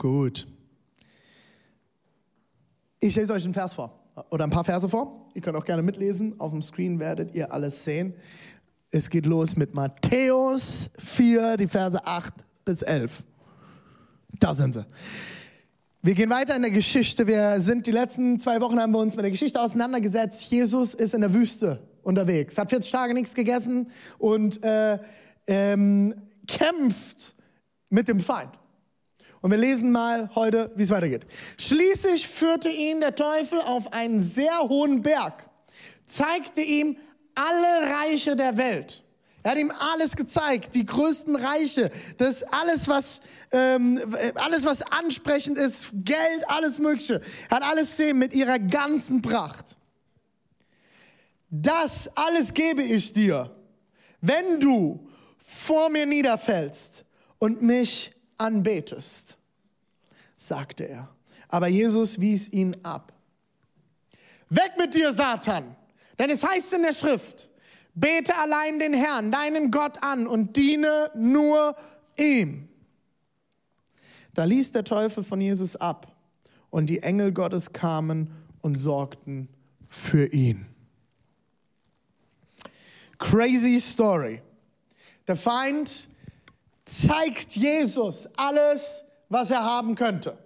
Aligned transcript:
Gut. 0.00 0.46
Ich 3.00 3.14
lese 3.16 3.34
euch 3.34 3.44
einen 3.44 3.52
Vers 3.52 3.74
vor 3.74 4.00
oder 4.30 4.44
ein 4.44 4.50
paar 4.50 4.64
Verse 4.64 4.88
vor. 4.88 5.28
Ihr 5.34 5.42
könnt 5.42 5.58
auch 5.58 5.64
gerne 5.66 5.82
mitlesen. 5.82 6.40
Auf 6.40 6.52
dem 6.52 6.62
Screen 6.62 6.98
werdet 6.98 7.34
ihr 7.34 7.52
alles 7.52 7.84
sehen. 7.84 8.14
Es 8.90 9.10
geht 9.10 9.26
los 9.26 9.56
mit 9.56 9.74
Matthäus 9.74 10.88
4, 10.96 11.58
die 11.58 11.68
Verse 11.68 12.02
8 12.02 12.32
bis 12.64 12.80
11. 12.80 13.24
Da 14.38 14.54
sind 14.54 14.72
sie. 14.72 14.86
Wir 16.00 16.14
gehen 16.14 16.30
weiter 16.30 16.56
in 16.56 16.62
der 16.62 16.70
Geschichte. 16.70 17.26
Wir 17.26 17.60
sind 17.60 17.86
die 17.86 17.92
letzten 17.92 18.40
zwei 18.40 18.58
Wochen 18.62 18.80
haben 18.80 18.92
wir 18.92 19.00
uns 19.00 19.16
mit 19.16 19.24
der 19.24 19.30
Geschichte 19.30 19.60
auseinandergesetzt. 19.60 20.50
Jesus 20.50 20.94
ist 20.94 21.12
in 21.12 21.20
der 21.20 21.34
Wüste 21.34 21.86
unterwegs, 22.02 22.56
hat 22.56 22.70
40 22.70 22.90
Tage 22.90 23.12
nichts 23.12 23.34
gegessen 23.34 23.90
und 24.16 24.64
äh, 24.64 24.98
ähm, 25.46 26.14
kämpft 26.46 27.34
mit 27.90 28.08
dem 28.08 28.20
Feind. 28.20 28.59
Und 29.40 29.50
wir 29.50 29.58
lesen 29.58 29.90
mal 29.90 30.30
heute, 30.34 30.70
wie 30.76 30.82
es 30.82 30.90
weitergeht. 30.90 31.26
Schließlich 31.58 32.28
führte 32.28 32.68
ihn 32.68 33.00
der 33.00 33.14
Teufel 33.14 33.60
auf 33.60 33.92
einen 33.92 34.20
sehr 34.20 34.60
hohen 34.60 35.02
Berg, 35.02 35.48
zeigte 36.04 36.60
ihm 36.60 36.98
alle 37.34 37.92
Reiche 37.92 38.36
der 38.36 38.56
Welt. 38.58 39.02
Er 39.42 39.52
hat 39.52 39.58
ihm 39.58 39.70
alles 39.70 40.16
gezeigt, 40.16 40.74
die 40.74 40.84
größten 40.84 41.34
Reiche, 41.34 41.90
das 42.18 42.42
alles, 42.42 42.88
was 42.88 43.20
ähm, 43.52 43.98
alles, 44.34 44.66
was 44.66 44.82
ansprechend 44.82 45.56
ist, 45.56 45.88
Geld, 45.94 46.48
alles 46.48 46.78
Mögliche. 46.78 47.22
Er 47.48 47.56
hat 47.56 47.62
alles 47.62 47.96
sehen 47.96 48.18
mit 48.18 48.34
ihrer 48.34 48.58
ganzen 48.58 49.22
Pracht. 49.22 49.78
Das 51.48 52.14
alles 52.16 52.52
gebe 52.52 52.82
ich 52.82 53.14
dir, 53.14 53.50
wenn 54.20 54.60
du 54.60 55.08
vor 55.38 55.88
mir 55.88 56.04
niederfällst 56.04 57.06
und 57.38 57.62
mich 57.62 58.12
anbetest, 58.40 59.38
sagte 60.36 60.88
er. 60.88 61.08
Aber 61.48 61.68
Jesus 61.68 62.20
wies 62.20 62.48
ihn 62.48 62.76
ab. 62.82 63.12
Weg 64.48 64.72
mit 64.78 64.94
dir, 64.94 65.12
Satan! 65.12 65.76
Denn 66.18 66.30
es 66.30 66.46
heißt 66.46 66.74
in 66.74 66.82
der 66.82 66.92
Schrift, 66.92 67.48
bete 67.94 68.36
allein 68.36 68.78
den 68.78 68.92
Herrn, 68.92 69.30
deinen 69.30 69.70
Gott 69.70 70.02
an 70.02 70.26
und 70.26 70.56
diene 70.56 71.10
nur 71.14 71.76
ihm. 72.18 72.68
Da 74.34 74.44
ließ 74.44 74.72
der 74.72 74.84
Teufel 74.84 75.24
von 75.24 75.40
Jesus 75.40 75.76
ab 75.76 76.14
und 76.70 76.86
die 76.86 77.02
Engel 77.02 77.32
Gottes 77.32 77.72
kamen 77.72 78.30
und 78.60 78.76
sorgten 78.76 79.48
für 79.88 80.26
ihn. 80.26 80.66
Crazy 83.18 83.80
Story. 83.80 84.42
Der 85.26 85.36
Feind 85.36 86.09
zeigt 86.90 87.54
Jesus 87.56 88.28
alles, 88.36 89.04
was 89.28 89.50
er 89.50 89.62
haben 89.62 89.94
könnte. 89.94 90.36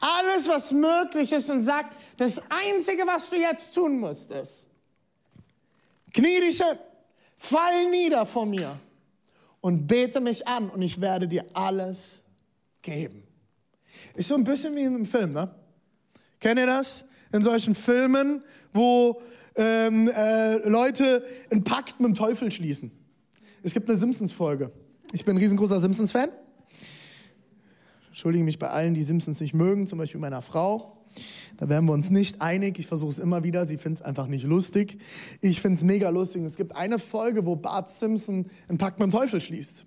Alles, 0.00 0.48
was 0.48 0.72
möglich 0.72 1.32
ist 1.32 1.50
und 1.50 1.62
sagt, 1.62 1.94
das 2.16 2.40
Einzige, 2.48 3.06
was 3.06 3.28
du 3.28 3.36
jetzt 3.36 3.74
tun 3.74 3.98
musst, 3.98 4.30
ist, 4.30 4.68
knie 6.14 6.40
dich 6.40 6.58
hin, 6.58 6.78
fall 7.36 7.90
nieder 7.90 8.24
vor 8.24 8.46
mir 8.46 8.78
und 9.60 9.86
bete 9.86 10.20
mich 10.20 10.46
an 10.46 10.70
und 10.70 10.80
ich 10.82 11.00
werde 11.00 11.28
dir 11.28 11.44
alles 11.52 12.22
geben. 12.80 13.24
Ist 14.14 14.28
so 14.28 14.36
ein 14.36 14.44
bisschen 14.44 14.74
wie 14.74 14.82
in 14.82 14.94
einem 14.94 15.06
Film, 15.06 15.32
ne? 15.32 15.54
Kennt 16.38 16.58
ihr 16.58 16.66
das? 16.66 17.04
In 17.32 17.42
solchen 17.42 17.74
Filmen, 17.74 18.42
wo 18.72 19.20
ähm, 19.56 20.08
äh, 20.08 20.56
Leute 20.68 21.26
einen 21.50 21.64
Pakt 21.64 22.00
mit 22.00 22.08
dem 22.08 22.14
Teufel 22.14 22.50
schließen. 22.50 22.90
Es 23.62 23.74
gibt 23.74 23.88
eine 23.88 23.98
Simpsons-Folge. 23.98 24.72
Ich 25.12 25.24
bin 25.24 25.36
ein 25.36 25.40
riesengroßer 25.40 25.80
Simpsons-Fan. 25.80 26.30
Entschuldige 28.08 28.44
mich 28.44 28.60
bei 28.60 28.68
allen, 28.68 28.94
die 28.94 29.02
Simpsons 29.02 29.40
nicht 29.40 29.54
mögen, 29.54 29.88
zum 29.88 29.98
Beispiel 29.98 30.20
meiner 30.20 30.40
Frau. 30.40 31.04
Da 31.56 31.68
wären 31.68 31.84
wir 31.86 31.92
uns 31.92 32.10
nicht 32.10 32.40
einig. 32.40 32.78
Ich 32.78 32.86
versuche 32.86 33.10
es 33.10 33.18
immer 33.18 33.42
wieder. 33.42 33.66
Sie 33.66 33.76
findet 33.76 34.02
es 34.02 34.06
einfach 34.06 34.28
nicht 34.28 34.44
lustig. 34.44 34.98
Ich 35.40 35.60
finde 35.60 35.74
es 35.74 35.82
mega 35.82 36.10
lustig. 36.10 36.44
Es 36.44 36.56
gibt 36.56 36.76
eine 36.76 37.00
Folge, 37.00 37.44
wo 37.44 37.56
Bart 37.56 37.88
Simpson 37.88 38.46
einen 38.68 38.78
Pakt 38.78 39.00
mit 39.00 39.10
dem 39.10 39.10
Teufel 39.10 39.40
schließt. 39.40 39.84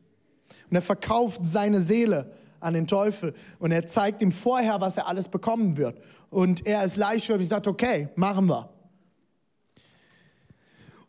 Und 0.69 0.75
er 0.75 0.81
verkauft 0.81 1.41
seine 1.43 1.79
Seele 1.79 2.33
an 2.59 2.73
den 2.73 2.85
Teufel. 2.85 3.33
Und 3.59 3.71
er 3.71 3.85
zeigt 3.85 4.21
ihm 4.21 4.31
vorher, 4.31 4.81
was 4.81 4.97
er 4.97 5.07
alles 5.07 5.29
bekommen 5.29 5.77
wird. 5.77 5.97
Und 6.29 6.67
er 6.67 6.83
ist 6.83 6.97
leichtgläubig, 6.97 7.47
sagt, 7.47 7.67
okay, 7.67 8.09
machen 8.15 8.47
wir. 8.47 8.69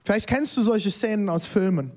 Vielleicht 0.04 0.28
kennst 0.28 0.56
du 0.56 0.62
solche 0.62 0.92
Szenen 0.92 1.28
aus 1.28 1.46
Filmen. 1.46 1.90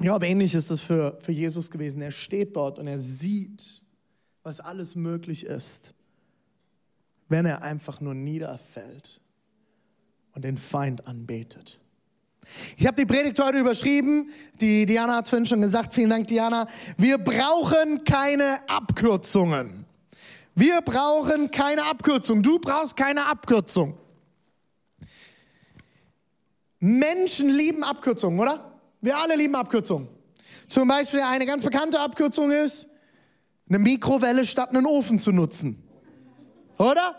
Ja, 0.00 0.14
aber 0.14 0.26
ähnlich 0.26 0.54
ist 0.54 0.70
das 0.70 0.80
für, 0.80 1.18
für 1.20 1.32
Jesus 1.32 1.70
gewesen. 1.70 2.00
Er 2.00 2.10
steht 2.10 2.56
dort 2.56 2.78
und 2.78 2.86
er 2.86 2.98
sieht, 2.98 3.82
was 4.42 4.58
alles 4.60 4.94
möglich 4.94 5.44
ist, 5.44 5.92
wenn 7.28 7.44
er 7.44 7.62
einfach 7.62 8.00
nur 8.00 8.14
niederfällt 8.14 9.20
und 10.32 10.42
den 10.42 10.56
Feind 10.56 11.06
anbetet. 11.06 11.78
Ich 12.78 12.86
habe 12.86 12.96
die 12.96 13.04
Predigt 13.04 13.38
heute 13.38 13.58
überschrieben. 13.58 14.30
Die 14.60 14.86
Diana 14.86 15.16
hat 15.16 15.26
es 15.26 15.30
vorhin 15.30 15.44
schon 15.44 15.60
gesagt. 15.60 15.94
Vielen 15.94 16.10
Dank, 16.10 16.26
Diana. 16.26 16.66
Wir 16.96 17.18
brauchen 17.18 18.02
keine 18.02 18.58
Abkürzungen. 18.68 19.84
Wir 20.54 20.80
brauchen 20.80 21.50
keine 21.50 21.84
Abkürzung. 21.84 22.42
Du 22.42 22.58
brauchst 22.58 22.96
keine 22.96 23.26
Abkürzung. 23.26 23.98
Menschen 26.78 27.50
lieben 27.50 27.84
Abkürzungen, 27.84 28.40
oder? 28.40 28.69
Wir 29.00 29.16
alle 29.16 29.36
lieben 29.36 29.54
Abkürzungen. 29.54 30.08
Zum 30.68 30.86
Beispiel 30.88 31.20
eine 31.20 31.46
ganz 31.46 31.64
bekannte 31.64 32.00
Abkürzung 32.00 32.50
ist, 32.50 32.88
eine 33.68 33.78
Mikrowelle 33.78 34.44
statt 34.44 34.70
einen 34.70 34.86
Ofen 34.86 35.18
zu 35.18 35.32
nutzen. 35.32 35.82
Oder? 36.78 37.14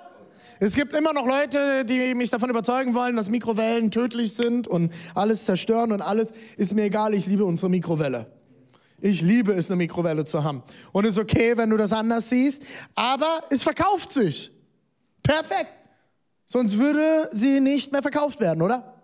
Es 0.59 0.75
gibt 0.75 0.93
immer 0.93 1.11
noch 1.11 1.25
Leute, 1.25 1.85
die 1.85 2.13
mich 2.13 2.29
davon 2.29 2.49
überzeugen 2.51 2.93
wollen, 2.93 3.15
dass 3.15 3.29
Mikrowellen 3.29 3.89
tödlich 3.89 4.33
sind 4.33 4.67
und 4.67 4.93
alles 5.15 5.45
zerstören 5.45 5.91
und 5.91 6.01
alles. 6.01 6.33
Ist 6.55 6.75
mir 6.75 6.83
egal, 6.83 7.15
ich 7.15 7.25
liebe 7.25 7.45
unsere 7.45 7.69
Mikrowelle. 7.69 8.31
Ich 8.99 9.21
liebe 9.21 9.53
es, 9.53 9.69
eine 9.69 9.77
Mikrowelle 9.77 10.23
zu 10.23 10.43
haben. 10.43 10.61
Und 10.91 11.05
ist 11.05 11.17
okay, 11.17 11.57
wenn 11.57 11.71
du 11.71 11.77
das 11.77 11.91
anders 11.93 12.29
siehst, 12.29 12.61
aber 12.93 13.41
es 13.49 13.63
verkauft 13.63 14.13
sich. 14.13 14.51
Perfekt. 15.23 15.71
Sonst 16.45 16.77
würde 16.77 17.29
sie 17.31 17.59
nicht 17.59 17.91
mehr 17.91 18.03
verkauft 18.03 18.39
werden, 18.39 18.61
oder? 18.61 19.01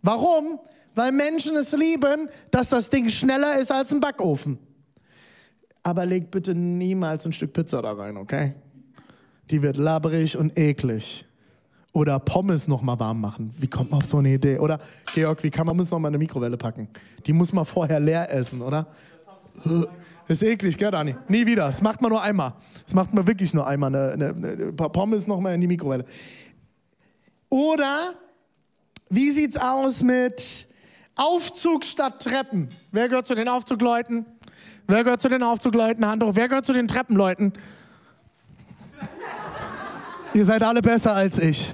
Warum? 0.00 0.58
Weil 0.94 1.12
Menschen 1.12 1.56
es 1.56 1.72
lieben, 1.72 2.28
dass 2.50 2.70
das 2.70 2.90
Ding 2.90 3.08
schneller 3.08 3.58
ist 3.58 3.72
als 3.72 3.92
ein 3.92 4.00
Backofen. 4.00 4.58
Aber 5.82 6.06
leg 6.06 6.30
bitte 6.30 6.54
niemals 6.54 7.26
ein 7.26 7.32
Stück 7.32 7.52
Pizza 7.52 7.82
da 7.82 7.92
rein, 7.92 8.16
okay? 8.16 8.54
Die 9.50 9.62
wird 9.62 9.76
labberig 9.76 10.36
und 10.36 10.56
eklig. 10.58 11.26
Oder 11.92 12.18
Pommes 12.20 12.68
noch 12.68 12.82
mal 12.82 12.98
warm 12.98 13.20
machen. 13.20 13.52
Wie 13.58 13.66
kommt 13.66 13.90
man 13.90 14.00
auf 14.00 14.08
so 14.08 14.18
eine 14.18 14.32
Idee? 14.32 14.58
Oder 14.58 14.78
Georg, 15.14 15.42
wie 15.42 15.50
kann 15.50 15.66
man 15.66 15.76
Pommes 15.76 15.90
noch 15.90 15.98
mal 15.98 16.08
in 16.08 16.14
eine 16.14 16.18
Mikrowelle 16.18 16.56
packen? 16.56 16.88
Die 17.26 17.32
muss 17.32 17.52
man 17.52 17.64
vorher 17.64 18.00
leer 18.00 18.32
essen, 18.32 18.62
oder? 18.62 18.86
Das 19.64 20.40
ist 20.40 20.42
eklig, 20.42 20.78
gell, 20.78 20.90
Dani? 20.90 21.14
Nie 21.28 21.44
wieder. 21.44 21.66
Das 21.66 21.82
macht 21.82 22.00
man 22.00 22.10
nur 22.10 22.22
einmal. 22.22 22.54
Das 22.84 22.94
macht 22.94 23.12
man 23.12 23.26
wirklich 23.26 23.52
nur 23.52 23.66
einmal. 23.66 23.94
Eine, 23.94 24.12
eine, 24.12 24.58
eine 24.58 24.72
Pommes 24.72 25.26
noch 25.26 25.40
mal 25.40 25.54
in 25.54 25.60
die 25.60 25.66
Mikrowelle. 25.66 26.04
Oder 27.50 28.14
wie 29.10 29.30
sieht's 29.30 29.58
aus 29.58 30.02
mit 30.02 30.68
Aufzug 31.22 31.84
statt 31.84 32.22
Treppen? 32.22 32.68
Wer 32.90 33.08
gehört 33.08 33.26
zu 33.26 33.36
den 33.36 33.48
Aufzugleuten? 33.48 34.26
Wer 34.88 35.04
gehört 35.04 35.20
zu 35.20 35.28
den 35.28 35.44
Aufzugleuten? 35.44 36.04
Hand 36.04 36.24
hoch. 36.24 36.32
Wer 36.34 36.48
gehört 36.48 36.66
zu 36.66 36.72
den 36.72 36.88
Treppenleuten? 36.88 37.52
Ihr 40.34 40.44
seid 40.44 40.64
alle 40.64 40.82
besser 40.82 41.14
als 41.14 41.38
ich. 41.38 41.72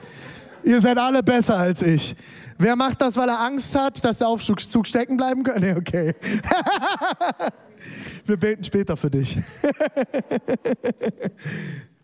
Ihr 0.64 0.82
seid 0.82 0.98
alle 0.98 1.22
besser 1.22 1.56
als 1.56 1.80
ich. 1.80 2.14
Wer 2.58 2.76
macht 2.76 3.00
das, 3.00 3.16
weil 3.16 3.28
er 3.28 3.40
Angst 3.40 3.74
hat, 3.74 4.04
dass 4.04 4.18
der 4.18 4.28
Aufzug 4.28 4.86
stecken 4.86 5.16
bleiben 5.16 5.44
könnte? 5.44 5.60
Nee, 5.60 5.78
okay. 5.78 6.14
Wir 8.26 8.36
beten 8.36 8.64
später 8.64 8.96
für 8.96 9.10
dich. 9.10 9.38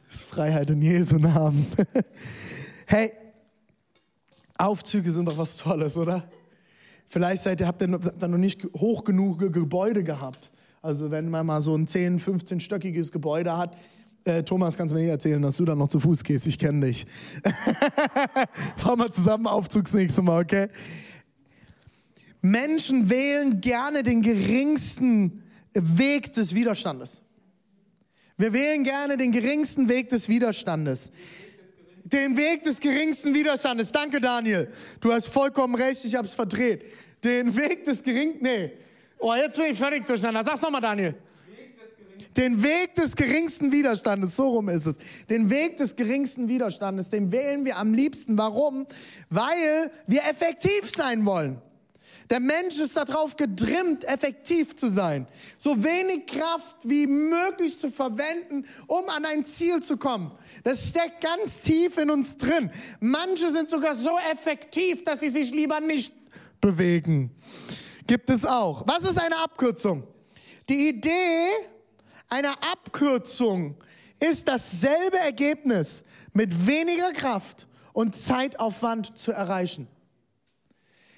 Das 0.08 0.22
ist 0.22 0.30
Freiheit 0.30 0.70
in 0.70 0.80
Jesu 0.80 1.16
Namen. 1.16 1.66
Hey, 2.86 3.12
Aufzüge 4.56 5.10
sind 5.10 5.26
doch 5.26 5.36
was 5.36 5.56
Tolles, 5.56 5.96
oder? 5.96 6.22
Vielleicht 7.06 7.42
seid 7.42 7.60
ihr, 7.60 7.66
habt 7.66 7.82
ihr 7.82 7.88
dann 7.88 8.30
noch 8.30 8.38
nicht 8.38 8.64
hoch 8.76 9.04
genug 9.04 9.52
Gebäude 9.52 10.02
gehabt. 10.02 10.50
Also 10.82 11.10
wenn 11.10 11.30
man 11.30 11.46
mal 11.46 11.60
so 11.60 11.74
ein 11.76 11.86
10, 11.86 12.18
15-stöckiges 12.18 13.10
Gebäude 13.10 13.56
hat, 13.56 13.76
äh, 14.24 14.42
Thomas, 14.42 14.76
kannst 14.76 14.92
du 14.92 14.96
mir 14.96 15.02
nicht 15.02 15.10
erzählen, 15.10 15.40
dass 15.40 15.56
du 15.56 15.64
dann 15.64 15.78
noch 15.78 15.88
zu 15.88 16.00
Fuß 16.00 16.24
gehst? 16.24 16.46
Ich 16.46 16.58
kenne 16.58 16.86
dich. 16.86 17.06
Fahren 18.76 18.98
wir 18.98 19.10
zusammen 19.12 19.46
Aufzugs 19.46 19.92
nächste 19.92 20.22
Mal, 20.22 20.42
okay? 20.42 20.68
Menschen 22.40 23.10
wählen 23.10 23.60
gerne 23.60 24.02
den 24.02 24.22
geringsten 24.22 25.42
Weg 25.74 26.32
des 26.32 26.54
Widerstandes. 26.54 27.22
Wir 28.36 28.52
wählen 28.52 28.82
gerne 28.82 29.16
den 29.16 29.30
geringsten 29.30 29.88
Weg 29.88 30.08
des 30.08 30.28
Widerstandes. 30.28 31.12
Den 32.04 32.36
Weg 32.36 32.62
des 32.62 32.80
geringsten 32.80 33.34
Widerstandes. 33.34 33.90
Danke, 33.90 34.20
Daniel. 34.20 34.70
Du 35.00 35.12
hast 35.12 35.26
vollkommen 35.26 35.74
recht, 35.74 36.04
ich 36.04 36.14
habe 36.14 36.28
es 36.28 36.34
verdreht. 36.34 36.84
Den 37.22 37.56
Weg 37.56 37.84
des 37.84 38.02
geringsten, 38.02 38.42
nee. 38.42 38.72
Oh, 39.18 39.34
jetzt 39.34 39.56
bin 39.56 39.72
ich 39.72 39.78
völlig 39.78 40.06
durcheinander. 40.06 40.44
Sag's 40.44 40.60
nochmal, 40.60 40.82
Daniel. 40.82 41.14
Den 42.36 42.62
Weg 42.62 42.94
des 42.94 43.14
geringsten 43.14 43.70
Widerstandes, 43.70 44.36
so 44.36 44.48
rum 44.48 44.68
ist 44.68 44.86
es. 44.86 44.96
Den 45.30 45.48
Weg 45.50 45.76
des 45.76 45.94
geringsten 45.94 46.48
Widerstandes, 46.48 47.08
den 47.08 47.30
wählen 47.30 47.64
wir 47.64 47.78
am 47.78 47.94
liebsten. 47.94 48.36
Warum? 48.36 48.86
Weil 49.30 49.90
wir 50.06 50.24
effektiv 50.24 50.90
sein 50.94 51.24
wollen. 51.24 51.62
Der 52.30 52.40
Mensch 52.40 52.80
ist 52.80 52.96
darauf 52.96 53.36
getrimmt, 53.36 54.04
effektiv 54.04 54.76
zu 54.76 54.88
sein. 54.88 55.26
So 55.58 55.82
wenig 55.84 56.26
Kraft 56.26 56.76
wie 56.84 57.06
möglich 57.06 57.78
zu 57.78 57.90
verwenden, 57.90 58.66
um 58.86 59.08
an 59.08 59.24
ein 59.24 59.44
Ziel 59.44 59.82
zu 59.82 59.96
kommen. 59.96 60.32
Das 60.62 60.88
steckt 60.88 61.20
ganz 61.20 61.60
tief 61.60 61.98
in 61.98 62.10
uns 62.10 62.36
drin. 62.36 62.70
Manche 63.00 63.50
sind 63.50 63.68
sogar 63.68 63.94
so 63.94 64.16
effektiv, 64.32 65.04
dass 65.04 65.20
sie 65.20 65.28
sich 65.28 65.50
lieber 65.50 65.80
nicht 65.80 66.14
bewegen. 66.60 67.30
Gibt 68.06 68.30
es 68.30 68.44
auch. 68.44 68.86
Was 68.86 69.02
ist 69.08 69.18
eine 69.18 69.36
Abkürzung? 69.36 70.04
Die 70.68 70.88
Idee 70.88 71.48
einer 72.30 72.54
Abkürzung 72.72 73.76
ist 74.18 74.48
dasselbe 74.48 75.18
Ergebnis 75.18 76.04
mit 76.32 76.66
weniger 76.66 77.12
Kraft 77.12 77.66
und 77.92 78.16
Zeitaufwand 78.16 79.18
zu 79.18 79.32
erreichen. 79.32 79.88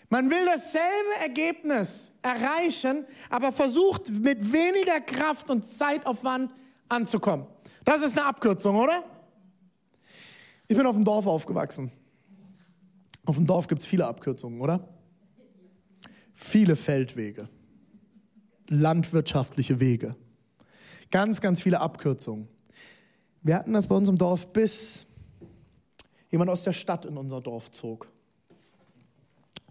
Man 0.09 0.31
will 0.31 0.45
dasselbe 0.45 1.21
Ergebnis 1.21 2.13
erreichen, 2.23 3.05
aber 3.29 3.51
versucht 3.51 4.11
mit 4.11 4.53
weniger 4.53 5.01
Kraft 5.01 5.51
und 5.51 5.67
Zeitaufwand 5.67 6.53
anzukommen. 6.89 7.47
Das 7.85 8.03
ist 8.03 8.17
eine 8.17 8.27
Abkürzung, 8.27 8.77
oder? 8.77 9.03
Ich 10.69 10.77
bin 10.77 10.87
auf 10.87 10.95
dem 10.95 11.05
Dorf 11.05 11.27
aufgewachsen. 11.27 11.91
Auf 13.25 13.37
dem 13.37 13.47
Dorf 13.47 13.67
gibt 13.67 13.81
es 13.81 13.87
viele 13.87 14.07
Abkürzungen, 14.07 14.61
oder? 14.61 14.89
Viele 16.35 16.77
Feldwege, 16.77 17.49
landwirtschaftliche 18.69 19.81
Wege, 19.81 20.15
ganz, 21.11 21.41
ganz 21.41 21.63
viele 21.63 21.81
Abkürzungen. 21.81 22.49
Wir 23.43 23.57
hatten 23.57 23.73
das 23.73 23.87
bei 23.87 23.97
uns 23.97 24.09
im 24.09 24.19
Dorf, 24.19 24.53
bis 24.53 25.07
jemand 26.31 26.51
aus 26.51 26.65
der 26.65 26.73
Stadt 26.73 27.07
in 27.07 27.17
unser 27.17 27.41
Dorf 27.41 27.71
zog. 27.71 28.09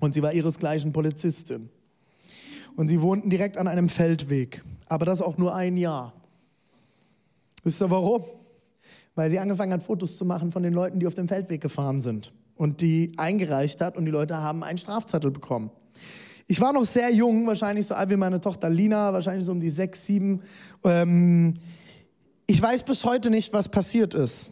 Und 0.06 0.14
sie 0.14 0.22
war 0.22 0.34
ihresgleichen 0.34 0.94
Polizistin. 0.94 1.68
Und 2.76 2.90
sie 2.90 3.02
wohnten 3.02 3.32
direkt 3.32 3.58
an 3.58 3.68
einem 3.68 3.90
Feldweg. 3.90 4.64
Aber 4.88 5.04
das 5.04 5.20
auch 5.20 5.40
nur 5.40 5.56
ein 5.56 5.78
Jahr. 5.78 6.14
Wisst 7.64 7.82
ihr 7.82 7.90
warum? 7.90 8.24
Weil 9.16 9.32
sie 9.32 9.40
angefangen 9.40 9.74
hat, 9.74 9.82
Fotos 9.82 10.16
zu 10.16 10.24
machen 10.24 10.52
von 10.52 10.62
den 10.62 10.74
Leuten, 10.74 11.00
die 11.00 11.08
auf 11.08 11.16
dem 11.16 11.28
Feldweg 11.28 11.60
gefahren 11.60 12.02
sind. 12.02 12.32
Und 12.56 12.82
die 12.82 13.14
eingereicht 13.18 13.82
hat 13.82 13.98
und 13.98 14.06
die 14.06 14.12
Leute 14.12 14.38
haben 14.38 14.64
einen 14.64 14.78
Strafzettel 14.78 15.32
bekommen. 15.32 15.72
Ich 16.46 16.62
war 16.62 16.72
noch 16.72 16.86
sehr 16.86 17.12
jung, 17.12 17.48
wahrscheinlich 17.48 17.88
so 17.88 17.96
alt 17.96 18.12
wie 18.12 18.16
meine 18.16 18.40
Tochter 18.40 18.70
Lina, 18.70 19.12
wahrscheinlich 19.12 19.46
so 19.46 19.54
um 19.54 19.60
die 19.60 19.72
sechs, 19.72 20.06
sieben. 20.06 20.44
Ähm, 20.84 21.56
ich 22.46 22.62
weiß 22.62 22.84
bis 22.84 23.06
heute 23.06 23.32
nicht, 23.32 23.54
was 23.54 23.70
passiert 23.70 24.14
ist. 24.14 24.52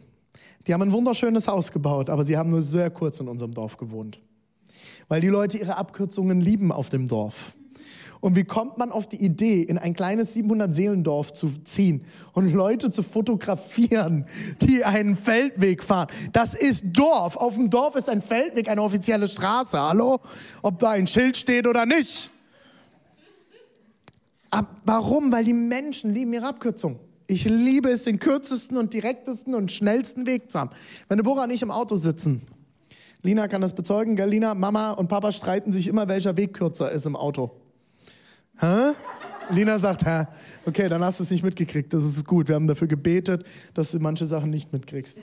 Die 0.66 0.74
haben 0.74 0.82
ein 0.82 0.90
wunderschönes 0.90 1.46
Haus 1.46 1.70
gebaut, 1.70 2.10
aber 2.10 2.24
sie 2.24 2.36
haben 2.36 2.50
nur 2.50 2.62
sehr 2.62 2.90
kurz 2.90 3.20
in 3.20 3.28
unserem 3.28 3.54
Dorf 3.54 3.76
gewohnt 3.76 4.18
weil 5.08 5.20
die 5.20 5.28
Leute 5.28 5.58
ihre 5.58 5.76
Abkürzungen 5.76 6.40
lieben 6.40 6.72
auf 6.72 6.90
dem 6.90 7.06
Dorf. 7.06 7.54
Und 8.24 8.36
wie 8.36 8.44
kommt 8.44 8.78
man 8.78 8.90
auf 8.90 9.06
die 9.06 9.22
Idee, 9.22 9.60
in 9.60 9.76
ein 9.76 9.92
kleines 9.92 10.34
700-Seelendorf 10.34 11.34
zu 11.34 11.50
ziehen 11.62 12.06
und 12.32 12.50
Leute 12.54 12.90
zu 12.90 13.02
fotografieren, 13.02 14.24
die 14.62 14.82
einen 14.82 15.14
Feldweg 15.14 15.82
fahren? 15.82 16.08
Das 16.32 16.54
ist 16.54 16.84
Dorf. 16.94 17.36
Auf 17.36 17.56
dem 17.56 17.68
Dorf 17.68 17.96
ist 17.96 18.08
ein 18.08 18.22
Feldweg 18.22 18.70
eine 18.70 18.82
offizielle 18.82 19.28
Straße. 19.28 19.78
Hallo? 19.78 20.20
Ob 20.62 20.78
da 20.78 20.92
ein 20.92 21.06
Schild 21.06 21.36
steht 21.36 21.66
oder 21.66 21.84
nicht. 21.84 22.30
Aber 24.50 24.68
warum? 24.86 25.30
Weil 25.30 25.44
die 25.44 25.52
Menschen 25.52 26.14
lieben 26.14 26.32
ihre 26.32 26.46
Abkürzung. 26.46 26.98
Ich 27.26 27.44
liebe 27.44 27.90
es, 27.90 28.04
den 28.04 28.18
kürzesten 28.18 28.78
und 28.78 28.94
direktesten 28.94 29.54
und 29.54 29.70
schnellsten 29.70 30.26
Weg 30.26 30.50
zu 30.50 30.60
haben. 30.60 30.70
Wenn 31.08 31.18
Deborah 31.18 31.44
und 31.44 31.50
ich 31.50 31.60
im 31.60 31.70
Auto 31.70 31.96
sitzen 31.96 32.40
Lina 33.24 33.48
kann 33.48 33.62
das 33.62 33.72
bezeugen, 33.72 34.16
gell, 34.16 34.28
Lina? 34.28 34.52
Mama 34.54 34.92
und 34.92 35.08
Papa 35.08 35.32
streiten 35.32 35.72
sich 35.72 35.86
immer, 35.86 36.08
welcher 36.08 36.36
Weg 36.36 36.52
kürzer 36.52 36.92
ist 36.92 37.06
im 37.06 37.16
Auto. 37.16 37.52
Hä? 38.58 38.92
Lina 39.48 39.78
sagt, 39.78 40.04
hä? 40.04 40.26
Okay, 40.66 40.88
dann 40.88 41.02
hast 41.02 41.20
du 41.20 41.24
es 41.24 41.30
nicht 41.30 41.42
mitgekriegt. 41.42 41.94
Das 41.94 42.04
ist 42.04 42.26
gut. 42.26 42.48
Wir 42.48 42.54
haben 42.54 42.66
dafür 42.66 42.86
gebetet, 42.86 43.46
dass 43.72 43.92
du 43.92 43.98
manche 43.98 44.26
Sachen 44.26 44.50
nicht 44.50 44.74
mitkriegst. 44.74 45.16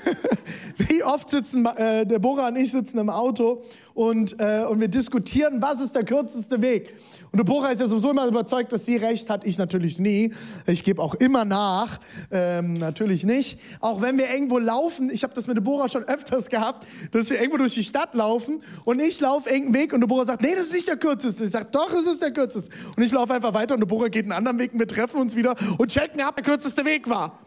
Wie 0.78 1.04
oft 1.04 1.28
sitzen 1.28 1.66
äh, 1.66 2.06
Deborah 2.06 2.48
und 2.48 2.56
ich 2.56 2.70
sitzen 2.70 2.96
im 2.96 3.10
Auto 3.10 3.62
und, 3.92 4.40
äh, 4.40 4.64
und 4.64 4.80
wir 4.80 4.88
diskutieren, 4.88 5.60
was 5.60 5.82
ist 5.82 5.94
der 5.94 6.04
kürzeste 6.04 6.62
Weg. 6.62 6.94
Und 7.32 7.38
Deborah 7.38 7.70
ist 7.70 7.80
ja 7.80 7.86
sowieso 7.86 8.10
immer 8.10 8.26
überzeugt, 8.26 8.72
dass 8.72 8.86
sie 8.86 8.96
recht 8.96 9.30
hat. 9.30 9.46
Ich 9.46 9.58
natürlich 9.58 9.98
nie. 9.98 10.32
Ich 10.66 10.84
gebe 10.84 11.02
auch 11.02 11.14
immer 11.14 11.44
nach. 11.44 11.98
Ähm, 12.30 12.74
natürlich 12.74 13.24
nicht. 13.24 13.60
Auch 13.80 14.00
wenn 14.00 14.18
wir 14.18 14.30
irgendwo 14.30 14.58
laufen, 14.58 15.10
ich 15.10 15.22
habe 15.22 15.34
das 15.34 15.46
mit 15.46 15.56
Deborah 15.56 15.88
schon 15.88 16.04
öfters 16.04 16.48
gehabt, 16.48 16.86
dass 17.12 17.30
wir 17.30 17.38
irgendwo 17.38 17.58
durch 17.58 17.74
die 17.74 17.84
Stadt 17.84 18.14
laufen 18.14 18.62
und 18.84 19.00
ich 19.00 19.20
laufe 19.20 19.48
irgendeinen 19.48 19.82
Weg 19.82 19.92
und 19.92 20.00
Deborah 20.00 20.24
sagt, 20.24 20.42
nee, 20.42 20.54
das 20.54 20.68
ist 20.68 20.74
nicht 20.74 20.88
der 20.88 20.96
kürzeste. 20.96 21.44
Ich 21.44 21.50
sage, 21.50 21.68
doch, 21.70 21.92
es 21.92 22.06
ist 22.06 22.22
der 22.22 22.32
kürzeste. 22.32 22.70
Und 22.96 23.02
ich 23.02 23.12
laufe 23.12 23.34
einfach 23.34 23.54
weiter 23.54 23.74
und 23.74 23.80
Deborah 23.80 24.08
geht 24.08 24.24
einen 24.24 24.32
anderen 24.32 24.58
Weg 24.58 24.72
und 24.72 24.78
wir 24.78 24.86
treffen 24.86 25.20
uns 25.20 25.36
wieder 25.36 25.54
und 25.78 25.90
checken 25.90 26.20
ab, 26.20 26.36
der 26.36 26.44
kürzeste 26.44 26.84
Weg 26.84 27.08
war. 27.08 27.38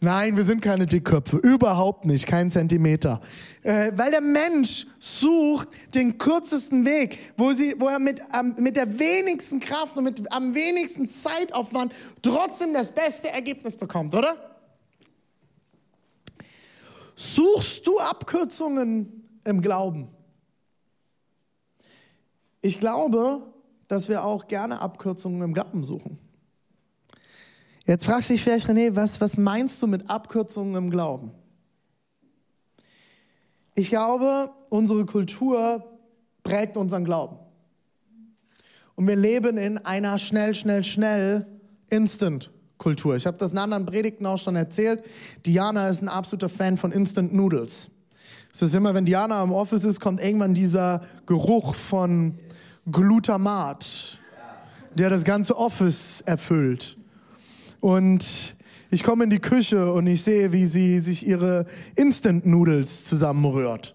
Nein, 0.00 0.36
wir 0.36 0.44
sind 0.44 0.60
keine 0.60 0.86
Dickköpfe, 0.86 1.38
überhaupt 1.38 2.04
nicht, 2.04 2.26
kein 2.26 2.50
Zentimeter. 2.50 3.20
Äh, 3.62 3.90
weil 3.96 4.12
der 4.12 4.20
Mensch 4.20 4.86
sucht 5.00 5.68
den 5.94 6.18
kürzesten 6.18 6.84
Weg, 6.84 7.18
wo, 7.36 7.52
sie, 7.52 7.74
wo 7.78 7.88
er 7.88 7.98
mit, 7.98 8.22
ähm, 8.32 8.54
mit 8.58 8.76
der 8.76 8.98
wenigsten 8.98 9.58
Kraft 9.58 9.98
und 9.98 10.04
mit 10.04 10.32
am 10.32 10.54
wenigsten 10.54 11.08
Zeitaufwand 11.08 11.92
trotzdem 12.22 12.72
das 12.72 12.92
beste 12.92 13.30
Ergebnis 13.30 13.74
bekommt, 13.74 14.14
oder? 14.14 14.36
Suchst 17.16 17.84
du 17.84 17.98
Abkürzungen 17.98 19.28
im 19.44 19.60
Glauben? 19.60 20.08
Ich 22.60 22.78
glaube, 22.78 23.52
dass 23.88 24.08
wir 24.08 24.24
auch 24.24 24.46
gerne 24.46 24.80
Abkürzungen 24.80 25.42
im 25.42 25.54
Glauben 25.54 25.82
suchen. 25.82 26.18
Jetzt 27.88 28.04
fragst 28.04 28.28
du 28.28 28.34
dich 28.34 28.42
vielleicht, 28.42 28.68
René, 28.68 28.94
was, 28.96 29.18
was 29.22 29.38
meinst 29.38 29.80
du 29.80 29.86
mit 29.86 30.10
Abkürzungen 30.10 30.74
im 30.74 30.90
Glauben? 30.90 31.32
Ich 33.74 33.88
glaube, 33.88 34.50
unsere 34.68 35.06
Kultur 35.06 35.82
prägt 36.42 36.76
unseren 36.76 37.06
Glauben. 37.06 37.38
Und 38.94 39.08
wir 39.08 39.16
leben 39.16 39.56
in 39.56 39.78
einer 39.78 40.18
schnell, 40.18 40.54
schnell, 40.54 40.84
schnell 40.84 41.46
Instant-Kultur. 41.88 43.16
Ich 43.16 43.26
habe 43.26 43.38
das 43.38 43.52
in 43.52 43.58
anderen 43.58 43.86
Predigten 43.86 44.26
auch 44.26 44.36
schon 44.36 44.54
erzählt. 44.54 45.02
Diana 45.46 45.88
ist 45.88 46.02
ein 46.02 46.10
absoluter 46.10 46.50
Fan 46.50 46.76
von 46.76 46.92
Instant 46.92 47.32
Noodles. 47.32 47.88
Es 48.52 48.60
ist 48.60 48.74
immer, 48.74 48.92
wenn 48.92 49.06
Diana 49.06 49.42
im 49.42 49.52
Office 49.52 49.84
ist, 49.84 49.98
kommt 49.98 50.20
irgendwann 50.20 50.52
dieser 50.52 51.04
Geruch 51.24 51.74
von 51.74 52.38
Glutamat, 52.92 54.18
der 54.94 55.08
das 55.08 55.24
ganze 55.24 55.56
Office 55.56 56.20
erfüllt. 56.26 56.97
Und 57.80 58.56
ich 58.90 59.02
komme 59.02 59.24
in 59.24 59.30
die 59.30 59.40
Küche 59.40 59.92
und 59.92 60.06
ich 60.06 60.22
sehe, 60.22 60.52
wie 60.52 60.66
sie 60.66 61.00
sich 61.00 61.26
ihre 61.26 61.66
Instant 61.94 62.46
Noodles 62.46 63.04
zusammenrührt. 63.04 63.94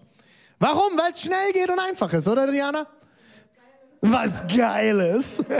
Warum? 0.58 0.96
Weil 0.96 1.12
es 1.12 1.22
schnell 1.22 1.52
geht 1.52 1.68
und 1.68 1.78
einfach 1.78 2.12
ist, 2.12 2.28
oder 2.28 2.50
Diana? 2.50 2.86
Weil 4.00 4.30
es 4.30 4.56
geil 4.56 5.00
ist. 5.00 5.44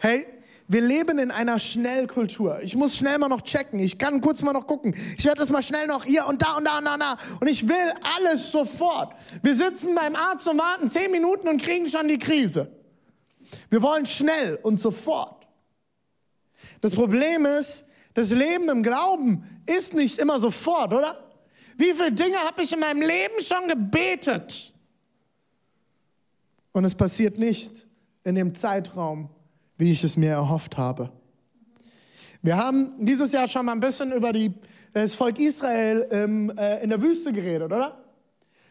hey, 0.00 0.26
wir 0.66 0.80
leben 0.80 1.18
in 1.18 1.30
einer 1.30 1.58
Schnellkultur. 1.58 2.60
Ich 2.62 2.74
muss 2.76 2.96
schnell 2.96 3.18
mal 3.18 3.28
noch 3.28 3.42
checken. 3.42 3.78
Ich 3.78 3.98
kann 3.98 4.20
kurz 4.20 4.40
mal 4.40 4.52
noch 4.52 4.66
gucken. 4.66 4.94
Ich 5.18 5.24
werde 5.24 5.38
das 5.38 5.50
mal 5.50 5.62
schnell 5.62 5.86
noch 5.86 6.04
hier 6.04 6.26
und 6.26 6.40
da 6.40 6.56
und 6.56 6.64
da 6.64 6.78
und 6.78 6.84
da 6.86 6.94
und 6.94 7.00
da. 7.00 7.16
Und 7.40 7.50
ich 7.50 7.68
will 7.68 7.92
alles 8.16 8.50
sofort. 8.50 9.14
Wir 9.42 9.54
sitzen 9.54 9.94
beim 9.94 10.16
Arzt 10.16 10.48
und 10.48 10.58
warten 10.58 10.88
zehn 10.88 11.10
Minuten 11.10 11.48
und 11.48 11.60
kriegen 11.60 11.88
schon 11.88 12.08
die 12.08 12.18
Krise. 12.18 12.70
Wir 13.68 13.82
wollen 13.82 14.06
schnell 14.06 14.58
und 14.62 14.80
sofort. 14.80 15.43
Das 16.80 16.94
Problem 16.94 17.46
ist, 17.46 17.86
das 18.14 18.30
Leben 18.30 18.68
im 18.68 18.82
Glauben 18.82 19.44
ist 19.66 19.94
nicht 19.94 20.18
immer 20.18 20.38
sofort, 20.38 20.92
oder? 20.92 21.24
Wie 21.76 21.92
viele 21.92 22.12
Dinge 22.12 22.36
habe 22.38 22.62
ich 22.62 22.72
in 22.72 22.80
meinem 22.80 23.00
Leben 23.00 23.40
schon 23.40 23.66
gebetet? 23.68 24.72
Und 26.72 26.84
es 26.84 26.94
passiert 26.94 27.38
nicht 27.38 27.86
in 28.22 28.34
dem 28.34 28.54
Zeitraum, 28.54 29.28
wie 29.76 29.90
ich 29.90 30.04
es 30.04 30.16
mir 30.16 30.30
erhofft 30.30 30.76
habe. 30.76 31.10
Wir 32.42 32.56
haben 32.56 32.92
dieses 32.98 33.32
Jahr 33.32 33.48
schon 33.48 33.66
mal 33.66 33.72
ein 33.72 33.80
bisschen 33.80 34.12
über 34.12 34.32
die, 34.32 34.52
das 34.92 35.14
Volk 35.14 35.38
Israel 35.38 36.06
ähm, 36.10 36.52
äh, 36.56 36.82
in 36.82 36.90
der 36.90 37.00
Wüste 37.00 37.32
geredet, 37.32 37.62
oder? 37.62 38.04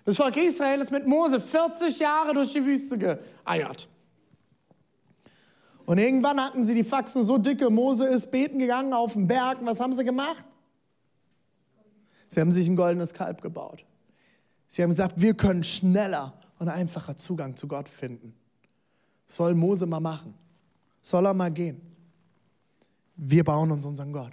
Das 0.05 0.17
Volk 0.17 0.37
Israel 0.37 0.79
ist 0.81 0.91
mit 0.91 1.07
Mose 1.07 1.39
40 1.41 1.97
Jahre 1.99 2.33
durch 2.33 2.53
die 2.53 2.63
Wüste 2.65 2.97
geeiert. 2.97 3.89
Und 5.85 5.97
irgendwann 5.97 6.39
hatten 6.39 6.63
sie 6.63 6.75
die 6.75 6.83
Faxen 6.83 7.23
so 7.23 7.37
dicke, 7.37 7.69
Mose 7.69 8.05
ist 8.07 8.31
beten 8.31 8.59
gegangen 8.59 8.93
auf 8.93 9.13
den 9.13 9.27
Berg. 9.27 9.59
Und 9.59 9.65
was 9.65 9.79
haben 9.79 9.95
sie 9.95 10.05
gemacht? 10.05 10.45
Sie 12.29 12.39
haben 12.39 12.51
sich 12.51 12.67
ein 12.67 12.75
goldenes 12.75 13.13
Kalb 13.13 13.41
gebaut. 13.41 13.85
Sie 14.67 14.81
haben 14.81 14.89
gesagt, 14.89 15.21
wir 15.21 15.35
können 15.35 15.63
schneller 15.63 16.33
und 16.57 16.69
einfacher 16.69 17.17
Zugang 17.17 17.55
zu 17.55 17.67
Gott 17.67 17.89
finden. 17.89 18.33
Soll 19.27 19.55
Mose 19.55 19.85
mal 19.85 19.99
machen. 19.99 20.33
Soll 21.01 21.25
er 21.25 21.33
mal 21.33 21.51
gehen. 21.51 21.81
Wir 23.15 23.43
bauen 23.43 23.71
uns 23.71 23.85
unseren 23.85 24.13
Gott. 24.13 24.31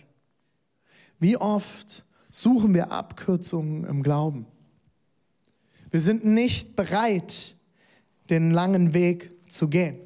Wie 1.18 1.36
oft 1.36 2.04
suchen 2.30 2.72
wir 2.72 2.92
Abkürzungen 2.92 3.84
im 3.84 4.02
Glauben? 4.02 4.46
Wir 5.90 6.00
sind 6.00 6.24
nicht 6.24 6.76
bereit, 6.76 7.56
den 8.30 8.52
langen 8.52 8.94
Weg 8.94 9.32
zu 9.50 9.68
gehen. 9.68 9.98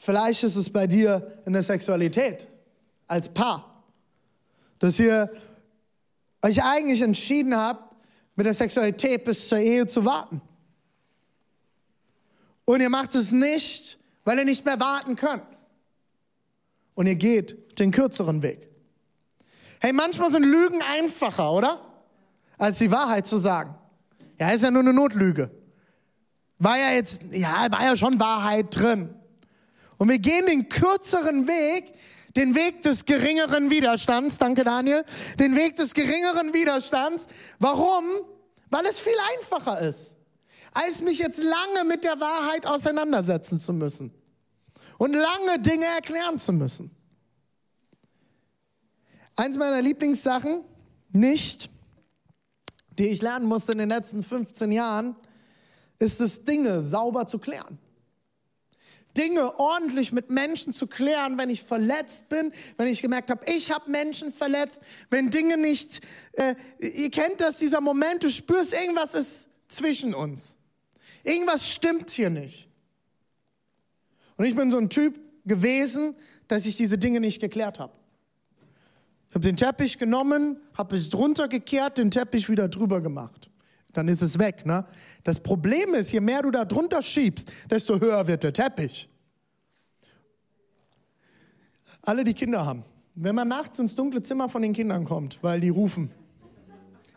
Vielleicht 0.00 0.44
ist 0.44 0.56
es 0.56 0.70
bei 0.70 0.86
dir 0.86 1.40
in 1.44 1.52
der 1.52 1.62
Sexualität 1.62 2.46
als 3.08 3.28
Paar, 3.28 3.82
dass 4.78 4.98
ihr 4.98 5.30
euch 6.40 6.62
eigentlich 6.62 7.02
entschieden 7.02 7.56
habt, 7.56 7.96
mit 8.36 8.46
der 8.46 8.54
Sexualität 8.54 9.24
bis 9.24 9.48
zur 9.48 9.58
Ehe 9.58 9.86
zu 9.88 10.04
warten. 10.04 10.40
Und 12.64 12.80
ihr 12.80 12.90
macht 12.90 13.16
es 13.16 13.32
nicht, 13.32 13.98
weil 14.24 14.38
ihr 14.38 14.44
nicht 14.44 14.64
mehr 14.64 14.78
warten 14.78 15.16
könnt. 15.16 15.42
Und 16.94 17.06
ihr 17.06 17.16
geht 17.16 17.78
den 17.80 17.90
kürzeren 17.90 18.42
Weg. 18.42 18.68
Hey, 19.80 19.92
manchmal 19.92 20.30
sind 20.30 20.44
Lügen 20.44 20.80
einfacher, 20.82 21.50
oder? 21.50 21.80
Als 22.56 22.78
die 22.78 22.90
Wahrheit 22.90 23.26
zu 23.26 23.38
sagen. 23.38 23.74
Ja, 24.38 24.50
ist 24.50 24.62
ja 24.62 24.70
nur 24.70 24.82
eine 24.82 24.92
Notlüge. 24.92 25.50
War 26.58 26.78
ja 26.78 26.92
jetzt, 26.92 27.22
ja, 27.30 27.66
war 27.70 27.84
ja 27.84 27.96
schon 27.96 28.20
Wahrheit 28.20 28.66
drin. 28.70 29.14
Und 29.98 30.08
wir 30.08 30.18
gehen 30.18 30.46
den 30.46 30.68
kürzeren 30.68 31.46
Weg, 31.46 31.92
den 32.36 32.54
Weg 32.54 32.82
des 32.82 33.04
geringeren 33.04 33.70
Widerstands, 33.70 34.38
danke 34.38 34.64
Daniel, 34.64 35.04
den 35.38 35.56
Weg 35.56 35.76
des 35.76 35.92
geringeren 35.92 36.54
Widerstands. 36.54 37.26
Warum? 37.58 38.04
Weil 38.70 38.86
es 38.86 38.98
viel 39.00 39.16
einfacher 39.36 39.80
ist, 39.80 40.16
als 40.72 41.02
mich 41.02 41.18
jetzt 41.18 41.42
lange 41.42 41.84
mit 41.86 42.04
der 42.04 42.20
Wahrheit 42.20 42.64
auseinandersetzen 42.66 43.58
zu 43.58 43.72
müssen 43.72 44.12
und 44.98 45.14
lange 45.14 45.58
Dinge 45.58 45.86
erklären 45.86 46.38
zu 46.38 46.52
müssen. 46.52 46.90
Eins 49.34 49.56
meiner 49.56 49.82
Lieblingssachen, 49.82 50.64
nicht, 51.10 51.70
die 52.98 53.06
ich 53.06 53.22
lernen 53.22 53.46
musste 53.46 53.72
in 53.72 53.78
den 53.78 53.88
letzten 53.88 54.22
15 54.22 54.70
Jahren, 54.70 55.16
ist 55.98 56.20
es, 56.20 56.44
Dinge 56.44 56.82
sauber 56.82 57.26
zu 57.26 57.38
klären. 57.38 57.78
Dinge 59.18 59.58
ordentlich 59.58 60.12
mit 60.12 60.30
Menschen 60.30 60.72
zu 60.72 60.86
klären, 60.86 61.36
wenn 61.36 61.50
ich 61.50 61.62
verletzt 61.62 62.28
bin, 62.28 62.52
wenn 62.76 62.86
ich 62.86 63.02
gemerkt 63.02 63.30
habe, 63.30 63.44
ich 63.52 63.70
habe 63.72 63.90
Menschen 63.90 64.32
verletzt, 64.32 64.80
wenn 65.10 65.30
Dinge 65.30 65.56
nicht, 65.56 66.00
äh, 66.32 66.54
ihr 66.78 67.10
kennt 67.10 67.40
das, 67.40 67.58
dieser 67.58 67.80
Moment, 67.80 68.22
du 68.22 68.30
spürst, 68.30 68.72
irgendwas 68.72 69.14
ist 69.14 69.48
zwischen 69.66 70.14
uns. 70.14 70.56
Irgendwas 71.24 71.68
stimmt 71.68 72.10
hier 72.10 72.30
nicht. 72.30 72.68
Und 74.36 74.44
ich 74.44 74.54
bin 74.54 74.70
so 74.70 74.78
ein 74.78 74.88
Typ 74.88 75.18
gewesen, 75.44 76.16
dass 76.46 76.64
ich 76.64 76.76
diese 76.76 76.96
Dinge 76.96 77.20
nicht 77.20 77.40
geklärt 77.40 77.78
habe. 77.80 77.92
Ich 79.28 79.34
habe 79.34 79.44
den 79.44 79.56
Teppich 79.56 79.98
genommen, 79.98 80.60
habe 80.74 80.96
es 80.96 81.10
drunter 81.10 81.48
gekehrt, 81.48 81.98
den 81.98 82.10
Teppich 82.10 82.48
wieder 82.48 82.68
drüber 82.68 83.00
gemacht. 83.00 83.47
Dann 83.98 84.06
ist 84.06 84.22
es 84.22 84.38
weg. 84.38 84.64
Ne? 84.64 84.84
Das 85.24 85.40
Problem 85.40 85.92
ist, 85.92 86.12
je 86.12 86.20
mehr 86.20 86.42
du 86.42 86.52
da 86.52 86.64
drunter 86.64 87.02
schiebst, 87.02 87.50
desto 87.68 87.98
höher 87.98 88.28
wird 88.28 88.44
der 88.44 88.52
Teppich. 88.52 89.08
Alle, 92.02 92.22
die 92.22 92.32
Kinder 92.32 92.64
haben. 92.64 92.84
Wenn 93.16 93.34
man 93.34 93.48
nachts 93.48 93.80
ins 93.80 93.96
dunkle 93.96 94.22
Zimmer 94.22 94.48
von 94.48 94.62
den 94.62 94.72
Kindern 94.72 95.04
kommt, 95.04 95.42
weil 95.42 95.58
die 95.58 95.70
rufen, 95.70 96.12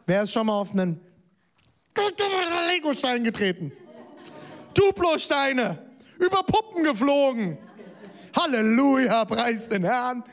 wer 0.07 0.23
ist 0.23 0.31
schon 0.31 0.47
mal 0.47 0.53
auf 0.53 0.71
einen 0.71 0.99
Lego-Stein 2.67 3.25
getreten? 3.25 3.71
Duplo-Steine, 4.73 5.77
über 6.17 6.41
Puppen 6.41 6.83
geflogen. 6.83 7.59
Halleluja, 8.35 9.23
preis 9.25 9.69
den 9.69 9.83
Herrn. 9.83 10.23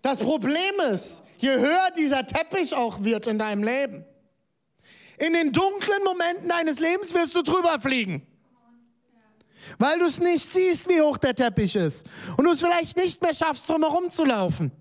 Das 0.00 0.20
Problem 0.20 0.80
ist, 0.90 1.22
je 1.36 1.50
höher 1.50 1.90
dieser 1.94 2.24
Teppich 2.24 2.74
auch 2.74 3.04
wird 3.04 3.26
in 3.26 3.38
deinem 3.38 3.62
Leben, 3.62 4.06
in 5.18 5.32
den 5.32 5.52
dunklen 5.52 6.02
Momenten 6.04 6.48
deines 6.48 6.78
Lebens 6.78 7.14
wirst 7.14 7.34
du 7.34 7.42
drüber 7.42 7.80
fliegen. 7.80 8.26
Weil 9.78 9.98
du 9.98 10.06
es 10.06 10.18
nicht 10.18 10.50
siehst, 10.50 10.88
wie 10.88 11.00
hoch 11.00 11.18
der 11.18 11.34
Teppich 11.34 11.76
ist. 11.76 12.06
Und 12.36 12.44
du 12.44 12.52
es 12.52 12.60
vielleicht 12.60 12.96
nicht 12.96 13.20
mehr 13.20 13.34
schaffst, 13.34 13.68
drumherum 13.68 14.08
zu 14.10 14.24
laufen. 14.24 14.72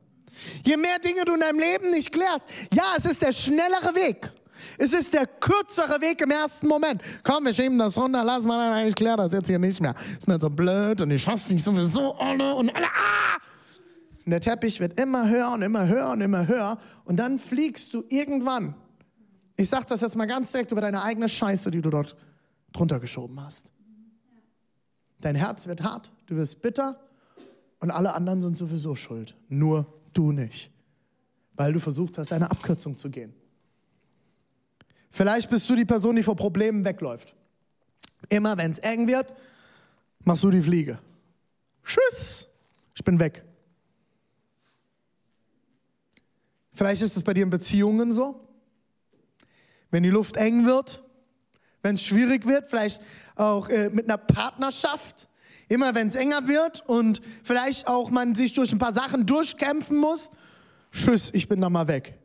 Je 0.64 0.78
mehr 0.78 1.00
Dinge 1.00 1.26
du 1.26 1.34
in 1.34 1.40
deinem 1.40 1.60
Leben 1.60 1.90
nicht 1.90 2.12
klärst, 2.12 2.48
ja, 2.74 2.94
es 2.96 3.06
ist 3.06 3.22
der 3.22 3.34
schnellere 3.34 3.96
Weg. 3.96 4.32
Es 4.78 4.94
ist 4.94 5.14
der 5.14 5.26
kürzere 5.26 6.02
Weg 6.02 6.22
im 6.22 6.32
ersten 6.32 6.68
Moment. 6.68 7.02
Komm, 7.24 7.46
wir 7.46 7.54
schieben 7.54 7.78
das 7.78 7.98
runter, 7.98 8.24
lass 8.24 8.44
mal, 8.44 8.88
ich 8.88 8.96
kläre 8.96 9.18
das 9.18 9.34
jetzt 9.34 9.48
hier 9.48 9.60
nicht 9.60 9.82
mehr. 9.82 9.94
Ist 10.18 10.28
mir 10.28 10.40
so 10.40 10.50
blöd 10.50 11.02
und 11.02 11.12
ich 11.12 11.24
fasse 11.24 11.50
dich 11.50 11.64
sowieso 11.64 12.16
alle 12.16 12.56
und 12.56 12.76
alle, 12.76 12.86
ah! 12.86 13.38
Und 14.26 14.32
der 14.32 14.42
Teppich 14.42 14.80
wird 14.80 15.00
immer 15.00 15.28
höher 15.30 15.52
und 15.52 15.62
immer 15.62 15.88
höher 15.88 16.10
und 16.10 16.22
immer 16.22 16.48
höher 16.48 16.78
und 17.06 17.18
dann 17.18 17.40
fliegst 17.40 17.94
du 17.94 18.04
irgendwann 18.10 18.76
ich 19.58 19.70
sage 19.70 19.86
das 19.90 20.02
jetzt 20.02 20.16
mal 20.16 20.28
ganz 20.28 20.52
direkt 20.52 20.72
über 20.72 20.82
deine 20.82 21.04
eigene 21.04 21.28
Scheiße, 21.28 21.72
die 21.72 21.82
du 21.82 21.90
dort 21.90 22.16
drunter 22.72 23.00
geschoben 23.00 23.42
hast. 23.42 23.72
Dein 25.20 25.36
Herz 25.36 25.68
wird 25.68 25.82
hart, 25.82 26.12
du 26.28 26.36
wirst 26.36 26.62
bitter 26.62 27.00
und 27.80 27.90
alle 27.90 28.14
anderen 28.14 28.40
sind 28.40 28.56
sowieso 28.56 28.96
schuld. 28.96 29.36
Nur 29.50 29.92
du 30.14 30.32
nicht. 30.32 30.72
Weil 31.56 31.74
du 31.74 31.80
versucht 31.80 32.20
hast, 32.20 32.32
eine 32.32 32.52
Abkürzung 32.52 32.98
zu 32.98 33.10
gehen. 33.10 33.34
Vielleicht 35.10 35.50
bist 35.50 35.68
du 35.68 35.76
die 35.76 35.86
Person, 35.86 36.16
die 36.16 36.24
vor 36.24 36.36
Problemen 36.36 36.86
wegläuft. 36.86 37.36
Immer 38.30 38.58
wenn 38.58 38.72
es 38.72 38.78
eng 38.80 39.08
wird, 39.08 39.34
machst 40.24 40.44
du 40.44 40.52
die 40.52 40.62
Fliege. 40.62 41.00
Tschüss, 41.84 42.48
ich 42.94 43.04
bin 43.04 43.20
weg. 43.20 43.44
Vielleicht 46.74 47.02
ist 47.02 47.18
es 47.18 47.24
bei 47.24 47.34
dir 47.34 47.44
in 47.44 47.50
Beziehungen 47.50 48.14
so 48.14 48.47
wenn 49.92 50.04
die 50.04 50.10
Luft 50.10 50.38
eng 50.38 50.66
wird, 50.66 51.04
wenn 51.82 51.96
es 51.96 52.04
schwierig 52.04 52.46
wird, 52.46 52.68
vielleicht 52.70 53.02
auch 53.36 53.70
äh, 53.70 53.90
mit 53.90 54.06
einer 54.06 54.18
Partnerschaft, 54.18 55.28
immer 55.70 55.96
wenn 55.96 56.08
es 56.08 56.16
enger 56.16 56.48
wird 56.48 56.88
und 56.88 57.22
vielleicht 57.44 57.88
auch 57.88 58.10
man 58.10 58.36
sich 58.36 58.54
durch 58.54 58.72
ein 58.72 58.78
paar 58.78 58.94
Sachen 58.94 59.26
durchkämpfen 59.26 59.98
muss, 59.98 60.32
tschüss, 60.92 61.30
ich 61.34 61.48
bin 61.48 61.62
da 61.62 61.70
mal 61.70 61.88
weg. 61.88 62.18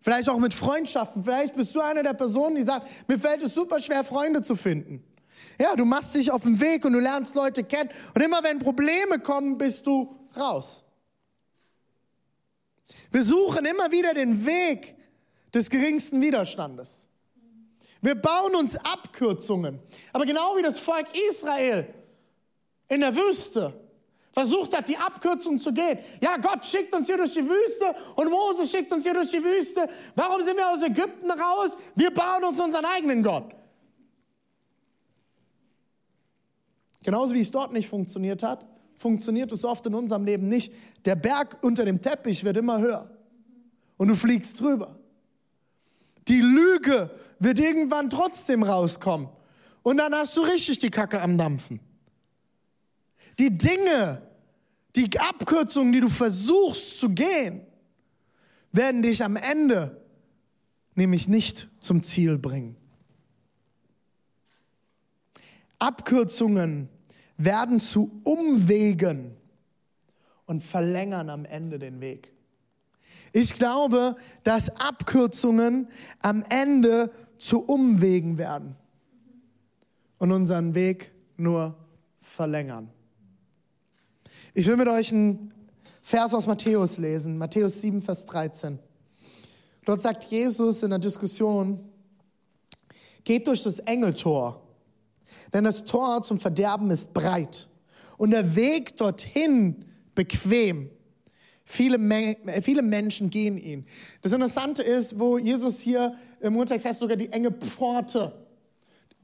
Vielleicht 0.00 0.28
auch 0.28 0.38
mit 0.38 0.52
Freundschaften. 0.52 1.22
Vielleicht 1.22 1.54
bist 1.54 1.74
du 1.76 1.80
eine 1.80 2.02
der 2.02 2.14
Personen, 2.14 2.56
die 2.56 2.62
sagt, 2.62 2.88
mir 3.08 3.18
fällt 3.18 3.42
es 3.42 3.54
super 3.54 3.78
schwer, 3.78 4.02
Freunde 4.02 4.42
zu 4.42 4.56
finden. 4.56 5.04
Ja, 5.60 5.76
du 5.76 5.84
machst 5.84 6.14
dich 6.14 6.30
auf 6.30 6.42
den 6.42 6.60
Weg 6.60 6.84
und 6.84 6.92
du 6.92 6.98
lernst 6.98 7.36
Leute 7.36 7.62
kennen. 7.62 7.90
Und 8.14 8.20
immer 8.20 8.42
wenn 8.42 8.58
Probleme 8.58 9.20
kommen, 9.20 9.58
bist 9.58 9.86
du 9.86 10.16
raus. 10.36 10.84
Wir 13.12 13.22
suchen 13.22 13.64
immer 13.64 13.92
wieder 13.92 14.12
den 14.14 14.44
Weg, 14.44 14.96
des 15.54 15.70
geringsten 15.70 16.20
Widerstandes. 16.20 17.08
Wir 18.00 18.16
bauen 18.16 18.56
uns 18.56 18.76
Abkürzungen. 18.76 19.78
Aber 20.12 20.26
genau 20.26 20.56
wie 20.56 20.62
das 20.62 20.78
Volk 20.78 21.06
Israel 21.30 21.86
in 22.88 23.00
der 23.00 23.14
Wüste 23.14 23.72
versucht 24.32 24.76
hat, 24.76 24.88
die 24.88 24.96
Abkürzung 24.96 25.60
zu 25.60 25.72
gehen. 25.72 25.98
Ja, 26.20 26.36
Gott 26.38 26.64
schickt 26.64 26.94
uns 26.94 27.06
hier 27.06 27.18
durch 27.18 27.34
die 27.34 27.44
Wüste 27.44 27.94
und 28.16 28.30
Mose 28.30 28.66
schickt 28.66 28.92
uns 28.92 29.04
hier 29.04 29.14
durch 29.14 29.30
die 29.30 29.42
Wüste. 29.42 29.88
Warum 30.14 30.42
sind 30.42 30.56
wir 30.56 30.68
aus 30.68 30.82
Ägypten 30.82 31.30
raus? 31.30 31.76
Wir 31.94 32.12
bauen 32.12 32.42
uns 32.44 32.58
unseren 32.58 32.84
eigenen 32.84 33.22
Gott. 33.22 33.54
Genauso 37.02 37.34
wie 37.34 37.40
es 37.40 37.50
dort 37.50 37.72
nicht 37.72 37.88
funktioniert 37.88 38.42
hat, 38.42 38.64
funktioniert 38.96 39.52
es 39.52 39.64
oft 39.64 39.84
in 39.86 39.94
unserem 39.94 40.24
Leben 40.24 40.48
nicht. 40.48 40.72
Der 41.04 41.16
Berg 41.16 41.58
unter 41.62 41.84
dem 41.84 42.00
Teppich 42.00 42.42
wird 42.44 42.56
immer 42.56 42.80
höher 42.80 43.10
und 43.96 44.08
du 44.08 44.14
fliegst 44.14 44.60
drüber. 44.60 44.96
Die 46.28 46.40
Lüge 46.40 47.10
wird 47.38 47.58
irgendwann 47.58 48.10
trotzdem 48.10 48.62
rauskommen. 48.62 49.28
Und 49.82 49.96
dann 49.96 50.14
hast 50.14 50.36
du 50.36 50.42
richtig 50.42 50.78
die 50.78 50.90
Kacke 50.90 51.20
am 51.20 51.36
Dampfen. 51.36 51.80
Die 53.38 53.56
Dinge, 53.56 54.22
die 54.94 55.18
Abkürzungen, 55.18 55.92
die 55.92 56.00
du 56.00 56.08
versuchst 56.08 57.00
zu 57.00 57.10
gehen, 57.10 57.62
werden 58.70 59.02
dich 59.02 59.24
am 59.24 59.36
Ende 59.36 60.00
nämlich 60.94 61.28
nicht 61.28 61.68
zum 61.80 62.02
Ziel 62.02 62.38
bringen. 62.38 62.76
Abkürzungen 65.78 66.88
werden 67.36 67.80
zu 67.80 68.20
Umwegen 68.24 69.36
und 70.46 70.62
verlängern 70.62 71.28
am 71.28 71.44
Ende 71.44 71.78
den 71.78 72.00
Weg. 72.00 72.32
Ich 73.32 73.54
glaube, 73.54 74.16
dass 74.42 74.68
Abkürzungen 74.76 75.88
am 76.20 76.44
Ende 76.48 77.10
zu 77.38 77.60
Umwegen 77.60 78.38
werden 78.38 78.76
und 80.18 80.32
unseren 80.32 80.74
Weg 80.74 81.12
nur 81.36 81.76
verlängern. 82.20 82.90
Ich 84.54 84.66
will 84.66 84.76
mit 84.76 84.88
euch 84.88 85.12
einen 85.12 85.52
Vers 86.02 86.34
aus 86.34 86.46
Matthäus 86.46 86.98
lesen, 86.98 87.38
Matthäus 87.38 87.80
7, 87.80 88.02
Vers 88.02 88.26
13. 88.26 88.78
Dort 89.84 90.02
sagt 90.02 90.24
Jesus 90.24 90.82
in 90.82 90.90
der 90.90 90.98
Diskussion, 90.98 91.80
geht 93.24 93.46
durch 93.46 93.62
das 93.62 93.78
enge 93.80 94.14
Tor, 94.14 94.62
denn 95.52 95.64
das 95.64 95.84
Tor 95.84 96.22
zum 96.22 96.38
Verderben 96.38 96.90
ist 96.90 97.14
breit 97.14 97.68
und 98.18 98.30
der 98.30 98.54
Weg 98.54 98.96
dorthin 98.96 99.84
bequem. 100.14 100.90
Viele, 101.64 102.36
viele 102.62 102.82
Menschen 102.82 103.30
gehen 103.30 103.56
ihn. 103.56 103.86
Das 104.20 104.32
Interessante 104.32 104.82
ist, 104.82 105.18
wo 105.18 105.38
Jesus 105.38 105.80
hier 105.80 106.16
im 106.40 106.56
Urtext 106.56 106.86
heißt 106.86 107.00
sogar 107.00 107.16
die 107.16 107.32
enge 107.32 107.52
Pforte 107.52 108.32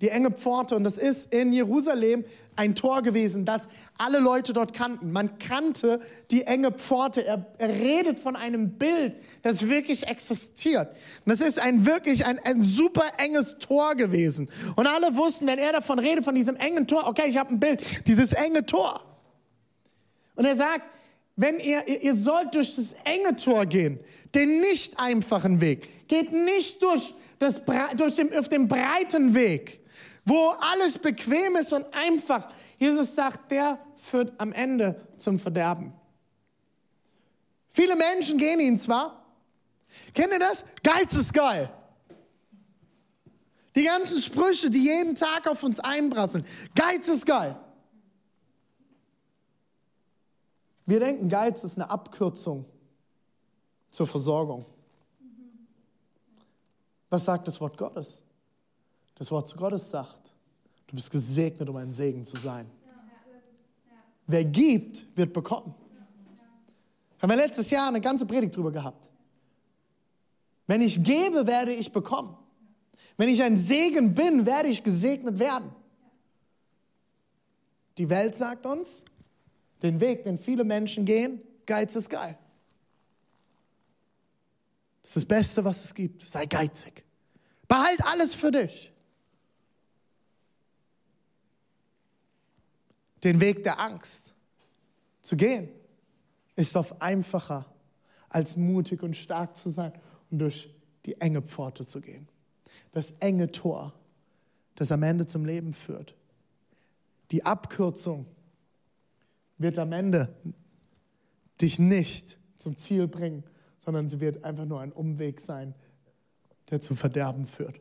die 0.00 0.11
enge 0.11 0.30
Pforte. 0.30 0.76
Und 0.76 0.85
das 0.85 0.99
ist 0.99 1.33
in 1.33 1.52
Jerusalem 1.52 2.25
ein 2.57 2.75
Tor 2.75 3.02
gewesen, 3.02 3.45
das 3.45 3.68
alle 3.99 4.18
Leute 4.18 4.52
dort 4.52 4.73
kannten. 4.73 5.12
Man 5.12 5.38
kannte 5.38 6.00
die 6.30 6.42
enge 6.42 6.73
Pforte. 6.73 7.25
Er, 7.25 7.47
er 7.59 7.68
redet 7.68 8.18
von 8.18 8.37
einem 8.37 8.71
Bild, 8.78 9.14
das 9.42 9.68
wirklich 9.68 10.09
existiert. 10.09 10.88
Und 11.25 11.38
das 11.38 11.40
ist 11.40 11.61
ein 11.61 11.87
wirklich 11.87 12.26
ein, 12.26 12.38
ein 12.45 12.62
super 12.62 13.04
enges 13.18 13.59
Tor 13.59 13.95
gewesen. 13.95 14.49
Und 14.76 14.87
alle 14.87 15.16
wussten, 15.16 15.47
wenn 15.47 15.59
er 15.59 15.73
davon 15.73 15.99
redet, 15.99 16.25
von 16.25 16.35
diesem 16.35 16.57
engen 16.57 16.87
Tor, 16.87 17.07
okay, 17.07 17.28
ich 17.28 17.37
habe 17.37 17.54
ein 17.54 17.61
Bild, 17.61 18.07
dieses 18.07 18.33
enge 18.33 18.66
Tor. 18.66 19.04
Und 20.35 20.45
er 20.45 20.57
sagt, 20.57 20.83
wenn 21.40 21.61
ihr, 21.61 21.87
ihr 22.02 22.16
sollt 22.16 22.52
durch 22.57 22.75
das 22.75 22.97
enge 23.04 23.37
Tor 23.37 23.64
gehen, 23.64 24.00
den 24.35 24.61
nicht 24.61 24.99
einfachen 24.99 25.61
Weg. 25.61 26.09
Geht 26.09 26.33
nicht 26.33 26.83
durch, 26.83 27.14
das, 27.38 27.62
durch 27.97 28.16
den, 28.16 28.37
auf 28.37 28.49
dem 28.49 28.66
breiten 28.66 29.35
Weg, 29.35 29.80
wo 30.25 30.49
alles 30.61 30.99
bequem 30.99 31.54
ist 31.54 31.73
und 31.73 31.87
einfach. 31.95 32.49
Jesus 32.76 33.14
sagt, 33.14 33.52
der 33.52 33.78
führt 33.99 34.33
am 34.38 34.52
Ende 34.52 35.00
zum 35.16 35.38
Verderben. 35.38 35.92
Viele 37.68 37.95
Menschen 37.95 38.37
gehen 38.37 38.59
ihn 38.59 38.76
zwar. 38.76 39.25
Kennt 40.12 40.33
ihr 40.33 40.40
das? 40.40 40.64
Geiz 40.83 41.14
ist 41.14 41.33
geil. 41.33 41.71
Die 43.76 43.85
ganzen 43.85 44.21
Sprüche, 44.21 44.71
die 44.71 44.83
jeden 44.83 45.14
Tag 45.14 45.47
auf 45.47 45.62
uns 45.62 45.78
einprasseln. 45.78 46.45
Geiz 46.75 47.07
ist 47.07 47.26
geil. 47.26 47.54
Wir 50.88 51.00
denken, 51.00 51.28
Geiz 51.28 51.64
ist 51.64 51.76
eine 51.76 51.90
Abkürzung 51.90 52.64
zur 53.90 54.07
Versorgung. 54.07 54.64
Was 57.11 57.26
sagt 57.26 57.47
das 57.47 57.61
Wort 57.61 57.76
Gottes? 57.76 58.23
Das 59.14 59.30
Wort 59.30 59.54
Gottes 59.54 59.90
sagt, 59.90 60.33
du 60.87 60.95
bist 60.95 61.11
gesegnet, 61.11 61.68
um 61.68 61.76
ein 61.76 61.92
Segen 61.92 62.25
zu 62.25 62.38
sein. 62.38 62.71
Wer 64.26 64.47
gibt, 64.47 65.14
wird 65.14 65.35
bekommen. 65.35 65.75
Haben 67.21 67.30
wir 67.33 67.37
letztes 67.37 67.68
Jahr 67.68 67.88
eine 67.88 68.00
ganze 68.00 68.25
Predigt 68.25 68.57
drüber 68.57 68.73
gehabt. 68.73 69.11
Wenn 70.66 70.80
ich 70.80 71.04
gebe, 71.04 71.47
werde 71.47 71.75
ich 71.75 71.92
bekommen. 71.92 72.35
Wenn 73.18 73.28
ich 73.28 73.42
ein 73.42 73.59
Segen 73.59 74.14
bin, 74.14 74.47
werde 74.47 74.71
ich 74.71 74.83
gesegnet 74.83 75.38
werden. 75.38 75.71
Die 77.99 78.09
Welt 78.09 78.35
sagt 78.35 78.64
uns, 78.64 79.02
den 79.82 80.00
Weg, 80.00 80.25
den 80.25 80.38
viele 80.38 80.64
Menschen 80.64 81.04
gehen, 81.04 81.40
Geiz 81.66 81.94
ist 81.96 82.09
geil. 82.09 82.38
Das 85.02 85.11
ist 85.11 85.16
das 85.16 85.24
Beste, 85.26 85.64
was 85.64 85.85
es 85.85 85.94
gibt. 85.94 86.22
Sei 86.22 86.46
geizig. 86.46 87.05
Behalt 87.66 88.02
alles 88.05 88.35
für 88.35 88.50
dich. 88.50 88.92
den 93.24 93.40
Weg 93.40 93.62
der 93.62 93.81
Angst 93.81 94.35
zu 95.22 95.37
gehen, 95.37 95.68
ist 96.57 96.76
oft 96.76 97.00
einfacher, 97.02 97.66
als 98.29 98.57
mutig 98.57 99.02
und 99.02 99.16
stark 99.16 99.57
zu 99.57 99.70
sein 99.70 99.92
und 100.31 100.38
durch 100.38 100.70
die 101.07 101.20
enge 101.20 101.42
Pforte 101.42 101.87
zu 101.87 102.00
gehen. 102.00 102.29
Das 102.92 103.12
enge 103.20 103.50
Tor, 103.50 103.92
das 104.74 104.92
am 104.92 105.02
Ende 105.02 105.26
zum 105.26 105.44
Leben 105.44 105.72
führt. 105.72 106.14
Die 107.31 107.44
Abkürzung 107.44 108.26
wird 109.59 109.79
am 109.79 109.92
Ende 109.92 110.35
dich 111.61 111.79
nicht 111.79 112.38
zum 112.57 112.77
Ziel 112.77 113.09
bringen, 113.09 113.44
sondern 113.85 114.09
sie 114.09 114.21
wird 114.21 114.44
einfach 114.44 114.64
nur 114.64 114.81
ein 114.81 114.92
Umweg 114.92 115.40
sein, 115.40 115.75
der 116.71 116.81
zum 116.81 116.97
Verderben 116.97 117.47
führt. 117.47 117.81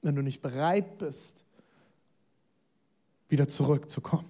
Wenn 0.00 0.14
du 0.14 0.22
nicht 0.22 0.40
bereit 0.40 0.98
bist, 0.98 1.44
wieder 3.28 3.48
zurückzukommen. 3.48 4.28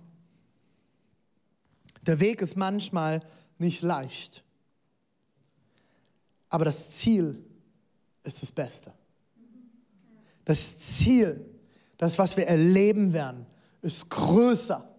Der 2.02 2.20
Weg 2.20 2.40
ist 2.40 2.56
manchmal 2.56 3.20
nicht 3.58 3.82
leicht, 3.82 4.44
aber 6.48 6.64
das 6.64 6.90
Ziel 6.90 7.44
ist 8.24 8.42
das 8.42 8.52
Beste. 8.52 8.92
Das 10.44 10.78
Ziel, 10.78 11.44
das, 11.96 12.18
was 12.18 12.36
wir 12.36 12.46
erleben 12.46 13.12
werden, 13.12 13.46
ist 13.80 14.10
größer 14.10 14.91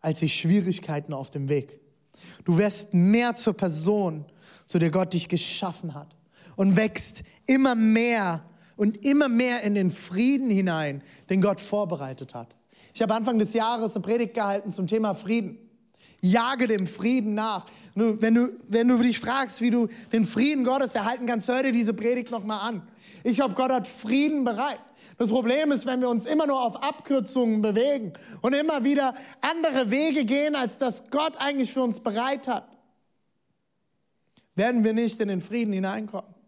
als 0.00 0.20
die 0.20 0.28
Schwierigkeiten 0.28 1.12
auf 1.12 1.30
dem 1.30 1.48
Weg. 1.48 1.80
Du 2.44 2.58
wirst 2.58 2.94
mehr 2.94 3.34
zur 3.34 3.54
Person, 3.54 4.24
zu 4.66 4.78
der 4.78 4.90
Gott 4.90 5.12
dich 5.12 5.28
geschaffen 5.28 5.94
hat 5.94 6.14
und 6.56 6.76
wächst 6.76 7.22
immer 7.46 7.74
mehr 7.74 8.44
und 8.76 9.04
immer 9.04 9.28
mehr 9.28 9.62
in 9.62 9.74
den 9.74 9.90
Frieden 9.90 10.50
hinein, 10.50 11.02
den 11.30 11.40
Gott 11.40 11.60
vorbereitet 11.60 12.34
hat. 12.34 12.54
Ich 12.94 13.02
habe 13.02 13.14
Anfang 13.14 13.38
des 13.38 13.54
Jahres 13.54 13.94
eine 13.94 14.02
Predigt 14.02 14.34
gehalten 14.34 14.70
zum 14.70 14.86
Thema 14.86 15.14
Frieden. 15.14 15.58
Jage 16.20 16.66
dem 16.66 16.86
Frieden 16.86 17.34
nach. 17.34 17.66
Wenn 17.94 18.34
du, 18.34 18.48
wenn 18.68 18.88
du 18.88 18.98
dich 18.98 19.20
fragst, 19.20 19.60
wie 19.60 19.70
du 19.70 19.88
den 20.12 20.24
Frieden 20.24 20.64
Gottes 20.64 20.94
erhalten 20.94 21.26
kannst, 21.26 21.48
hör 21.48 21.62
dir 21.62 21.72
diese 21.72 21.94
Predigt 21.94 22.30
nochmal 22.30 22.68
an. 22.68 22.82
Ich 23.22 23.40
habe 23.40 23.54
Gott 23.54 23.70
hat 23.70 23.86
Frieden 23.86 24.44
bereit. 24.44 24.80
Das 25.18 25.28
Problem 25.28 25.72
ist, 25.72 25.84
wenn 25.84 26.00
wir 26.00 26.08
uns 26.08 26.26
immer 26.26 26.46
nur 26.46 26.62
auf 26.62 26.82
Abkürzungen 26.82 27.60
bewegen 27.60 28.12
und 28.40 28.54
immer 28.54 28.84
wieder 28.84 29.14
andere 29.40 29.90
Wege 29.90 30.24
gehen, 30.24 30.54
als 30.54 30.78
das 30.78 31.10
Gott 31.10 31.36
eigentlich 31.38 31.72
für 31.72 31.82
uns 31.82 32.00
bereit 32.00 32.48
hat, 32.48 32.68
werden 34.54 34.84
wir 34.84 34.92
nicht 34.92 35.20
in 35.20 35.28
den 35.28 35.40
Frieden 35.40 35.72
hineinkommen 35.72 36.38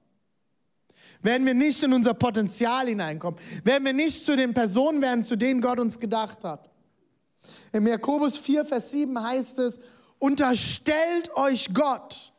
werden 1.23 1.47
wir 1.47 1.55
nicht 1.55 1.83
in 1.83 1.93
unser 1.93 2.15
Potenzial 2.15 2.87
hineinkommen, 2.87 3.39
werden 3.65 3.85
wir 3.85 3.93
nicht 3.93 4.25
zu 4.25 4.37
den 4.37 4.55
Personen 4.55 5.03
werden, 5.03 5.23
zu 5.23 5.37
denen 5.37 5.61
Gott 5.61 5.79
uns 5.79 6.01
gedacht 6.01 6.45
hat. 6.45 6.69
Im 7.73 7.87
Jakobus 7.87 8.39
4, 8.39 8.65
Vers 8.65 8.91
7 8.91 9.23
heißt 9.23 9.59
es, 9.59 9.81
unterstellt 10.19 11.35
euch 11.35 11.73
Gott 11.73 12.33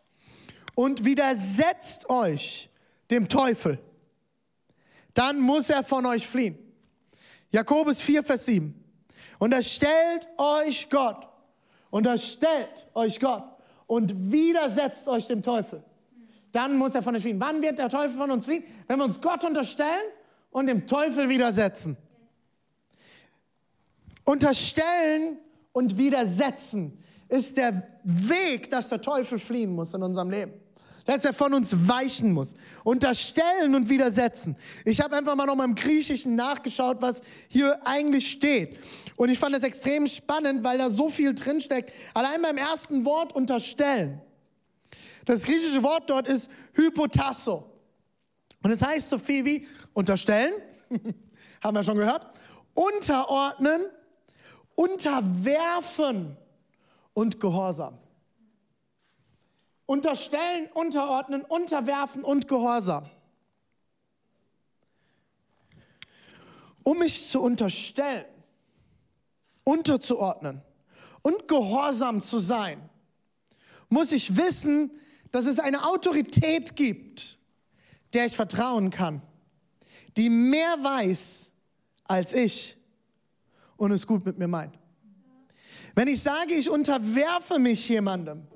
und 0.76 1.06
widersetzt 1.06 2.10
euch 2.10 2.70
dem 3.10 3.28
Teufel. 3.28 3.80
Dann 5.13 5.39
muss 5.39 5.69
er 5.69 5.84
von 5.84 6.06
euch 6.06 6.28
fliehen. 6.28 6.58
Jakobus 7.50 8.02
4, 8.02 8.24
Vers 8.24 8.45
7. 8.45 8.74
Unterstellt 9.39 10.28
euch 10.38 10.89
Gott. 10.89 11.28
Unterstellt 11.89 12.88
euch 12.93 13.19
Gott 13.19 13.43
und 13.88 14.32
widersetzt 14.32 15.08
euch 15.08 15.28
dem 15.28 15.43
Teufel 15.43 15.84
dann 16.52 16.78
muss 16.78 16.95
er 16.95 17.02
von 17.02 17.15
uns 17.15 17.24
fliehen. 17.24 17.39
Wann 17.39 17.62
wird 17.62 17.80
der 17.80 17.89
Teufel 17.89 18.17
von 18.17 18.32
uns 18.32 18.45
fliehen? 18.45 18.63
Wenn 18.88 19.00
wir 19.00 19.06
uns 19.06 19.21
Gott 19.21 19.43
unterstellen 19.43 20.12
und 20.52 20.67
dem 20.67 20.86
Teufel 20.86 21.30
widersetzen. 21.30 21.97
Unterstellen 24.26 25.38
und 25.71 25.97
widersetzen 25.97 26.97
ist 27.30 27.58
der 27.58 27.88
Weg, 28.04 28.69
dass 28.69 28.89
der 28.89 29.02
Teufel 29.02 29.39
fliehen 29.39 29.71
muss 29.71 29.93
in 29.93 30.04
unserem 30.04 30.30
Leben. 30.30 30.54
Dass 31.06 31.26
er 31.26 31.34
von 31.34 31.54
uns 31.54 31.88
weichen 31.88 32.34
muss. 32.34 32.54
Unterstellen 32.84 33.76
und 33.76 33.90
widersetzen. 33.90 34.56
Ich 34.86 35.02
habe 35.02 35.16
einfach 35.16 35.36
mal 35.36 35.46
noch 35.46 35.56
mal 35.56 35.66
im 35.66 35.76
Griechischen 35.76 36.36
nachgeschaut, 36.36 36.98
was 37.02 37.22
hier 37.48 37.80
eigentlich 37.86 38.30
steht. 38.30 38.78
Und 39.16 39.30
ich 39.30 39.40
fand 39.40 39.56
das 39.56 39.64
extrem 39.64 40.08
spannend, 40.08 40.64
weil 40.64 40.78
da 40.78 40.90
so 40.90 41.10
viel 41.10 41.34
drinsteckt. 41.34 41.92
Allein 42.14 42.42
beim 42.42 42.58
ersten 42.58 43.06
Wort 43.06 43.34
unterstellen 43.34 44.22
das 45.26 45.44
griechische 45.44 45.84
Wort 45.84 46.10
dort 46.10 46.28
ist 46.28 46.50
Hypotasso. 46.74 47.66
Und 48.64 48.72
es 48.72 48.82
heißt 48.82 49.10
so 49.10 49.18
viel 49.18 49.46
wie 49.46 49.68
unterstellen, 49.94 50.54
haben 51.64 51.76
wir 51.76 51.84
schon 51.84 51.98
gehört, 51.98 52.38
unterordnen, 52.74 53.82
unterwerfen 54.76 56.38
und 57.14 57.40
Gehorsam. 57.40 57.98
Unterstellen, 59.91 60.69
unterordnen, 60.73 61.41
unterwerfen 61.41 62.23
und 62.23 62.47
Gehorsam. 62.47 63.10
Um 66.82 66.99
mich 66.99 67.27
zu 67.27 67.41
unterstellen, 67.41 68.23
unterzuordnen 69.65 70.62
und 71.23 71.45
gehorsam 71.45 72.21
zu 72.21 72.39
sein, 72.39 72.89
muss 73.89 74.13
ich 74.13 74.38
wissen, 74.38 74.91
dass 75.30 75.45
es 75.45 75.60
eine 75.60 75.86
Autorität 75.86 76.77
gibt, 76.77 77.38
der 78.13 78.27
ich 78.27 78.36
vertrauen 78.38 78.91
kann, 78.91 79.21
die 80.15 80.30
mehr 80.30 80.82
weiß 80.82 81.51
als 82.06 82.32
ich 82.32 82.77
und 83.75 83.91
es 83.91 84.08
gut 84.08 84.25
mit 84.25 84.39
mir 84.39 84.47
meint. 84.47 84.73
Wenn 85.95 86.08
ich 86.08 86.23
sage, 86.23 86.54
ich 86.54 86.69
unterwerfe 86.69 87.60
mich 87.60 87.89
jemandem, 87.89 88.47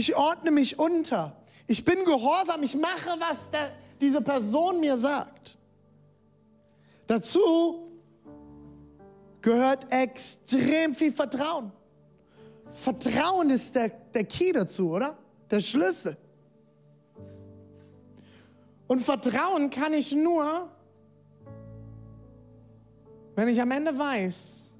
ich 0.00 0.16
ordne 0.16 0.50
mich 0.50 0.78
unter, 0.78 1.36
ich 1.66 1.84
bin 1.84 2.06
gehorsam, 2.06 2.62
ich 2.62 2.74
mache, 2.74 3.10
was 3.18 3.50
der, 3.50 3.70
diese 4.00 4.22
Person 4.22 4.80
mir 4.80 4.96
sagt. 4.96 5.58
Dazu 7.06 7.86
gehört 9.42 9.92
extrem 9.92 10.94
viel 10.94 11.12
Vertrauen. 11.12 11.70
Vertrauen 12.72 13.50
ist 13.50 13.74
der, 13.74 13.90
der 13.90 14.24
Key 14.24 14.52
dazu, 14.52 14.90
oder? 14.90 15.18
Der 15.50 15.60
Schlüssel. 15.60 16.16
Und 18.86 19.00
Vertrauen 19.00 19.68
kann 19.68 19.92
ich 19.92 20.12
nur, 20.12 20.70
wenn 23.36 23.48
ich 23.48 23.60
am 23.60 23.70
Ende 23.70 23.96
weiß, 23.96 24.72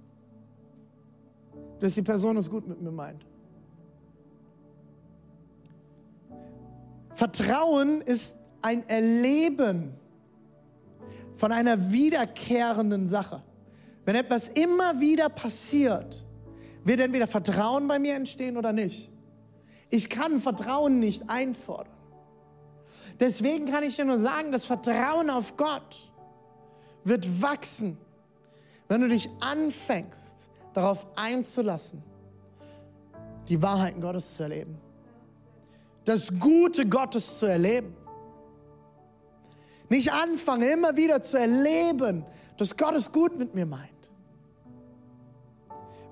dass 1.78 1.94
die 1.94 2.02
Person 2.02 2.38
es 2.38 2.48
gut 2.48 2.66
mit 2.66 2.80
mir 2.80 2.90
meint. 2.90 3.29
Vertrauen 7.20 8.00
ist 8.00 8.38
ein 8.62 8.88
Erleben 8.88 9.92
von 11.36 11.52
einer 11.52 11.92
wiederkehrenden 11.92 13.08
Sache. 13.08 13.42
Wenn 14.06 14.16
etwas 14.16 14.48
immer 14.48 15.02
wieder 15.02 15.28
passiert, 15.28 16.24
wird 16.82 16.98
entweder 16.98 17.26
Vertrauen 17.26 17.86
bei 17.88 17.98
mir 17.98 18.14
entstehen 18.14 18.56
oder 18.56 18.72
nicht. 18.72 19.10
Ich 19.90 20.08
kann 20.08 20.40
Vertrauen 20.40 20.98
nicht 20.98 21.28
einfordern. 21.28 21.92
Deswegen 23.18 23.66
kann 23.66 23.84
ich 23.84 23.96
dir 23.96 24.06
nur 24.06 24.20
sagen, 24.20 24.50
das 24.50 24.64
Vertrauen 24.64 25.28
auf 25.28 25.58
Gott 25.58 26.10
wird 27.04 27.42
wachsen, 27.42 27.98
wenn 28.88 29.02
du 29.02 29.08
dich 29.08 29.28
anfängst, 29.40 30.48
darauf 30.72 31.06
einzulassen, 31.16 32.02
die 33.50 33.60
Wahrheiten 33.60 34.00
Gottes 34.00 34.36
zu 34.36 34.44
erleben. 34.44 34.78
Das 36.04 36.38
Gute 36.38 36.86
Gottes 36.88 37.38
zu 37.38 37.46
erleben. 37.46 37.96
Nicht 39.88 40.12
anfangen, 40.12 40.62
immer 40.62 40.96
wieder 40.96 41.20
zu 41.20 41.38
erleben, 41.38 42.24
dass 42.56 42.76
Gott 42.76 42.94
es 42.94 43.10
gut 43.10 43.36
mit 43.38 43.54
mir 43.54 43.66
meint. 43.66 43.90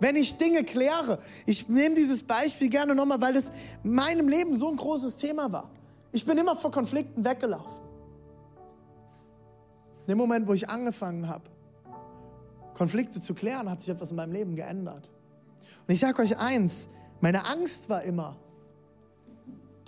Wenn 0.01 0.17
ich 0.17 0.37
Dinge 0.37 0.65
kläre, 0.65 1.19
ich 1.47 1.69
nehme 1.69 1.95
dieses 1.95 2.23
Beispiel 2.23 2.69
gerne 2.69 2.95
nochmal, 2.95 3.21
weil 3.21 3.37
es 3.37 3.51
in 3.83 3.95
meinem 3.95 4.29
Leben 4.29 4.57
so 4.57 4.69
ein 4.69 4.77
großes 4.77 5.17
Thema 5.17 5.51
war. 5.51 5.71
Ich 6.13 6.25
bin 6.25 6.39
immer 6.39 6.57
vor 6.57 6.71
Konflikten 6.71 7.25
weggelaufen. 7.25 7.87
In 10.03 10.13
dem 10.13 10.19
Moment, 10.19 10.47
wo 10.47 10.55
ich 10.55 10.69
angefangen 10.69 11.29
habe, 11.29 11.45
Konflikte 12.75 13.21
zu 13.21 13.35
klären, 13.35 13.69
hat 13.69 13.81
sich 13.81 13.91
etwas 13.91 14.11
in 14.11 14.17
meinem 14.17 14.33
Leben 14.33 14.55
geändert. 14.55 15.11
Und 15.87 15.93
ich 15.93 15.99
sage 16.01 16.23
euch 16.23 16.39
eins, 16.39 16.89
meine 17.21 17.47
Angst 17.47 17.89
war 17.89 18.03
immer, 18.03 18.37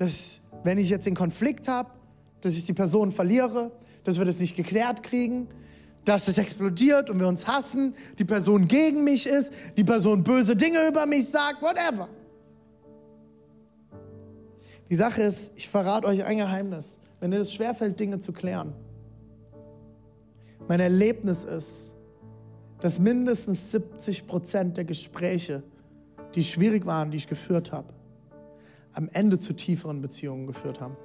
dass 0.01 0.41
wenn 0.65 0.79
ich 0.79 0.89
jetzt 0.89 1.05
den 1.05 1.15
Konflikt 1.15 1.69
habe, 1.69 1.91
dass 2.41 2.57
ich 2.57 2.65
die 2.65 2.73
Person 2.73 3.13
verliere, 3.13 3.71
dass 4.03 4.17
wir 4.17 4.25
das 4.25 4.41
nicht 4.41 4.57
geklärt 4.57 5.03
kriegen, 5.03 5.47
dass 6.07 6.27
es 6.27 6.39
explodiert 6.39 7.11
und 7.11 7.21
wir 7.21 7.29
uns 7.29 7.47
hassen, 7.47 7.95
die 8.19 8.25
Person 8.25 8.67
gegen 8.67 9.05
mich 9.05 9.27
ist, 9.27 9.53
die 9.77 9.85
Person 9.85 10.25
böse 10.25 10.57
Dinge 10.57 10.89
über 10.89 11.05
mich 11.05 11.29
sagt, 11.29 11.61
whatever. 11.61 12.09
Die 14.89 14.95
Sache 14.95 15.21
ist, 15.21 15.53
ich 15.57 15.69
verrate 15.69 16.09
euch 16.09 16.25
ein 16.25 16.39
Geheimnis, 16.39 16.99
wenn 17.21 17.31
dir 17.31 17.39
das 17.39 17.53
schwerfällt, 17.53 18.01
Dinge 18.01 18.19
zu 18.19 18.33
klären. 18.33 18.73
Mein 20.67 20.81
Erlebnis 20.81 21.45
ist, 21.45 21.95
dass 22.81 22.99
mindestens 22.99 23.71
70 23.73 24.27
Prozent 24.27 24.79
der 24.79 24.85
Gespräche, 24.85 25.63
die 26.35 26.43
schwierig 26.43 26.87
waren, 26.87 27.11
die 27.11 27.19
ich 27.19 27.27
geführt 27.27 27.71
habe, 27.71 27.93
am 28.93 29.09
Ende 29.13 29.39
zu 29.39 29.53
tieferen 29.53 30.01
Beziehungen 30.01 30.47
geführt 30.47 30.81
haben. 30.81 30.97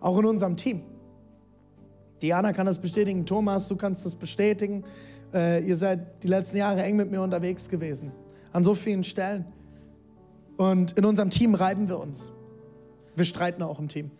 Auch 0.00 0.18
in 0.18 0.26
unserem 0.26 0.56
Team. 0.56 0.82
Diana 2.20 2.52
kann 2.52 2.66
das 2.66 2.80
bestätigen, 2.80 3.26
Thomas, 3.26 3.68
du 3.68 3.76
kannst 3.76 4.04
das 4.04 4.14
bestätigen. 4.14 4.84
Äh, 5.32 5.66
ihr 5.66 5.76
seid 5.76 6.22
die 6.22 6.28
letzten 6.28 6.58
Jahre 6.58 6.82
eng 6.82 6.96
mit 6.96 7.10
mir 7.10 7.22
unterwegs 7.22 7.68
gewesen, 7.68 8.12
an 8.52 8.64
so 8.64 8.74
vielen 8.74 9.04
Stellen. 9.04 9.46
Und 10.56 10.92
in 10.96 11.04
unserem 11.04 11.30
Team 11.30 11.54
reiben 11.54 11.88
wir 11.88 11.98
uns. 11.98 12.32
Wir 13.16 13.24
streiten 13.24 13.62
auch 13.62 13.78
im 13.78 13.88
Team. 13.88 14.10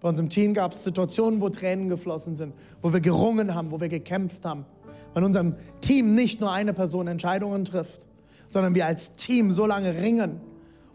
Bei 0.00 0.08
uns 0.08 0.18
im 0.18 0.28
Team 0.28 0.54
gab 0.54 0.72
es 0.72 0.84
Situationen, 0.84 1.40
wo 1.40 1.48
Tränen 1.48 1.88
geflossen 1.88 2.34
sind, 2.34 2.54
wo 2.80 2.92
wir 2.92 3.00
gerungen 3.00 3.54
haben, 3.54 3.70
wo 3.70 3.80
wir 3.80 3.88
gekämpft 3.88 4.44
haben. 4.44 4.66
Weil 5.14 5.22
in 5.22 5.26
unserem 5.26 5.54
Team 5.80 6.14
nicht 6.14 6.40
nur 6.40 6.50
eine 6.50 6.72
Person 6.72 7.06
Entscheidungen 7.06 7.64
trifft, 7.64 8.08
sondern 8.52 8.74
wir 8.74 8.84
als 8.84 9.14
Team 9.16 9.50
so 9.50 9.64
lange 9.64 10.02
ringen 10.02 10.40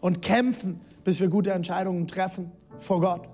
und 0.00 0.22
kämpfen, 0.22 0.80
bis 1.02 1.20
wir 1.20 1.28
gute 1.28 1.50
Entscheidungen 1.50 2.06
treffen 2.06 2.52
vor 2.78 3.00
Gott. 3.00 3.28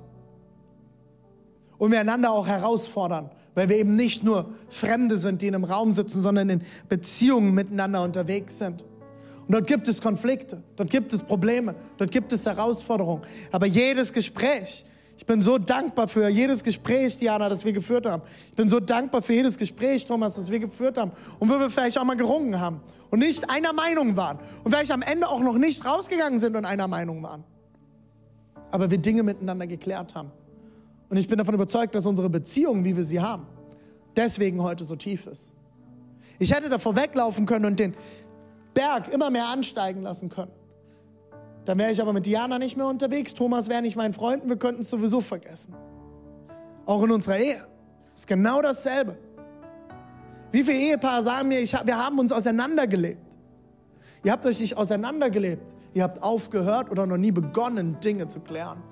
Und 1.77 1.93
wir 1.93 2.01
einander 2.01 2.31
auch 2.31 2.47
herausfordern, 2.47 3.31
weil 3.55 3.69
wir 3.69 3.77
eben 3.77 3.97
nicht 3.97 4.25
nur 4.25 4.49
Fremde 4.69 5.19
sind, 5.19 5.43
die 5.43 5.49
in 5.49 5.55
einem 5.55 5.65
Raum 5.65 5.93
sitzen, 5.93 6.23
sondern 6.23 6.49
in 6.49 6.63
Beziehungen 6.89 7.53
miteinander 7.55 8.03
unterwegs 8.03 8.59
sind. 8.59 8.83
Und 9.47 9.53
dort 9.53 9.67
gibt 9.67 9.89
es 9.89 10.01
Konflikte, 10.01 10.63
dort 10.77 10.89
gibt 10.89 11.13
es 11.13 11.23
Probleme, 11.23 11.75
dort 11.99 12.11
gibt 12.11 12.33
es 12.33 12.47
Herausforderungen. 12.47 13.23
Aber 13.53 13.67
jedes 13.67 14.15
Gespräch, 14.15 14.87
ich 15.16 15.27
bin 15.27 15.40
so 15.40 15.59
dankbar 15.59 16.09
für 16.09 16.29
jedes 16.29 16.64
Gespräch, 16.64 17.18
Diana, 17.18 17.48
das 17.48 17.64
wir 17.64 17.72
geführt 17.72 18.07
haben. 18.07 18.22
Ich 18.48 18.55
bin 18.55 18.68
so 18.68 18.81
dankbar 18.81 19.22
für 19.22 19.33
jedes 19.33 19.57
Gespräch, 19.57 20.05
Thomas, 20.07 20.35
das 20.35 20.50
wir 20.50 20.59
geführt 20.59 20.98
haben. 20.98 21.12
Und 21.38 21.48
wo 21.48 21.59
wir 21.59 21.70
vielleicht 21.70 21.98
auch 21.98 22.05
mal 22.05 22.16
gerungen 22.16 22.61
haben 22.61 22.81
und 23.11 23.20
nicht 23.20 23.48
einer 23.48 23.72
Meinung 23.72 24.16
waren. 24.16 24.38
Und 24.64 24.72
vielleicht 24.72 24.90
am 24.90 25.03
Ende 25.03 25.29
auch 25.29 25.40
noch 25.40 25.57
nicht 25.57 25.85
rausgegangen 25.85 26.40
sind 26.40 26.57
und 26.57 26.64
einer 26.64 26.88
Meinung 26.88 27.22
waren. 27.22 27.44
Aber 28.72 28.90
wir 28.90 28.98
Dinge 28.98 29.22
miteinander 29.22 29.68
geklärt 29.68 30.16
haben. 30.16 30.33
Und 31.09 31.16
ich 31.16 31.29
bin 31.29 31.38
davon 31.38 31.55
überzeugt, 31.55 31.94
dass 31.94 32.07
unsere 32.07 32.29
Beziehung, 32.29 32.85
wie 32.85 32.96
wir 32.96 33.05
sie 33.05 33.20
haben, 33.20 33.46
deswegen 34.16 34.62
heute 34.62 34.83
so 34.83 34.96
tief 34.96 35.27
ist. 35.27 35.55
Ich 36.40 36.53
hätte 36.53 36.68
davor 36.68 36.96
weglaufen 36.96 37.46
können 37.46 37.66
und 37.66 37.79
den 37.79 37.94
Berg 38.74 39.12
immer 39.12 39.31
mehr 39.31 39.46
ansteigen 39.46 40.03
lassen 40.03 40.29
können. 40.29 40.50
Dann 41.64 41.79
wäre 41.79 41.90
ich 41.90 42.00
aber 42.00 42.12
mit 42.12 42.27
Diana 42.27 42.59
nicht 42.59 42.77
mehr 42.77 42.87
unterwegs. 42.87 43.35
Thomas 43.35 43.68
wäre 43.68 43.83
nicht 43.83 43.96
mein 43.96 44.12
Freund 44.12 44.42
und 44.42 44.48
wir 44.48 44.57
könnten 44.57 44.83
es 44.83 44.90
sowieso 44.90 45.20
vergessen. 45.20 45.74
Auch 46.87 47.03
in 47.03 47.11
unserer 47.11 47.38
Ehe 47.38 47.66
ist 48.14 48.27
genau 48.27 48.61
dasselbe. 48.61 49.16
Wie 50.53 50.62
viele 50.62 50.79
Ehepaare 50.79 51.22
sagen 51.22 51.48
mir, 51.48 51.61
ich, 51.61 51.72
wir 51.72 51.98
haben 51.98 52.18
uns 52.18 52.31
auseinandergelebt? 52.31 53.35
Ihr 54.22 54.33
habt 54.33 54.44
euch 54.46 54.61
nicht 54.61 54.77
auseinandergelebt. 54.77 55.66
Ihr 55.94 56.03
habt 56.03 56.22
aufgehört 56.22 56.90
oder 56.90 57.07
noch 57.07 57.16
nie 57.16 57.33
begonnen, 57.33 57.98
Dinge 58.00 58.29
zu 58.29 58.40
klären. 58.40 58.83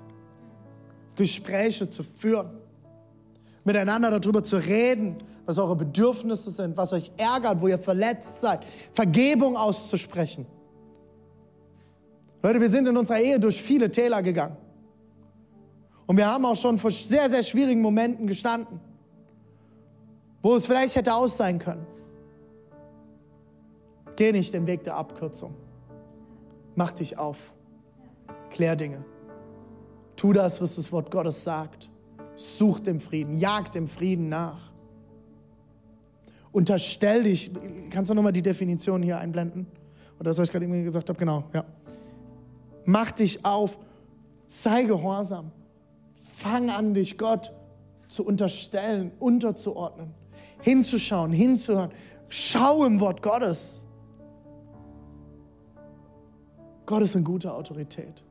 Gespräche 1.15 1.89
zu 1.89 2.03
führen. 2.03 2.49
Miteinander 3.63 4.19
darüber 4.19 4.43
zu 4.43 4.57
reden, 4.57 5.17
was 5.45 5.57
eure 5.57 5.75
Bedürfnisse 5.75 6.51
sind, 6.51 6.75
was 6.75 6.91
euch 6.93 7.11
ärgert, 7.17 7.61
wo 7.61 7.67
ihr 7.67 7.77
verletzt 7.77 8.41
seid. 8.41 8.65
Vergebung 8.93 9.55
auszusprechen. 9.55 10.45
Leute, 12.43 12.59
wir 12.59 12.69
sind 12.69 12.87
in 12.89 12.97
unserer 12.97 13.19
Ehe 13.19 13.39
durch 13.39 13.61
viele 13.61 13.89
Täler 13.89 14.21
gegangen. 14.21 14.57
Und 16.05 16.17
wir 16.17 16.27
haben 16.27 16.43
auch 16.43 16.57
schon 16.57 16.77
vor 16.77 16.91
sehr, 16.91 17.29
sehr 17.29 17.41
schwierigen 17.41 17.81
Momenten 17.81 18.27
gestanden, 18.27 18.81
wo 20.41 20.53
es 20.55 20.65
vielleicht 20.65 20.97
hätte 20.97 21.13
aus 21.13 21.37
sein 21.37 21.57
können. 21.57 21.87
Geh 24.17 24.33
nicht 24.33 24.53
den 24.53 24.67
Weg 24.67 24.83
der 24.83 24.95
Abkürzung. 24.95 25.55
Mach 26.75 26.91
dich 26.91 27.17
auf. 27.17 27.55
Klär 28.49 28.75
Dinge. 28.75 29.05
Tu 30.17 30.33
das, 30.33 30.61
was 30.61 30.75
das 30.75 30.91
Wort 30.91 31.11
Gottes 31.11 31.43
sagt. 31.43 31.89
Such 32.35 32.81
dem 32.81 32.99
Frieden, 32.99 33.37
jag 33.37 33.71
dem 33.71 33.87
Frieden 33.87 34.27
nach. 34.27 34.71
Unterstell 36.51 37.23
dich. 37.23 37.51
Kannst 37.89 38.11
du 38.11 38.15
nochmal 38.15 38.33
die 38.33 38.41
Definition 38.41 39.01
hier 39.01 39.17
einblenden? 39.17 39.65
Oder 40.19 40.31
das, 40.31 40.37
was 40.37 40.49
ich 40.49 40.51
gerade 40.51 40.65
irgendwie 40.65 40.83
gesagt 40.83 41.09
habe? 41.09 41.17
Genau, 41.17 41.45
ja. 41.53 41.63
Mach 42.85 43.11
dich 43.11 43.45
auf, 43.45 43.77
sei 44.47 44.83
gehorsam. 44.83 45.51
Fang 46.21 46.69
an, 46.69 46.93
dich 46.93 47.17
Gott 47.17 47.53
zu 48.09 48.25
unterstellen, 48.25 49.11
unterzuordnen, 49.19 50.13
hinzuschauen, 50.61 51.31
hinzuhören. 51.31 51.91
Schau 52.29 52.83
im 52.85 52.99
Wort 52.99 53.21
Gottes. 53.21 53.85
Gott 56.85 57.01
ist 57.03 57.15
eine 57.15 57.23
gute 57.23 57.53
Autorität. 57.53 58.23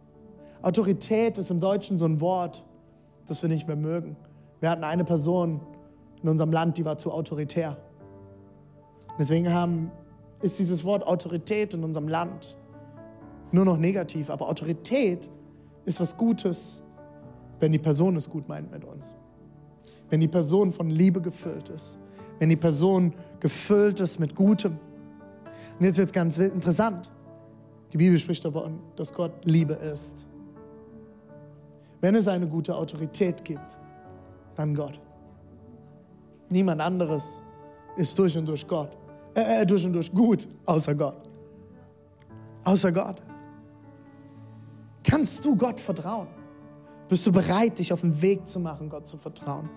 Autorität 0.61 1.38
ist 1.38 1.51
im 1.51 1.61
Deutschen 1.61 1.99
so 1.99 2.05
ein 2.05 2.21
Wort, 2.21 2.65
das 3.27 3.43
wir 3.43 3.49
nicht 3.49 3.67
mehr 3.67 3.77
mögen. 3.77 4.17
Wir 4.61 4.71
hatten 4.71 4.85
eine 4.85 5.05
Person 5.05 5.61
in 6.23 6.29
unserem 6.29 6.53
Land, 6.53 6.79
die 6.79 6.85
war 6.85 6.99
zu 6.99 7.11
autoritär. 7.11 7.77
Deswegen 9.19 9.53
haben, 9.53 9.91
ist 10.41 10.59
dieses 10.59 10.85
Wort 10.85 11.07
Autorität 11.07 11.75
in 11.75 11.83
unserem 11.83 12.09
Land 12.09 12.57
nur 13.53 13.65
noch 13.65 13.77
negativ. 13.77 14.31
Aber 14.31 14.49
Autorität 14.49 15.29
ist 15.85 16.01
was 16.01 16.17
Gutes, 16.17 16.83
wenn 17.61 17.73
die 17.73 17.79
Person 17.79 18.17
es 18.17 18.29
gut 18.29 18.49
meint 18.49 18.71
mit 18.71 18.85
uns. 18.85 19.17
Wenn 20.11 20.21
die 20.21 20.29
Person 20.29 20.73
von 20.73 20.91
Liebe 20.91 21.21
gefüllt 21.21 21.69
ist. 21.69 21.99
Wenn 22.38 22.49
die 22.49 22.57
Person 22.57 23.15
gefüllt 23.41 24.01
ist 24.01 24.19
mit 24.19 24.35
Gutem. 24.35 24.79
Und 25.79 25.87
jetzt 25.87 25.99
wird 25.99 26.09
es 26.09 26.12
ganz 26.12 26.38
interessant. 26.38 27.11
Die 27.93 27.97
Bibel 27.97 28.19
spricht 28.19 28.45
davon, 28.45 28.81
dass 28.97 29.12
Gott 29.12 29.33
Liebe 29.45 29.75
ist. 29.75 30.27
Wenn 32.01 32.15
es 32.15 32.27
eine 32.27 32.47
gute 32.47 32.75
Autorität 32.75 33.45
gibt, 33.45 33.79
dann 34.55 34.75
Gott. 34.75 35.01
Niemand 36.51 36.81
anderes 36.81 37.41
ist 37.97 38.19
durch 38.19 38.37
und 38.37 38.47
durch 38.47 38.67
Gott. 38.67 38.97
Äh, 39.35 39.62
äh, 39.62 39.67
durch 39.67 39.85
und 39.87 39.93
durch 39.93 40.12
gut, 40.12 40.47
außer 40.67 40.95
Gott. 40.95 41.19
Außer 42.65 42.93
Gott. 42.93 43.23
Kannst 45.05 45.45
du 45.45 45.57
Gott 45.57 45.81
vertrauen? 45.81 46.29
Bist 47.09 47.27
du 47.27 47.33
bereit, 47.33 47.79
dich 47.79 47.93
auf 47.93 48.01
den 48.01 48.23
Weg 48.23 48.47
zu 48.47 48.61
machen, 48.61 48.88
Gott 48.88 49.07
zu 49.07 49.19
vertrauen? 49.19 49.69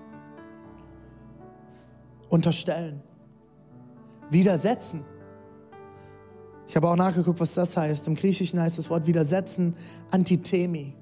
Unterstellen. 2.29 3.01
Widersetzen. 4.29 5.03
Ich 6.67 6.75
habe 6.75 6.89
auch 6.89 6.95
nachgeguckt, 6.95 7.39
was 7.39 7.53
das 7.53 7.77
heißt. 7.77 8.07
Im 8.07 8.15
Griechischen 8.15 8.59
heißt 8.59 8.77
das 8.77 8.89
Wort 8.89 9.05
widersetzen 9.05 9.75
Antithemi. 10.11 10.93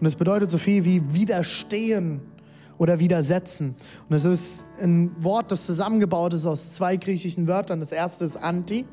Und 0.00 0.06
es 0.06 0.16
bedeutet 0.16 0.50
so 0.50 0.58
viel 0.58 0.84
wie 0.84 1.14
widerstehen 1.14 2.20
oder 2.78 2.98
widersetzen. 2.98 3.76
Und 4.08 4.16
es 4.16 4.24
ist 4.24 4.64
ein 4.80 5.14
Wort, 5.22 5.52
das 5.52 5.66
zusammengebaut 5.66 6.34
ist 6.34 6.46
aus 6.46 6.72
zwei 6.72 6.96
griechischen 6.96 7.46
Wörtern. 7.46 7.78
Das 7.78 7.92
erste 7.92 8.24
ist 8.24 8.36
anti. 8.36 8.84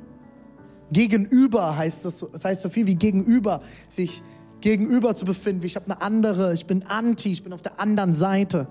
Gegenüber 0.92 1.78
heißt 1.78 2.06
das, 2.06 2.26
das 2.32 2.46
heißt 2.46 2.62
so 2.62 2.70
viel 2.70 2.88
wie 2.88 2.96
gegenüber, 2.96 3.62
sich 3.88 4.24
gegenüber 4.62 5.16
zu 5.16 5.26
befinden. 5.26 5.66
Ich 5.66 5.76
habe 5.76 5.86
eine 5.86 6.02
andere, 6.02 6.54
ich 6.54 6.66
bin 6.66 6.84
anti, 6.84 7.32
ich 7.32 7.44
bin 7.44 7.54
auf 7.54 7.62
der 7.62 7.80
anderen 7.80 8.14
Seite. 8.14 8.68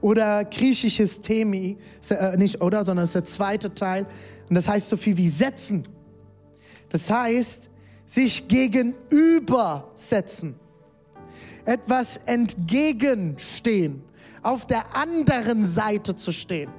Oder 0.00 0.44
griechisches 0.44 1.20
Themi, 1.20 1.78
äh, 2.10 2.36
nicht 2.36 2.60
oder, 2.60 2.84
sondern 2.84 3.04
das 3.04 3.10
ist 3.10 3.14
der 3.14 3.24
zweite 3.24 3.72
Teil. 3.74 4.06
Und 4.48 4.54
das 4.54 4.68
heißt 4.68 4.88
so 4.88 4.96
viel 4.96 5.16
wie 5.16 5.28
setzen. 5.28 5.82
Das 6.90 7.10
heißt, 7.10 7.68
sich 8.04 8.46
gegenübersetzen 8.46 10.54
etwas 11.64 12.20
entgegenstehen, 12.26 14.02
auf 14.42 14.66
der 14.66 14.96
anderen 14.96 15.64
Seite 15.64 16.14
zu 16.14 16.30
stehen, 16.30 16.70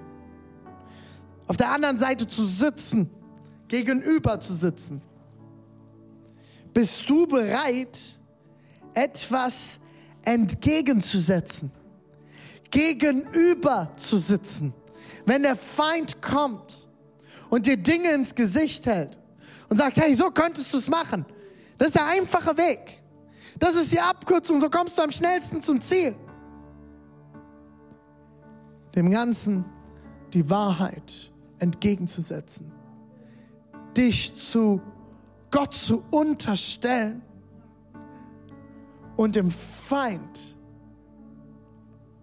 auf 1.47 1.57
der 1.57 1.71
anderen 1.71 1.97
Seite 1.99 2.25
zu 2.27 2.45
sitzen, 2.45 3.09
gegenüber 3.67 4.39
zu 4.39 4.53
sitzen. 4.53 5.01
Bist 6.73 7.09
du 7.09 7.27
bereit, 7.27 8.17
etwas 8.93 9.79
entgegenzusetzen, 10.23 11.71
gegenüber 12.69 13.91
zu 13.95 14.17
sitzen, 14.17 14.73
wenn 15.25 15.43
der 15.43 15.55
Feind 15.55 16.21
kommt 16.21 16.87
und 17.49 17.65
dir 17.65 17.77
Dinge 17.77 18.11
ins 18.11 18.35
Gesicht 18.35 18.85
hält 18.85 19.17
und 19.69 19.77
sagt, 19.77 19.97
hey, 19.97 20.13
so 20.15 20.29
könntest 20.31 20.73
du 20.73 20.77
es 20.77 20.87
machen. 20.87 21.25
Das 21.77 21.89
ist 21.89 21.95
der 21.95 22.07
einfache 22.07 22.57
Weg. 22.57 23.01
Das 23.59 23.75
ist 23.75 23.91
die 23.91 23.99
Abkürzung, 23.99 24.59
so 24.59 24.69
kommst 24.69 24.97
du 24.97 25.03
am 25.03 25.11
schnellsten 25.11 25.61
zum 25.61 25.81
Ziel. 25.81 26.15
Dem 28.95 29.09
Ganzen 29.09 29.65
die 30.33 30.49
Wahrheit 30.49 31.31
entgegenzusetzen, 31.59 32.71
dich 33.97 34.35
zu 34.35 34.81
Gott 35.49 35.73
zu 35.73 36.03
unterstellen 36.11 37.21
und 39.15 39.35
dem 39.35 39.49
Feind 39.49 40.57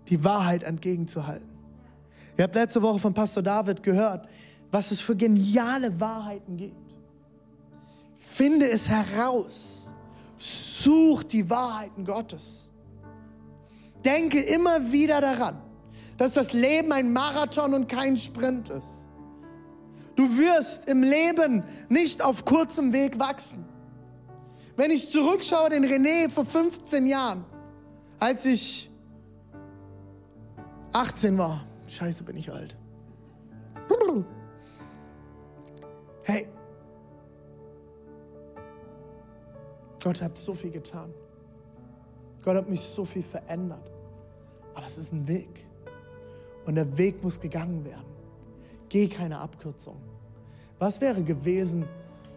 die 0.08 0.22
Wahrheit 0.22 0.62
entgegenzuhalten. 0.62 1.48
Ihr 2.36 2.44
habt 2.44 2.54
letzte 2.54 2.82
Woche 2.82 2.98
von 2.98 3.14
Pastor 3.14 3.42
David 3.42 3.82
gehört, 3.82 4.28
was 4.70 4.90
es 4.90 5.00
für 5.00 5.16
geniale 5.16 5.98
Wahrheiten 5.98 6.56
gibt. 6.56 6.96
Finde 8.16 8.68
es 8.68 8.88
heraus 8.88 9.92
Such 10.36 11.22
die 11.24 11.48
Wahrheiten 11.48 12.04
Gottes. 12.04 12.70
Denke 14.04 14.40
immer 14.40 14.92
wieder 14.92 15.20
daran, 15.22 15.62
dass 16.18 16.34
das 16.34 16.52
Leben 16.52 16.92
ein 16.92 17.12
Marathon 17.12 17.72
und 17.72 17.88
kein 17.88 18.16
Sprint 18.18 18.68
ist. 18.68 19.08
Du 20.16 20.24
wirst 20.38 20.88
im 20.88 21.02
Leben 21.02 21.64
nicht 21.88 22.22
auf 22.22 22.44
kurzem 22.44 22.92
Weg 22.92 23.18
wachsen. 23.18 23.64
Wenn 24.76 24.90
ich 24.90 25.10
zurückschaue, 25.10 25.70
den 25.70 25.84
René 25.84 26.30
vor 26.30 26.44
15 26.44 27.06
Jahren, 27.06 27.44
als 28.18 28.44
ich 28.46 28.90
18 30.92 31.38
war, 31.38 31.66
scheiße 31.86 32.24
bin 32.24 32.36
ich 32.36 32.52
alt. 32.52 32.76
Hey, 36.22 36.48
Gott 40.02 40.22
hat 40.22 40.38
so 40.38 40.54
viel 40.54 40.70
getan. 40.70 41.12
Gott 42.42 42.56
hat 42.56 42.68
mich 42.68 42.80
so 42.80 43.04
viel 43.04 43.22
verändert. 43.22 43.90
Aber 44.74 44.86
es 44.86 44.98
ist 44.98 45.12
ein 45.12 45.26
Weg. 45.28 45.66
Und 46.66 46.76
der 46.76 46.96
Weg 46.96 47.22
muss 47.22 47.38
gegangen 47.38 47.84
werden. 47.84 48.13
Geh 48.94 49.08
keine 49.08 49.40
Abkürzung. 49.40 49.96
Was 50.78 51.00
wäre 51.00 51.24
gewesen, 51.24 51.88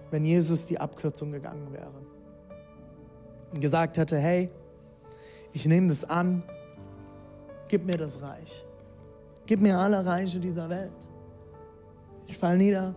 wenn 0.09 0.25
Jesus 0.25 0.65
die 0.65 0.79
Abkürzung 0.79 1.31
gegangen 1.31 1.71
wäre? 1.71 1.93
Und 3.51 3.61
gesagt 3.61 3.95
hätte, 3.99 4.17
hey, 4.17 4.49
ich 5.53 5.67
nehme 5.67 5.89
das 5.89 6.03
an, 6.03 6.41
gib 7.67 7.85
mir 7.85 7.95
das 7.95 8.23
Reich. 8.23 8.65
Gib 9.45 9.61
mir 9.61 9.77
alle 9.77 10.03
Reiche 10.03 10.39
dieser 10.39 10.67
Welt. 10.67 11.11
Ich 12.25 12.39
fall 12.39 12.57
nieder, 12.57 12.95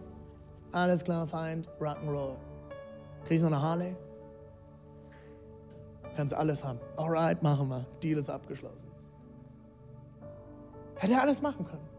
alles 0.73 1.05
klar, 1.05 1.27
Feind, 1.27 1.69
Rock'n'Roll. 1.79 2.37
Krieg 3.25 3.37
ich 3.37 3.43
noch 3.43 3.49
eine 3.49 3.61
Harley? 3.61 3.95
kannst 6.17 6.33
alles 6.33 6.65
haben. 6.65 6.81
Alright, 6.97 7.43
machen 7.43 7.69
wir. 7.69 7.85
Deal 8.03 8.19
ist 8.19 8.31
abgeschlossen. 8.31 8.89
Hätte 10.97 11.13
er 11.13 11.21
alles 11.21 11.43
machen 11.43 11.67
können. 11.67 11.90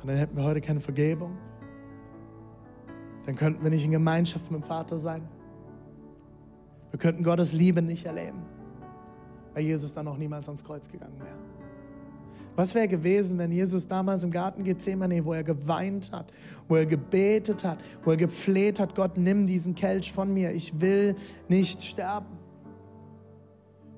Und 0.00 0.08
dann 0.08 0.16
hätten 0.16 0.36
wir 0.36 0.44
heute 0.44 0.60
keine 0.60 0.80
Vergebung. 0.80 1.36
Dann 3.26 3.36
könnten 3.36 3.62
wir 3.62 3.70
nicht 3.70 3.84
in 3.84 3.90
Gemeinschaft 3.90 4.50
mit 4.50 4.62
dem 4.62 4.66
Vater 4.66 4.96
sein. 4.96 5.28
Wir 6.90 6.98
könnten 6.98 7.22
Gottes 7.22 7.52
Liebe 7.52 7.82
nicht 7.82 8.06
erleben, 8.06 8.42
weil 9.52 9.64
Jesus 9.64 9.92
dann 9.92 10.06
noch 10.06 10.16
niemals 10.16 10.48
ans 10.48 10.64
Kreuz 10.64 10.88
gegangen 10.88 11.18
wäre. 11.20 11.38
Was 12.56 12.74
wäre 12.74 12.88
gewesen, 12.88 13.38
wenn 13.38 13.52
Jesus 13.52 13.86
damals 13.86 14.24
im 14.24 14.32
Garten 14.32 14.64
Gethsemane, 14.64 15.24
wo 15.24 15.32
er 15.32 15.44
geweint 15.44 16.10
hat, 16.10 16.32
wo 16.66 16.74
er 16.74 16.86
gebetet 16.86 17.62
hat, 17.62 17.78
wo 18.02 18.10
er 18.10 18.16
gefleht 18.16 18.80
hat, 18.80 18.96
Gott, 18.96 19.16
nimm 19.16 19.46
diesen 19.46 19.76
Kelch 19.76 20.12
von 20.12 20.32
mir, 20.34 20.50
ich 20.50 20.80
will 20.80 21.14
nicht 21.48 21.84
sterben. 21.84 22.36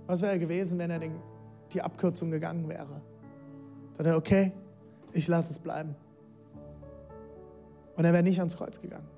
Was 0.07 0.21
wäre 0.21 0.39
gewesen, 0.39 0.79
wenn 0.79 0.91
er 0.91 0.99
den, 0.99 1.13
die 1.73 1.81
Abkürzung 1.81 2.31
gegangen 2.31 2.69
wäre? 2.69 3.01
Dann 3.97 4.07
er, 4.07 4.17
okay, 4.17 4.53
ich 5.13 5.29
lasse 5.29 5.53
es 5.53 5.59
bleiben. 5.59 5.95
Und 7.97 8.05
er 8.05 8.13
wäre 8.13 8.23
nicht 8.23 8.39
ans 8.39 8.57
Kreuz 8.57 8.81
gegangen. 8.81 9.09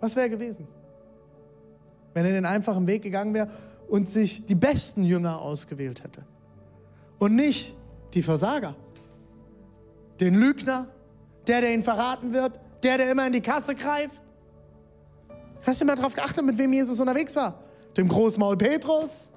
Was 0.00 0.16
wäre 0.16 0.28
gewesen, 0.28 0.66
wenn 2.14 2.26
er 2.26 2.32
den 2.32 2.46
einfachen 2.46 2.86
Weg 2.86 3.02
gegangen 3.02 3.34
wäre 3.34 3.48
und 3.88 4.08
sich 4.08 4.44
die 4.44 4.54
besten 4.54 5.04
Jünger 5.04 5.40
ausgewählt 5.40 6.04
hätte? 6.04 6.24
und 7.18 7.34
nicht 7.34 7.76
die 8.14 8.22
Versager. 8.22 8.74
Den 10.20 10.34
Lügner, 10.34 10.88
der, 11.46 11.60
der 11.60 11.74
ihn 11.74 11.82
verraten 11.82 12.32
wird, 12.32 12.58
der, 12.82 12.98
der 12.98 13.10
immer 13.10 13.26
in 13.26 13.32
die 13.32 13.40
Kasse 13.40 13.74
greift. 13.74 14.22
Hast 15.66 15.80
du 15.80 15.84
mal 15.84 15.96
darauf 15.96 16.14
geachtet, 16.14 16.44
mit 16.44 16.56
wem 16.58 16.72
Jesus 16.72 17.00
unterwegs 17.00 17.34
war? 17.36 17.62
Dem 17.96 18.08
Großmaul 18.08 18.56
Petrus? 18.56 19.30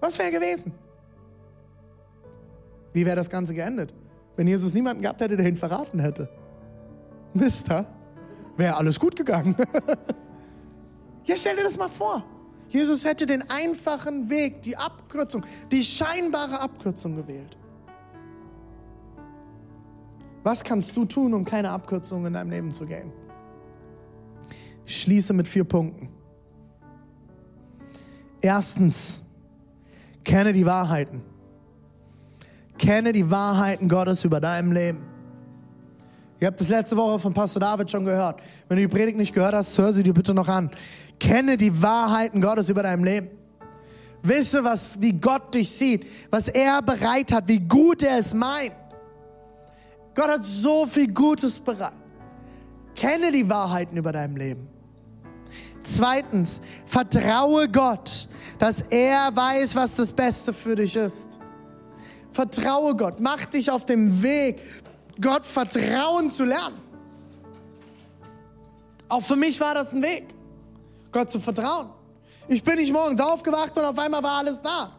Was 0.00 0.18
wäre 0.18 0.30
gewesen? 0.30 0.72
Wie 2.96 3.04
wäre 3.04 3.16
das 3.16 3.28
Ganze 3.28 3.52
geendet? 3.52 3.92
Wenn 4.36 4.48
Jesus 4.48 4.72
niemanden 4.72 5.02
gehabt 5.02 5.20
hätte, 5.20 5.36
der 5.36 5.46
ihn 5.46 5.58
verraten 5.58 5.98
hätte. 5.98 6.30
Mister, 7.34 7.84
wäre 8.56 8.74
alles 8.74 8.98
gut 8.98 9.14
gegangen. 9.14 9.54
ja, 11.24 11.36
stell 11.36 11.56
dir 11.56 11.64
das 11.64 11.76
mal 11.76 11.90
vor. 11.90 12.24
Jesus 12.70 13.04
hätte 13.04 13.26
den 13.26 13.50
einfachen 13.50 14.30
Weg, 14.30 14.62
die 14.62 14.78
Abkürzung, 14.78 15.44
die 15.70 15.82
scheinbare 15.82 16.58
Abkürzung 16.58 17.16
gewählt. 17.16 17.58
Was 20.42 20.64
kannst 20.64 20.96
du 20.96 21.04
tun, 21.04 21.34
um 21.34 21.44
keine 21.44 21.68
Abkürzung 21.68 22.24
in 22.24 22.32
deinem 22.32 22.48
Leben 22.48 22.72
zu 22.72 22.86
gehen? 22.86 23.12
Ich 24.86 25.02
schließe 25.02 25.34
mit 25.34 25.46
vier 25.46 25.64
Punkten. 25.64 26.08
Erstens, 28.40 29.20
kenne 30.24 30.54
die 30.54 30.64
Wahrheiten. 30.64 31.35
Kenne 32.78 33.12
die 33.12 33.30
Wahrheiten 33.30 33.88
Gottes 33.88 34.24
über 34.24 34.40
deinem 34.40 34.72
Leben. 34.72 35.16
Ihr 36.38 36.48
habt 36.48 36.60
das 36.60 36.68
letzte 36.68 36.96
Woche 36.96 37.18
von 37.18 37.32
Pastor 37.32 37.60
David 37.60 37.90
schon 37.90 38.04
gehört. 38.04 38.42
Wenn 38.68 38.76
du 38.76 38.86
die 38.86 38.94
Predigt 38.94 39.16
nicht 39.16 39.34
gehört 39.34 39.54
hast, 39.54 39.76
hör 39.78 39.92
sie 39.92 40.02
dir 40.02 40.12
bitte 40.12 40.34
noch 40.34 40.48
an. 40.48 40.70
Kenne 41.18 41.56
die 41.56 41.82
Wahrheiten 41.82 42.42
Gottes 42.42 42.68
über 42.68 42.82
deinem 42.82 43.04
Leben. 43.04 43.30
Wisse, 44.22 44.62
was, 44.62 45.00
wie 45.00 45.12
Gott 45.12 45.54
dich 45.54 45.70
sieht, 45.70 46.06
was 46.30 46.48
er 46.48 46.82
bereit 46.82 47.32
hat, 47.32 47.48
wie 47.48 47.60
gut 47.60 48.02
er 48.02 48.18
es 48.18 48.34
meint. 48.34 48.74
Gott 50.14 50.28
hat 50.28 50.44
so 50.44 50.86
viel 50.86 51.12
Gutes 51.12 51.60
bereit. 51.60 51.92
Kenne 52.94 53.30
die 53.30 53.48
Wahrheiten 53.48 53.96
über 53.96 54.12
deinem 54.12 54.36
Leben. 54.36 54.68
Zweitens, 55.80 56.60
vertraue 56.84 57.68
Gott, 57.68 58.28
dass 58.58 58.80
er 58.90 59.34
weiß, 59.34 59.76
was 59.76 59.94
das 59.94 60.12
Beste 60.12 60.52
für 60.52 60.74
dich 60.74 60.96
ist. 60.96 61.38
Vertraue 62.36 62.94
Gott, 62.94 63.18
mach 63.18 63.46
dich 63.46 63.70
auf 63.70 63.86
dem 63.86 64.22
Weg, 64.22 64.60
Gott 65.18 65.46
Vertrauen 65.46 66.28
zu 66.28 66.44
lernen. 66.44 66.78
Auch 69.08 69.22
für 69.22 69.36
mich 69.36 69.58
war 69.58 69.72
das 69.72 69.94
ein 69.94 70.02
Weg, 70.02 70.26
Gott 71.12 71.30
zu 71.30 71.40
vertrauen. 71.40 71.88
Ich 72.46 72.62
bin 72.62 72.74
nicht 72.74 72.92
morgens 72.92 73.20
aufgewacht 73.20 73.78
und 73.78 73.84
auf 73.84 73.98
einmal 73.98 74.22
war 74.22 74.40
alles 74.40 74.60
da. 74.60 74.92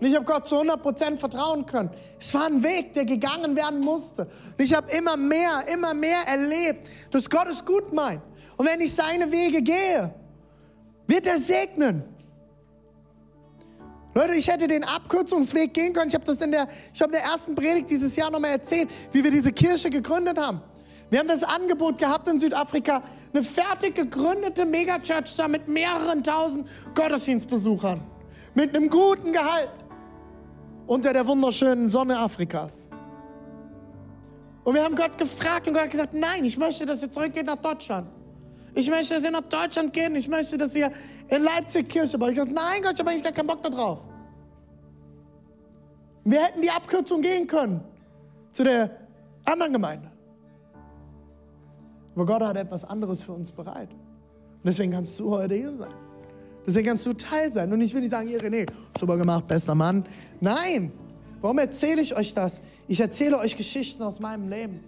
Und 0.00 0.06
ich 0.08 0.16
habe 0.16 0.24
Gott 0.24 0.48
zu 0.48 0.56
100% 0.56 1.18
vertrauen 1.18 1.64
können. 1.66 1.90
Es 2.18 2.34
war 2.34 2.46
ein 2.46 2.60
Weg, 2.64 2.94
der 2.94 3.04
gegangen 3.04 3.54
werden 3.54 3.78
musste. 3.78 4.22
Und 4.24 4.58
ich 4.58 4.74
habe 4.74 4.90
immer 4.90 5.16
mehr, 5.16 5.62
immer 5.72 5.94
mehr 5.94 6.26
erlebt, 6.26 6.88
dass 7.12 7.30
Gott 7.30 7.46
es 7.46 7.64
gut 7.64 7.92
meint. 7.92 8.22
Und 8.56 8.66
wenn 8.66 8.80
ich 8.80 8.92
seine 8.92 9.30
Wege 9.30 9.62
gehe, 9.62 10.12
wird 11.06 11.28
er 11.28 11.38
segnen. 11.38 12.11
Leute, 14.14 14.34
ich 14.34 14.48
hätte 14.48 14.68
den 14.68 14.84
Abkürzungsweg 14.84 15.72
gehen 15.72 15.92
können. 15.94 16.08
Ich 16.08 16.14
habe 16.14 16.24
das 16.24 16.40
in 16.40 16.52
der, 16.52 16.68
ich 16.92 17.00
habe 17.00 17.12
der 17.12 17.22
ersten 17.22 17.54
Predigt 17.54 17.88
dieses 17.88 18.14
Jahr 18.14 18.30
nochmal 18.30 18.50
erzählt, 18.50 18.90
wie 19.10 19.24
wir 19.24 19.30
diese 19.30 19.52
Kirche 19.52 19.88
gegründet 19.88 20.38
haben. 20.38 20.60
Wir 21.08 21.18
haben 21.18 21.28
das 21.28 21.42
Angebot 21.42 21.98
gehabt 21.98 22.28
in 22.28 22.38
Südafrika, 22.38 23.02
eine 23.34 23.42
fertig 23.42 23.94
gegründete 23.94 24.66
Megachurch 24.66 25.34
da 25.36 25.48
mit 25.48 25.66
mehreren 25.68 26.22
tausend 26.22 26.66
Gottesdienstbesuchern. 26.94 28.02
Mit 28.54 28.76
einem 28.76 28.90
guten 28.90 29.32
Gehalt. 29.32 29.70
Unter 30.86 31.12
der 31.12 31.26
wunderschönen 31.26 31.88
Sonne 31.88 32.18
Afrikas. 32.18 32.90
Und 34.64 34.74
wir 34.74 34.84
haben 34.84 34.94
Gott 34.94 35.16
gefragt 35.16 35.66
und 35.66 35.74
Gott 35.74 35.84
hat 35.84 35.90
gesagt, 35.90 36.14
nein, 36.14 36.44
ich 36.44 36.58
möchte, 36.58 36.84
dass 36.84 37.02
ihr 37.02 37.10
zurückgeht 37.10 37.46
nach 37.46 37.56
Deutschland. 37.56 38.08
Ich 38.74 38.88
möchte, 38.88 39.14
dass 39.14 39.24
ihr 39.24 39.30
nach 39.30 39.42
Deutschland 39.42 39.92
geht. 39.92 40.16
Ich 40.16 40.28
möchte, 40.28 40.56
dass 40.56 40.74
ihr 40.74 40.90
in 41.32 41.42
Leipzig 41.42 41.88
Kirche 41.88 42.18
baut. 42.18 42.30
Ich 42.30 42.34
gesagt, 42.34 42.52
nein 42.52 42.82
Gott, 42.82 42.92
ich 42.94 43.00
habe 43.00 43.10
eigentlich 43.10 43.24
gar 43.24 43.32
keinen 43.32 43.46
Bock 43.46 43.62
darauf. 43.62 44.06
Wir 46.24 46.40
hätten 46.40 46.60
die 46.62 46.70
Abkürzung 46.70 47.22
gehen 47.22 47.46
können 47.46 47.80
zu 48.52 48.62
der 48.64 48.90
anderen 49.44 49.72
Gemeinde. 49.72 50.10
Aber 52.14 52.26
Gott 52.26 52.42
hat 52.42 52.56
etwas 52.56 52.84
anderes 52.84 53.22
für 53.22 53.32
uns 53.32 53.50
bereit. 53.50 53.90
Und 53.90 54.66
deswegen 54.66 54.92
kannst 54.92 55.18
du 55.18 55.30
heute 55.30 55.54
hier 55.54 55.74
sein. 55.74 55.94
Deswegen 56.66 56.86
kannst 56.88 57.06
du 57.06 57.14
Teil 57.14 57.50
sein. 57.50 57.72
Und 57.72 57.80
ich 57.80 57.92
will 57.94 58.02
nicht 58.02 58.10
sagen, 58.10 58.28
hier 58.28 58.40
René, 58.40 58.70
super 59.00 59.16
gemacht, 59.16 59.46
bester 59.48 59.74
Mann. 59.74 60.04
Nein. 60.40 60.92
Warum 61.40 61.58
erzähle 61.58 62.02
ich 62.02 62.14
euch 62.14 62.34
das? 62.34 62.60
Ich 62.86 63.00
erzähle 63.00 63.38
euch 63.38 63.56
Geschichten 63.56 64.02
aus 64.02 64.20
meinem 64.20 64.48
Leben. 64.48 64.84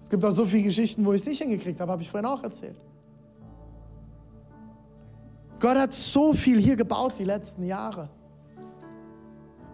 Es 0.00 0.10
gibt 0.10 0.22
auch 0.24 0.32
so 0.32 0.44
viele 0.44 0.64
Geschichten, 0.64 1.06
wo 1.06 1.12
ich 1.12 1.22
es 1.22 1.28
nicht 1.28 1.40
hingekriegt 1.40 1.80
habe, 1.80 1.92
habe 1.92 2.02
ich 2.02 2.10
vorhin 2.10 2.26
auch 2.26 2.42
erzählt. 2.42 2.76
Gott 5.62 5.78
hat 5.78 5.94
so 5.94 6.34
viel 6.34 6.60
hier 6.60 6.74
gebaut 6.74 7.20
die 7.20 7.24
letzten 7.24 7.62
Jahre. 7.62 8.08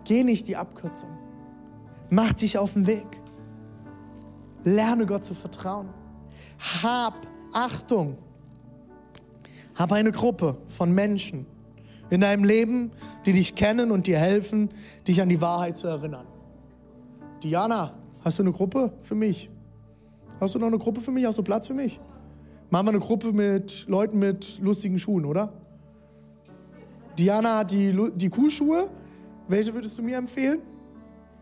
Geh 0.05 0.22
nicht 0.22 0.46
die 0.46 0.55
Abkürzung. 0.55 1.09
Mach 2.11 2.35
dich 2.35 2.59
auf 2.59 2.74
den 2.74 2.87
Weg. 2.87 3.07
Lerne 4.64 5.07
Gott 5.07 5.24
zu 5.24 5.33
vertrauen. 5.33 5.88
Hab 6.83 7.27
Achtung. 7.55 8.18
Hab 9.77 9.90
eine 9.92 10.11
Gruppe 10.11 10.59
von 10.66 10.92
Menschen 10.92 11.46
in 12.11 12.20
deinem 12.20 12.44
Leben, 12.44 12.92
die 13.24 13.33
dich 13.33 13.55
kennen 13.55 13.90
und 13.90 14.07
dir 14.07 14.18
helfen, 14.18 14.68
dich 15.07 15.22
an 15.22 15.31
die 15.31 15.40
Wahrheit 15.40 15.79
zu 15.79 15.88
erinnern. 15.88 16.27
Diana, 17.42 17.94
hast 18.22 18.38
du 18.38 18.42
eine 18.42 18.53
Gruppe 18.53 18.92
für 19.01 19.14
mich? 19.14 19.48
Hast 20.38 20.55
du 20.55 20.59
noch 20.59 20.66
eine 20.66 20.79
Gruppe 20.79 21.01
für 21.01 21.12
mich? 21.12 21.24
Hast 21.24 21.38
du 21.38 21.42
Platz 21.42 21.66
für 21.66 21.74
mich? 21.74 21.98
Machen 22.68 22.88
wir 22.88 22.90
eine 22.90 23.01
Gruppe 23.01 23.33
mit 23.33 23.87
Leuten 23.88 24.18
mit 24.18 24.59
lustigen 24.59 24.98
Schuhen, 24.98 25.24
oder? 25.24 25.51
Diana 27.18 27.59
hat 27.59 27.72
die, 27.72 28.11
die 28.14 28.31
Kuhschuhe. 28.31 28.90
Welche 29.48 29.74
würdest 29.74 29.98
du 29.98 30.02
mir 30.02 30.16
empfehlen? 30.16 30.61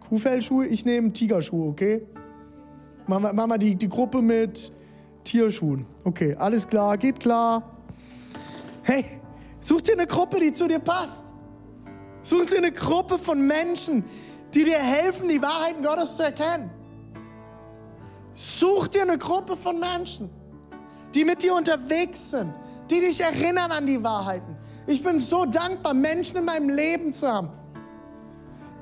Kuhfellschuhe? 0.09 0.67
Ich 0.67 0.85
nehme 0.85 1.13
Tigerschuhe, 1.13 1.69
okay? 1.69 2.07
Machen 3.07 3.25
wir, 3.25 3.33
machen 3.33 3.51
wir 3.51 3.59
die, 3.59 3.75
die 3.75 3.89
Gruppe 3.89 4.23
mit 4.23 4.73
Tierschuhen. 5.25 5.85
Okay, 6.05 6.35
alles 6.37 6.67
klar, 6.67 6.97
geht 6.97 7.21
klar. 7.21 7.77
Hey, 8.83 9.05
such 9.61 9.83
dir 9.83 9.93
eine 9.93 10.07
Gruppe, 10.07 10.41
die 10.41 10.53
zu 10.53 10.67
dir 10.67 10.79
passt. 10.79 11.25
Such 12.23 12.47
dir 12.47 12.59
eine 12.59 12.73
Gruppe 12.73 13.19
von 13.19 13.47
Menschen, 13.47 14.05
die 14.55 14.65
dir 14.65 14.79
helfen, 14.79 15.29
die 15.29 15.43
Wahrheiten 15.43 15.83
Gottes 15.83 16.17
zu 16.17 16.23
erkennen. 16.23 16.71
Such 18.33 18.89
dir 18.89 19.03
eine 19.03 19.19
Gruppe 19.19 19.57
von 19.57 19.79
Menschen, 19.79 20.31
die 21.15 21.25
mit 21.25 21.43
dir 21.43 21.55
unterwegs 21.55 22.31
sind, 22.31 22.53
die 22.91 23.01
dich 23.01 23.21
erinnern 23.21 23.73
an 23.73 23.87
die 23.87 24.03
Wahrheiten. 24.03 24.57
Ich 24.87 25.03
bin 25.03 25.19
so 25.19 25.45
dankbar, 25.45 25.95
Menschen 25.95 26.37
in 26.37 26.45
meinem 26.45 26.69
Leben 26.69 27.13
zu 27.13 27.27
haben, 27.27 27.51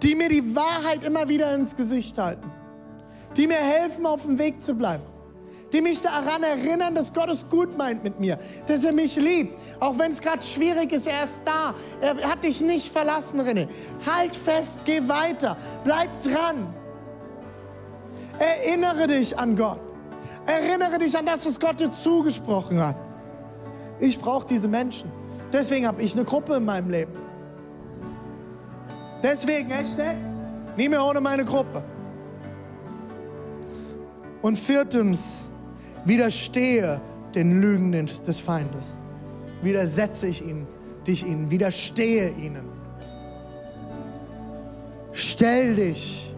die 0.03 0.15
mir 0.15 0.29
die 0.29 0.55
Wahrheit 0.55 1.03
immer 1.03 1.29
wieder 1.29 1.55
ins 1.55 1.75
Gesicht 1.75 2.19
halten, 2.19 2.51
die 3.37 3.47
mir 3.47 3.55
helfen, 3.55 4.05
auf 4.05 4.23
dem 4.23 4.39
Weg 4.39 4.63
zu 4.63 4.75
bleiben, 4.75 5.03
die 5.73 5.81
mich 5.81 6.03
daran 6.03 6.43
erinnern, 6.43 6.95
dass 6.95 7.13
Gott 7.13 7.31
es 7.31 7.49
gut 7.49 7.79
meint 7.79 8.05
mit 8.05 8.21
mir, 8.21 8.39
dass 8.67 8.85
er 8.85 8.93
mich 8.93 9.17
liebt. 9.17 9.59
Auch 9.81 9.99
wenn 9.99 10.13
es 10.13 10.21
gerade 10.21 10.43
schwierig 10.43 10.93
ist, 10.93 11.07
er 11.07 11.25
ist 11.25 11.39
da. 11.45 11.75
Er 12.03 12.17
hat 12.29 12.45
dich 12.45 12.61
nicht 12.61 12.93
verlassen, 12.93 13.41
René. 13.41 13.67
Halt 14.07 14.35
fest, 14.35 14.83
geh 14.85 15.01
weiter, 15.09 15.57
bleib 15.85 16.21
dran. 16.21 16.73
Erinnere 18.39 19.07
dich 19.07 19.39
an 19.39 19.57
Gott. 19.57 19.81
Erinnere 20.47 20.99
dich 20.99 21.17
an 21.17 21.25
das, 21.25 21.47
was 21.47 21.59
Gott 21.59 21.81
dir 21.81 21.91
zugesprochen 21.93 22.79
hat. 22.79 22.97
Ich 24.01 24.19
brauche 24.21 24.47
diese 24.47 24.69
Menschen. 24.69 25.11
Deswegen 25.55 25.87
habe 25.87 26.03
ich 26.03 26.15
eine 26.15 26.25
Gruppe 26.25 26.57
in 26.57 26.65
meinem 26.65 26.91
Leben. 26.91 27.13
Deswegen, 29.23 29.71
Hashtag, 29.71 30.17
nie 30.77 30.89
mehr 30.89 31.03
ohne 31.05 31.21
meine 31.21 31.45
Gruppe. 31.45 31.85
Und 34.43 34.59
viertens, 34.59 35.49
widerstehe 36.05 37.01
den 37.37 37.61
Lügen 37.61 37.93
des 37.93 38.41
Feindes. 38.41 39.01
Widersetze 39.63 40.27
ich 40.27 40.45
ihnen, 40.45 40.67
dich 41.07 41.25
ihnen, 41.25 41.49
widerstehe 41.49 42.31
ihnen. 42.31 42.65
Stell 45.13 45.77
dich 45.77 46.35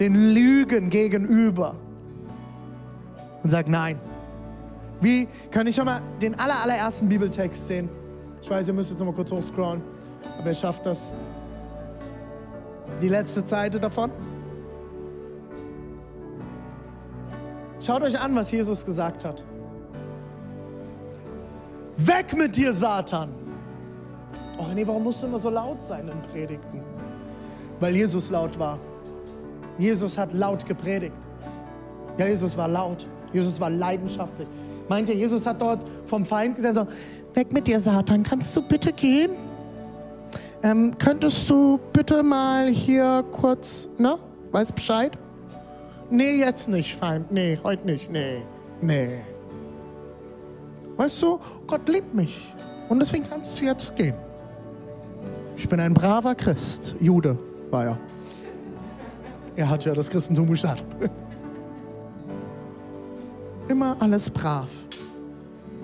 den 0.00 0.32
Lügen 0.32 0.88
gegenüber 0.88 1.76
und 3.42 3.50
sag 3.50 3.68
nein. 3.68 4.00
Wie 5.02 5.28
kann 5.50 5.66
ich 5.66 5.74
schon 5.74 5.84
mal 5.84 6.00
den 6.22 6.34
aller, 6.38 6.62
allerersten 6.62 7.10
Bibeltext 7.10 7.68
sehen? 7.68 8.03
Ich 8.44 8.50
weiß, 8.50 8.68
ihr 8.68 8.74
müsst 8.74 8.90
jetzt 8.90 8.98
noch 8.98 9.06
mal 9.06 9.14
kurz 9.14 9.32
hochscrollen, 9.32 9.80
aber 10.38 10.48
ihr 10.48 10.54
schafft 10.54 10.84
das. 10.84 11.14
Die 13.00 13.08
letzte 13.08 13.46
Seite 13.48 13.80
davon. 13.80 14.10
Schaut 17.80 18.02
euch 18.02 18.20
an, 18.20 18.36
was 18.36 18.50
Jesus 18.50 18.84
gesagt 18.84 19.24
hat. 19.24 19.42
Weg 21.96 22.36
mit 22.36 22.54
dir, 22.54 22.74
Satan! 22.74 23.30
Och 24.58 24.74
nee, 24.74 24.86
warum 24.86 25.04
musst 25.04 25.22
du 25.22 25.26
immer 25.26 25.38
so 25.38 25.48
laut 25.48 25.82
sein 25.82 26.06
in 26.06 26.20
Predigten? 26.20 26.82
Weil 27.80 27.96
Jesus 27.96 28.28
laut 28.28 28.58
war. 28.58 28.78
Jesus 29.78 30.18
hat 30.18 30.34
laut 30.34 30.66
gepredigt. 30.66 31.16
Ja, 32.18 32.26
Jesus 32.26 32.54
war 32.58 32.68
laut. 32.68 33.06
Jesus 33.32 33.58
war 33.58 33.70
leidenschaftlich. 33.70 34.48
Meint 34.86 35.08
ihr, 35.08 35.14
Jesus 35.14 35.46
hat 35.46 35.62
dort 35.62 35.82
vom 36.04 36.26
Feind 36.26 36.56
gesagt, 36.56 36.74
so, 36.74 36.86
weg 37.34 37.52
mit 37.52 37.66
dir, 37.66 37.80
Satan, 37.80 38.22
kannst 38.22 38.56
du 38.56 38.62
bitte 38.62 38.92
gehen? 38.92 39.32
Ähm, 40.62 40.96
könntest 40.98 41.48
du 41.50 41.78
bitte 41.92 42.22
mal 42.22 42.68
hier 42.68 43.24
kurz, 43.32 43.88
ne? 43.98 44.18
Weiß 44.50 44.72
Bescheid? 44.72 45.18
Nee, 46.10 46.38
jetzt 46.38 46.68
nicht, 46.68 46.94
Feind. 46.94 47.30
Nee, 47.30 47.58
heute 47.62 47.86
nicht. 47.86 48.10
Nee, 48.10 48.42
nee. 48.80 49.20
Weißt 50.96 51.20
du, 51.22 51.40
Gott 51.66 51.88
liebt 51.88 52.14
mich. 52.14 52.54
Und 52.88 53.00
deswegen 53.00 53.28
kannst 53.28 53.60
du 53.60 53.64
jetzt 53.64 53.96
gehen. 53.96 54.14
Ich 55.56 55.68
bin 55.68 55.80
ein 55.80 55.94
braver 55.94 56.34
Christ. 56.34 56.94
Jude 57.00 57.38
war 57.70 57.84
er. 57.84 57.98
Er 59.56 59.68
hat 59.68 59.84
ja 59.84 59.94
das 59.94 60.10
Christentum 60.10 60.48
gestartet. 60.48 60.86
Immer 63.68 63.96
alles 64.00 64.30
brav. 64.30 64.68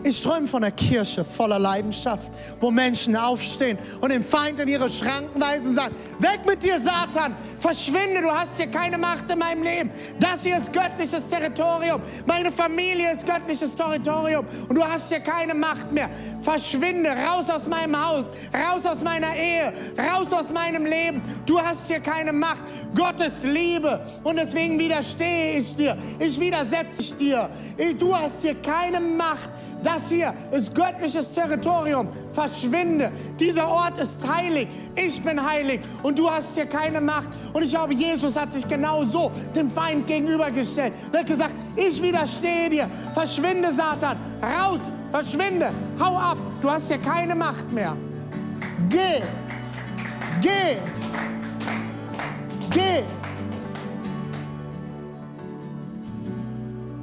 Ich 0.02 0.22
träume 0.22 0.46
von 0.46 0.62
einer 0.62 0.72
Kirche 0.72 1.24
voller 1.24 1.58
Leidenschaft, 1.58 2.32
wo 2.58 2.70
Menschen 2.70 3.14
aufstehen 3.16 3.78
und 4.00 4.10
den 4.10 4.24
Feind 4.24 4.58
in 4.60 4.68
ihre 4.68 4.88
Schranken 4.88 5.40
weisen 5.40 5.68
und 5.68 5.74
sagen, 5.74 5.94
weg 6.18 6.40
mit 6.46 6.62
dir, 6.62 6.80
Satan, 6.80 7.36
verschwinde, 7.58 8.22
du 8.22 8.30
hast 8.30 8.56
hier 8.56 8.68
keine 8.68 8.96
Macht 8.96 9.30
in 9.30 9.38
meinem 9.38 9.62
Leben. 9.62 9.90
Das 10.18 10.42
hier 10.42 10.56
ist 10.58 10.72
göttliches 10.72 11.26
Territorium, 11.26 12.00
meine 12.26 12.50
Familie 12.50 13.12
ist 13.12 13.26
göttliches 13.26 13.74
Territorium 13.74 14.46
und 14.68 14.76
du 14.76 14.82
hast 14.82 15.10
hier 15.10 15.20
keine 15.20 15.54
Macht 15.54 15.92
mehr. 15.92 16.08
Verschwinde, 16.40 17.10
raus 17.10 17.50
aus 17.50 17.66
meinem 17.66 17.94
Haus, 18.02 18.26
raus 18.54 18.86
aus 18.86 19.02
meiner 19.02 19.36
Ehe, 19.36 19.72
raus 19.98 20.32
aus 20.32 20.50
meinem 20.50 20.86
Leben. 20.86 21.20
Du 21.44 21.60
hast 21.60 21.88
hier 21.88 22.00
keine 22.00 22.32
Macht. 22.32 22.62
Gottes 22.94 23.42
Liebe 23.44 24.04
und 24.24 24.36
deswegen 24.36 24.78
widerstehe 24.78 25.58
ich 25.58 25.76
dir. 25.76 25.96
Ich 26.18 26.40
widersetze 26.40 27.00
ich 27.00 27.14
dir. 27.14 27.50
Du 27.98 28.16
hast 28.16 28.42
hier 28.42 28.54
keine 28.54 29.00
Macht. 29.00 29.50
Das 29.82 30.10
hier 30.10 30.34
ist 30.52 30.74
göttliches 30.74 31.32
Territorium. 31.32 32.08
Verschwinde. 32.32 33.10
Dieser 33.38 33.68
Ort 33.68 33.98
ist 33.98 34.26
heilig. 34.28 34.68
Ich 34.94 35.22
bin 35.22 35.42
heilig 35.42 35.80
und 36.02 36.18
du 36.18 36.30
hast 36.30 36.54
hier 36.54 36.66
keine 36.66 37.00
Macht. 37.00 37.28
Und 37.52 37.64
ich 37.64 37.70
glaube, 37.70 37.94
Jesus 37.94 38.36
hat 38.36 38.52
sich 38.52 38.66
genau 38.68 39.04
so 39.04 39.30
dem 39.54 39.70
Feind 39.70 40.06
gegenübergestellt. 40.06 40.92
Er 41.12 41.20
hat 41.20 41.26
gesagt, 41.26 41.54
ich 41.76 42.02
widerstehe 42.02 42.68
dir. 42.68 42.90
Verschwinde, 43.14 43.72
Satan. 43.72 44.16
Raus. 44.42 44.92
Verschwinde. 45.10 45.70
Hau 45.98 46.16
ab. 46.16 46.38
Du 46.60 46.70
hast 46.70 46.88
hier 46.88 46.98
keine 46.98 47.34
Macht 47.34 47.70
mehr. 47.72 47.96
Geh. 48.88 49.22
Geh. 50.40 50.76
Geh. 52.70 53.02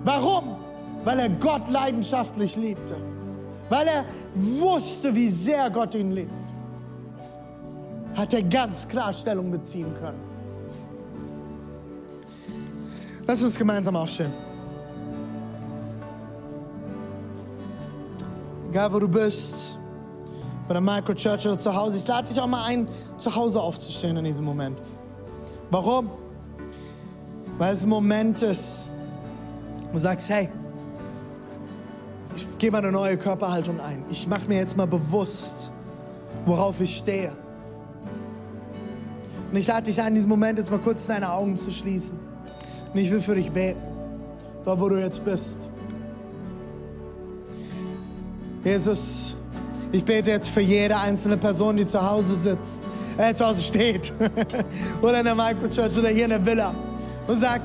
Warum? 0.04 0.57
Weil 1.08 1.20
er 1.20 1.30
Gott 1.30 1.70
leidenschaftlich 1.70 2.58
liebte. 2.58 2.98
Weil 3.70 3.88
er 3.88 4.06
wusste, 4.36 5.16
wie 5.16 5.30
sehr 5.30 5.70
Gott 5.70 5.96
ihn 5.96 6.12
liebt. 6.12 6.36
Hat 8.14 8.34
er 8.34 8.44
ganz 8.44 8.86
klar 8.86 9.14
Stellung 9.14 9.50
beziehen 9.50 9.94
können. 9.94 10.20
Lass 13.26 13.42
uns 13.42 13.58
gemeinsam 13.58 13.96
aufstehen. 13.96 14.34
Egal 18.70 18.92
wo 18.92 19.00
du 19.00 19.08
bist, 19.08 19.80
bei 20.68 20.74
der 20.74 20.82
Microchurch 20.82 21.48
oder 21.48 21.58
zu 21.58 21.74
Hause, 21.74 22.00
ich 22.00 22.08
lade 22.08 22.28
dich 22.28 22.38
auch 22.38 22.48
mal 22.48 22.66
ein, 22.66 22.86
zu 23.18 23.34
Hause 23.34 23.62
aufzustehen 23.62 24.18
in 24.18 24.26
diesem 24.26 24.44
Moment. 24.44 24.78
Warum? 25.72 26.10
Weil 27.58 27.74
es 27.74 27.84
ein 27.84 27.90
Moment 27.90 28.44
ist, 28.44 28.92
wo 29.88 29.94
du 29.94 30.00
sagst, 30.00 30.28
hey, 30.28 30.50
gehe 32.58 32.72
mal 32.72 32.80
eine 32.80 32.92
neue 32.92 33.18
Körperhaltung 33.18 33.80
ein. 33.80 34.04
Ich 34.10 34.28
mache 34.28 34.48
mir 34.48 34.58
jetzt 34.58 34.76
mal 34.76 34.88
bewusst, 34.88 35.72
worauf 36.46 36.80
ich 36.82 36.98
stehe. 36.98 37.32
Und 39.52 39.58
ich 39.58 39.68
lade 39.68 39.84
dich 39.84 40.00
ein, 40.02 40.10
in 40.10 40.16
diesem 40.16 40.30
Moment 40.30 40.58
jetzt 40.58 40.72
mal 40.72 40.80
kurz 40.80 41.08
deine 41.08 41.32
Augen 41.32 41.56
zu 41.56 41.72
schließen. 41.72 42.20
Und 42.94 43.00
ich 43.00 43.12
will 43.12 43.22
für 43.22 43.36
dich 43.36 43.52
beten, 43.52 43.82
dort 44.64 44.80
wo 44.80 44.90
du 44.90 44.98
jetzt 44.98 45.24
bist. 45.24 45.70
Jesus, 48.64 49.36
ich 49.92 50.04
bete 50.04 50.32
jetzt 50.32 50.50
für 50.50 50.62
jede 50.62 50.98
einzelne 50.98 51.38
Person, 51.38 51.78
die 51.78 51.86
zu 51.86 52.02
Hause 52.02 52.36
sitzt, 52.36 52.82
äh, 53.18 53.34
zu 53.34 53.46
Hause 53.46 53.62
steht 53.62 54.12
oder 55.02 55.20
in 55.20 55.26
der 55.26 55.36
Microchurch 55.36 55.98
oder 55.98 56.10
hier 56.10 56.26
in 56.26 56.32
der 56.32 56.46
Villa 56.46 56.74
und 57.28 57.38
sagt, 57.38 57.64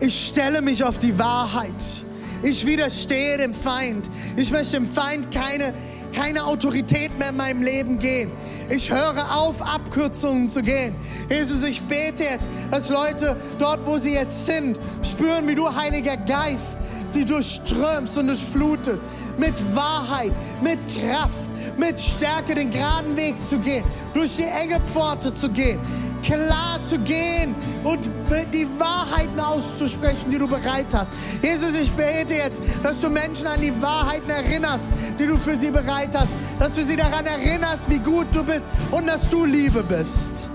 ich 0.00 0.26
stelle 0.28 0.60
mich 0.60 0.84
auf 0.84 0.98
die 0.98 1.18
Wahrheit. 1.18 2.04
Ich 2.42 2.66
widerstehe 2.66 3.38
dem 3.38 3.54
Feind. 3.54 4.08
Ich 4.36 4.50
möchte 4.50 4.76
dem 4.76 4.86
Feind 4.86 5.30
keine, 5.30 5.72
keine 6.14 6.44
Autorität 6.44 7.18
mehr 7.18 7.30
in 7.30 7.36
meinem 7.36 7.62
Leben 7.62 7.98
geben. 7.98 8.32
Ich 8.68 8.90
höre 8.90 9.34
auf, 9.34 9.62
Abkürzungen 9.62 10.48
zu 10.48 10.62
gehen. 10.62 10.94
Jesus, 11.30 11.62
ich 11.62 11.82
bete 11.82 12.24
jetzt, 12.24 12.46
dass 12.70 12.90
Leute 12.90 13.36
dort, 13.58 13.86
wo 13.86 13.98
sie 13.98 14.14
jetzt 14.14 14.46
sind, 14.46 14.78
spüren, 15.02 15.48
wie 15.48 15.54
du, 15.54 15.74
Heiliger 15.74 16.16
Geist, 16.16 16.78
sie 17.08 17.24
durchströmst 17.24 18.18
und 18.18 18.28
durchflutest. 18.28 19.04
Mit 19.38 19.54
Wahrheit, 19.74 20.32
mit 20.62 20.78
Kraft, 20.94 21.32
mit 21.78 21.98
Stärke 21.98 22.54
den 22.54 22.70
geraden 22.70 23.16
Weg 23.16 23.34
zu 23.48 23.58
gehen, 23.58 23.84
durch 24.14 24.36
die 24.36 24.44
enge 24.44 24.80
Pforte 24.86 25.32
zu 25.32 25.48
gehen, 25.48 25.78
klar 26.22 26.82
zu 26.82 26.98
gehen 26.98 27.54
und 27.84 28.10
die 28.52 28.66
Wahrheiten 28.78 29.38
auszusprechen, 29.38 30.30
die 30.30 30.38
du 30.38 30.48
bereit 30.48 30.86
hast. 30.92 31.10
Jesus, 31.42 31.74
ich 31.74 31.90
bete 31.92 32.34
jetzt, 32.34 32.60
dass 32.82 33.00
du 33.00 33.08
Menschen 33.08 33.46
an 33.46 33.60
die 33.60 33.72
Wahrheiten 33.80 34.30
erinnerst, 34.30 34.86
die 35.18 35.26
du 35.26 35.36
für 35.36 35.56
sie 35.56 35.70
bereit 35.70 36.14
hast, 36.14 36.28
dass 36.58 36.74
du 36.74 36.84
sie 36.84 36.96
daran 36.96 37.26
erinnerst, 37.26 37.88
wie 37.90 37.98
gut 37.98 38.26
du 38.32 38.42
bist 38.42 38.64
und 38.90 39.06
dass 39.06 39.28
du 39.28 39.44
Liebe 39.44 39.82
bist. 39.82 40.50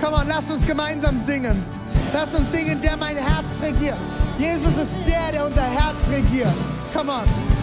Komm 0.00 0.14
on, 0.14 0.28
lass 0.28 0.50
uns 0.50 0.66
gemeinsam 0.66 1.16
singen. 1.18 1.64
Lass 2.12 2.34
uns 2.34 2.52
singen, 2.52 2.80
der 2.80 2.96
mein 2.96 3.16
Herz 3.16 3.60
regiert. 3.62 3.96
Jesus 4.38 4.76
ist 4.80 4.94
der, 5.06 5.32
der 5.32 5.46
unser 5.46 5.62
Herz 5.62 6.08
regiert. 6.10 6.52
Come 6.94 7.12
on. 7.12 7.55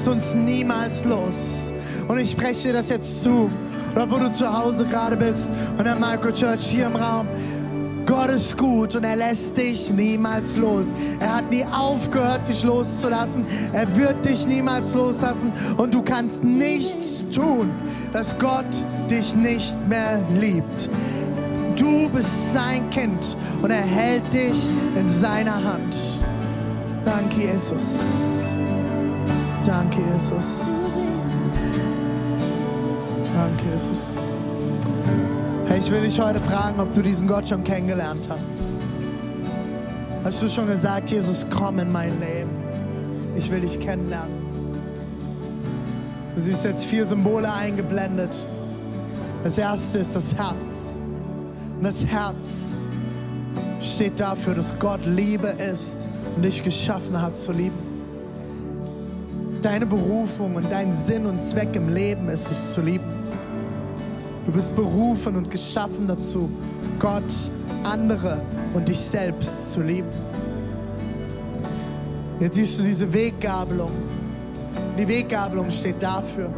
Lässt 0.00 0.08
uns 0.08 0.34
niemals 0.34 1.04
los. 1.04 1.74
Und 2.08 2.18
ich 2.18 2.30
spreche 2.30 2.68
dir 2.68 2.72
das 2.72 2.88
jetzt 2.88 3.22
zu. 3.22 3.50
Oder 3.92 4.10
wo 4.10 4.16
du 4.16 4.32
zu 4.32 4.50
Hause 4.50 4.86
gerade 4.86 5.14
bist 5.14 5.50
und 5.76 5.84
der 5.84 5.96
Microchurch 5.96 6.66
hier 6.66 6.86
im 6.86 6.96
Raum. 6.96 7.28
Gott 8.06 8.30
ist 8.30 8.56
gut 8.56 8.96
und 8.96 9.04
er 9.04 9.16
lässt 9.16 9.58
dich 9.58 9.92
niemals 9.92 10.56
los. 10.56 10.86
Er 11.20 11.36
hat 11.36 11.50
nie 11.50 11.66
aufgehört, 11.66 12.48
dich 12.48 12.64
loszulassen. 12.64 13.44
Er 13.74 13.94
wird 13.94 14.24
dich 14.24 14.46
niemals 14.46 14.94
loslassen 14.94 15.52
und 15.76 15.92
du 15.92 16.02
kannst 16.02 16.42
nichts 16.42 17.30
tun, 17.30 17.70
dass 18.10 18.38
Gott 18.38 18.84
dich 19.10 19.36
nicht 19.36 19.86
mehr 19.86 20.22
liebt. 20.40 20.88
Du 21.76 22.08
bist 22.08 22.54
sein 22.54 22.88
Kind 22.88 23.36
und 23.60 23.70
er 23.70 23.82
hält 23.82 24.32
dich 24.32 24.66
in 24.96 25.06
seiner 25.06 25.62
Hand. 25.62 26.18
Danke, 27.04 27.40
Jesus. 27.40 28.40
Danke, 29.70 30.00
Jesus. 30.12 31.26
Danke, 33.32 33.64
Jesus. 33.70 34.16
Hey, 35.66 35.78
ich 35.78 35.88
will 35.92 36.00
dich 36.00 36.18
heute 36.18 36.40
fragen, 36.40 36.80
ob 36.80 36.90
du 36.90 37.02
diesen 37.02 37.28
Gott 37.28 37.48
schon 37.48 37.62
kennengelernt 37.62 38.28
hast. 38.28 38.64
Hast 40.24 40.42
du 40.42 40.48
schon 40.48 40.66
gesagt, 40.66 41.12
Jesus, 41.12 41.46
komm 41.56 41.78
in 41.78 41.92
mein 41.92 42.18
Leben. 42.18 42.50
Ich 43.36 43.48
will 43.48 43.60
dich 43.60 43.78
kennenlernen. 43.78 44.34
Du 46.34 46.40
siehst 46.40 46.64
jetzt 46.64 46.86
vier 46.86 47.06
Symbole 47.06 47.52
eingeblendet. 47.52 48.44
Das 49.44 49.56
erste 49.56 49.98
ist 49.98 50.16
das 50.16 50.34
Herz. 50.34 50.96
Und 51.76 51.84
das 51.84 52.04
Herz 52.04 52.74
steht 53.80 54.18
dafür, 54.18 54.56
dass 54.56 54.76
Gott 54.80 55.06
Liebe 55.06 55.46
ist 55.46 56.08
und 56.34 56.42
dich 56.42 56.60
geschaffen 56.60 57.22
hat 57.22 57.36
zu 57.36 57.52
lieben. 57.52 57.89
Deine 59.62 59.84
Berufung 59.84 60.54
und 60.54 60.72
dein 60.72 60.90
Sinn 60.90 61.26
und 61.26 61.42
Zweck 61.42 61.76
im 61.76 61.92
Leben 61.92 62.28
ist 62.30 62.50
es 62.50 62.72
zu 62.72 62.80
lieben. 62.80 63.04
Du 64.46 64.52
bist 64.52 64.74
berufen 64.74 65.36
und 65.36 65.50
geschaffen 65.50 66.06
dazu, 66.06 66.50
Gott, 66.98 67.50
andere 67.82 68.40
und 68.72 68.88
dich 68.88 68.98
selbst 68.98 69.72
zu 69.72 69.82
lieben. 69.82 70.08
Jetzt 72.40 72.54
siehst 72.54 72.78
du 72.78 72.84
diese 72.84 73.12
Weggabelung. 73.12 73.90
Die 74.98 75.06
Weggabelung 75.06 75.70
steht 75.70 76.02
dafür, 76.02 76.48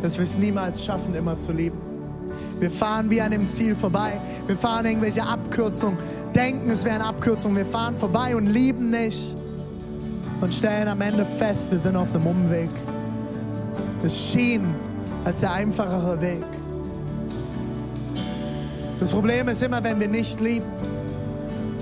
dass 0.00 0.16
wir 0.16 0.24
es 0.24 0.38
niemals 0.38 0.82
schaffen, 0.82 1.14
immer 1.14 1.36
zu 1.36 1.52
lieben. 1.52 1.78
Wir 2.60 2.70
fahren 2.70 3.10
wie 3.10 3.20
an 3.20 3.30
dem 3.30 3.46
Ziel 3.46 3.74
vorbei. 3.74 4.18
Wir 4.46 4.56
fahren 4.56 4.86
irgendwelche 4.86 5.22
Abkürzungen, 5.22 5.98
denken, 6.34 6.70
es 6.70 6.82
wären 6.82 7.02
Abkürzungen. 7.02 7.58
Wir 7.58 7.66
fahren 7.66 7.98
vorbei 7.98 8.34
und 8.34 8.46
lieben 8.46 8.88
nicht 8.88 9.36
und 10.40 10.52
stellen 10.52 10.88
am 10.88 11.00
Ende 11.00 11.24
fest, 11.24 11.70
wir 11.70 11.78
sind 11.78 11.96
auf 11.96 12.14
einem 12.14 12.26
Umweg. 12.26 12.70
Es 14.02 14.32
schien 14.32 14.74
als 15.24 15.40
der 15.40 15.52
einfachere 15.52 16.20
Weg. 16.20 16.44
Das 19.00 19.10
Problem 19.10 19.48
ist 19.48 19.62
immer, 19.62 19.82
wenn 19.82 19.98
wir 19.98 20.08
nicht 20.08 20.40
lieben, 20.40 20.66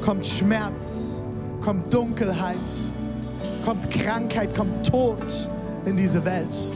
kommt 0.05 0.27
Schmerz, 0.27 1.23
kommt 1.61 1.93
Dunkelheit, 1.93 2.57
kommt 3.65 3.91
Krankheit, 3.91 4.55
kommt 4.57 4.87
Tod 4.87 5.49
in 5.85 5.97
diese 5.97 6.25
Welt. 6.25 6.71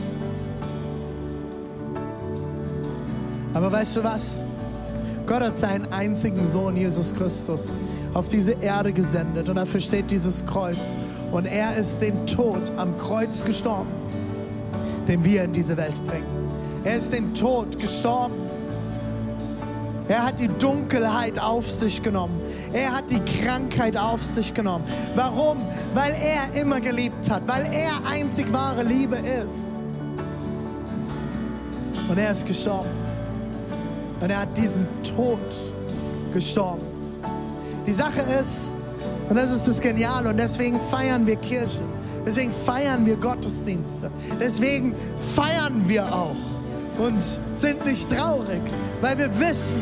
Aber 3.53 3.71
weißt 3.71 3.97
du 3.97 4.03
was? 4.03 4.43
Gott 5.25 5.41
hat 5.41 5.57
seinen 5.57 5.91
einzigen 5.91 6.45
Sohn, 6.47 6.77
Jesus 6.77 7.13
Christus, 7.13 7.79
auf 8.13 8.27
diese 8.27 8.53
Erde 8.53 8.93
gesendet 8.93 9.49
und 9.49 9.55
dafür 9.55 9.79
steht 9.79 10.09
dieses 10.09 10.45
Kreuz. 10.45 10.95
Und 11.31 11.45
er 11.45 11.75
ist 11.75 11.99
den 12.01 12.25
Tod 12.25 12.71
am 12.77 12.97
Kreuz 12.97 13.43
gestorben, 13.43 13.89
den 15.07 15.23
wir 15.25 15.43
in 15.43 15.51
diese 15.51 15.75
Welt 15.77 16.01
bringen. 16.05 16.25
Er 16.83 16.97
ist 16.97 17.11
den 17.11 17.33
Tod 17.33 17.77
gestorben. 17.77 18.35
Er 20.07 20.25
hat 20.25 20.39
die 20.39 20.47
Dunkelheit 20.47 21.37
auf 21.37 21.69
sich 21.69 22.01
genommen. 22.01 22.39
Er 22.71 22.93
hat 22.93 23.09
die 23.09 23.19
Krankheit 23.19 23.97
auf 23.97 24.23
sich 24.23 24.53
genommen. 24.53 24.85
Warum? 25.15 25.57
Weil 25.93 26.13
er 26.13 26.59
immer 26.59 26.79
geliebt 26.79 27.29
hat, 27.29 27.45
weil 27.45 27.65
er 27.73 28.09
einzig 28.09 28.51
wahre 28.53 28.83
Liebe 28.83 29.17
ist. 29.17 29.69
Und 32.07 32.17
er 32.17 32.31
ist 32.31 32.45
gestorben. 32.45 32.89
Und 34.21 34.31
er 34.31 34.39
hat 34.41 34.57
diesen 34.57 34.87
Tod 35.03 35.39
gestorben. 36.31 36.83
Die 37.85 37.91
Sache 37.91 38.21
ist, 38.21 38.76
und 39.29 39.35
das 39.35 39.51
ist 39.51 39.67
das 39.67 39.79
Geniale, 39.79 40.29
und 40.29 40.37
deswegen 40.37 40.79
feiern 40.79 41.27
wir 41.27 41.35
Kirche. 41.35 41.83
Deswegen 42.25 42.51
feiern 42.51 43.05
wir 43.05 43.15
Gottesdienste. 43.15 44.11
Deswegen 44.39 44.93
feiern 45.35 45.87
wir 45.87 46.05
auch 46.13 46.35
und 46.99 47.21
sind 47.55 47.85
nicht 47.85 48.09
traurig, 48.09 48.61
weil 49.01 49.17
wir 49.17 49.39
wissen, 49.39 49.81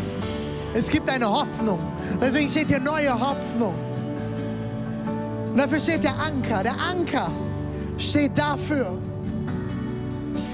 es 0.74 0.89
gibt 0.89 1.10
eine 1.10 1.30
Hoffnung. 1.30 1.80
Und 2.14 2.22
deswegen 2.22 2.50
steht 2.50 2.68
hier 2.68 2.80
neue 2.80 3.14
Hoffnung. 3.14 3.76
Und 5.52 5.58
dafür 5.58 5.80
steht 5.80 6.04
der 6.04 6.20
Anker. 6.20 6.64
Der 6.64 6.76
Anker 6.80 7.32
steht 7.98 8.38
dafür, 8.38 8.98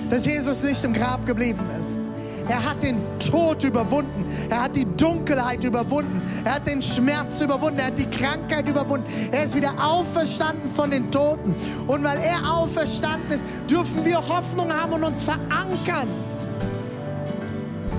dass 0.10 0.26
Jesus 0.26 0.64
nicht 0.64 0.84
im 0.84 0.94
Grab 0.94 1.26
geblieben 1.26 1.66
ist. 1.80 2.04
Er 2.48 2.64
hat 2.70 2.84
den 2.84 3.02
Tod 3.20 3.64
überwunden. 3.64 4.26
Er 4.50 4.64
hat 4.64 4.76
die 4.76 4.86
Dunkelheit 4.86 5.64
überwunden. 5.64 6.22
Er 6.44 6.56
hat 6.56 6.68
den 6.68 6.82
Schmerz 6.82 7.42
überwunden. 7.42 7.80
Er 7.80 7.88
hat 7.88 7.98
die 7.98 8.10
Krankheit 8.10 8.68
überwunden. 8.68 9.06
Er 9.32 9.44
ist 9.44 9.56
wieder 9.56 9.74
auferstanden 9.78 10.70
von 10.70 10.92
den 10.92 11.12
Toten. 11.12 11.56
Und 11.88 12.04
weil 12.04 12.18
er 12.20 12.52
auferstanden 12.52 13.32
ist, 13.32 13.46
dürfen 13.70 14.06
wir 14.06 14.18
Hoffnung 14.28 14.72
haben 14.72 14.94
und 14.94 15.04
uns 15.04 15.24
verankern 15.24 16.08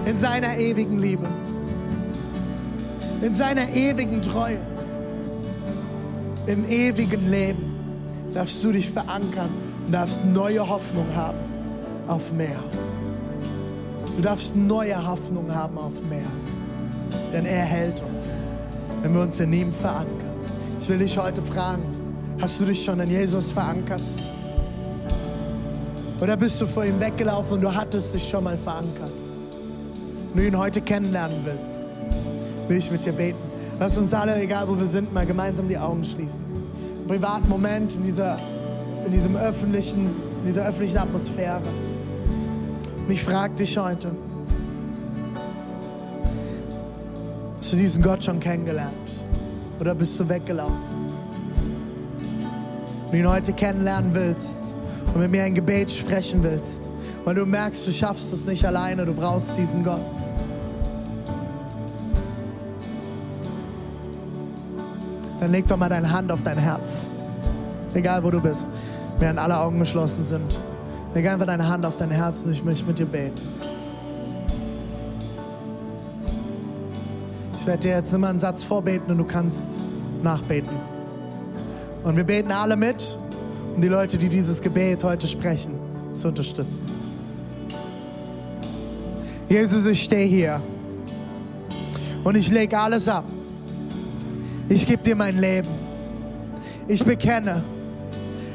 in 0.04 0.16
seiner 0.16 0.56
ewigen 0.58 0.98
Liebe, 0.98 1.28
in 3.20 3.34
seiner 3.34 3.68
ewigen 3.70 4.20
Treue, 4.20 4.58
im 6.46 6.68
ewigen 6.68 7.30
Leben 7.30 7.72
darfst 8.34 8.64
du 8.64 8.72
dich 8.72 8.90
verankern 8.90 9.50
und 9.86 9.92
darfst 9.92 10.24
neue 10.24 10.68
Hoffnung 10.68 11.06
haben 11.14 11.38
auf 12.08 12.32
mehr. 12.32 12.58
Du 14.16 14.22
darfst 14.22 14.54
neue 14.54 15.06
Hoffnung 15.06 15.54
haben 15.54 15.78
auf 15.78 16.02
mehr, 16.08 16.20
denn 17.32 17.46
er 17.46 17.64
hält 17.64 18.02
uns, 18.02 18.36
wenn 19.00 19.14
wir 19.14 19.22
uns 19.22 19.40
in 19.40 19.52
ihm 19.52 19.72
verankern. 19.72 20.32
Ich 20.80 20.88
will 20.88 20.98
dich 20.98 21.16
heute 21.16 21.40
fragen, 21.42 21.82
hast 22.40 22.60
du 22.60 22.66
dich 22.66 22.84
schon 22.84 23.00
in 23.00 23.10
Jesus 23.10 23.50
verankert? 23.50 24.02
Oder 26.20 26.36
bist 26.36 26.60
du 26.60 26.66
vor 26.66 26.84
ihm 26.84 27.00
weggelaufen 27.00 27.54
und 27.54 27.62
du 27.62 27.74
hattest 27.74 28.14
dich 28.14 28.28
schon 28.28 28.44
mal 28.44 28.58
verankert? 28.58 29.10
Wenn 30.34 30.42
du 30.42 30.48
ihn 30.48 30.58
heute 30.58 30.82
kennenlernen 30.82 31.38
willst, 31.44 31.96
will 32.68 32.76
ich 32.76 32.90
mit 32.90 33.04
dir 33.04 33.12
beten. 33.12 33.38
Lass 33.80 33.96
uns 33.96 34.12
alle, 34.12 34.40
egal 34.40 34.68
wo 34.68 34.78
wir 34.78 34.86
sind, 34.86 35.12
mal 35.12 35.26
gemeinsam 35.26 35.68
die 35.68 35.78
Augen 35.78 36.04
schließen. 36.04 36.44
Einen 36.98 37.06
privaten 37.08 37.48
Moment 37.48 37.96
in 37.96 38.04
dieser, 38.04 38.38
in 39.04 39.12
diesem 39.12 39.36
öffentlichen, 39.36 40.10
in 40.40 40.46
dieser 40.46 40.66
öffentlichen 40.66 40.98
Atmosphäre. 40.98 41.62
Ich 43.12 43.22
frage 43.22 43.52
dich 43.56 43.76
heute, 43.76 44.10
hast 47.58 47.70
du 47.70 47.76
diesen 47.76 48.02
Gott 48.02 48.24
schon 48.24 48.40
kennengelernt? 48.40 48.94
Oder 49.78 49.94
bist 49.94 50.18
du 50.18 50.26
weggelaufen? 50.26 50.78
Wenn 53.10 53.22
du 53.22 53.28
ihn 53.28 53.30
heute 53.30 53.52
kennenlernen 53.52 54.14
willst 54.14 54.74
und 55.12 55.20
mit 55.20 55.30
mir 55.30 55.42
ein 55.42 55.54
Gebet 55.54 55.90
sprechen 55.90 56.42
willst, 56.42 56.84
weil 57.26 57.34
du 57.34 57.44
merkst, 57.44 57.86
du 57.86 57.92
schaffst 57.92 58.32
es 58.32 58.46
nicht 58.46 58.64
alleine, 58.64 59.04
du 59.04 59.12
brauchst 59.12 59.58
diesen 59.58 59.84
Gott. 59.84 60.00
Dann 65.38 65.52
leg 65.52 65.68
doch 65.68 65.76
mal 65.76 65.90
deine 65.90 66.10
Hand 66.10 66.32
auf 66.32 66.40
dein 66.42 66.56
Herz. 66.56 67.10
Egal 67.92 68.24
wo 68.24 68.30
du 68.30 68.40
bist, 68.40 68.68
während 69.18 69.38
alle 69.38 69.58
Augen 69.58 69.80
geschlossen 69.80 70.24
sind. 70.24 70.62
Leg 71.14 71.28
einfach 71.28 71.46
deine 71.46 71.68
Hand 71.68 71.84
auf 71.84 71.96
dein 71.96 72.10
Herz 72.10 72.44
und 72.46 72.52
ich 72.52 72.64
möchte 72.64 72.86
mit 72.86 72.98
dir 72.98 73.06
beten. 73.06 73.42
Ich 77.58 77.66
werde 77.66 77.80
dir 77.80 77.96
jetzt 77.96 78.14
immer 78.14 78.28
einen 78.28 78.38
Satz 78.38 78.64
vorbeten 78.64 79.12
und 79.12 79.18
du 79.18 79.24
kannst 79.24 79.78
nachbeten. 80.22 80.76
Und 82.02 82.16
wir 82.16 82.24
beten 82.24 82.50
alle 82.50 82.76
mit, 82.76 83.18
um 83.76 83.80
die 83.80 83.88
Leute, 83.88 84.16
die 84.16 84.28
dieses 84.28 84.60
Gebet 84.60 85.04
heute 85.04 85.28
sprechen, 85.28 85.74
zu 86.14 86.28
unterstützen. 86.28 86.86
Jesus, 89.48 89.84
ich 89.84 90.02
stehe 90.02 90.26
hier 90.26 90.62
und 92.24 92.36
ich 92.36 92.50
lege 92.50 92.78
alles 92.78 93.06
ab. 93.06 93.24
Ich 94.68 94.86
gebe 94.86 95.02
dir 95.02 95.14
mein 95.14 95.36
Leben. 95.36 95.68
Ich 96.88 97.04
bekenne, 97.04 97.62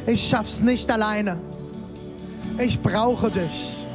ich 0.08 0.28
schaff's 0.28 0.62
nicht 0.62 0.90
alleine. 0.90 1.38
Ich 2.60 2.82
brauche 2.82 3.30
dich. 3.30 3.86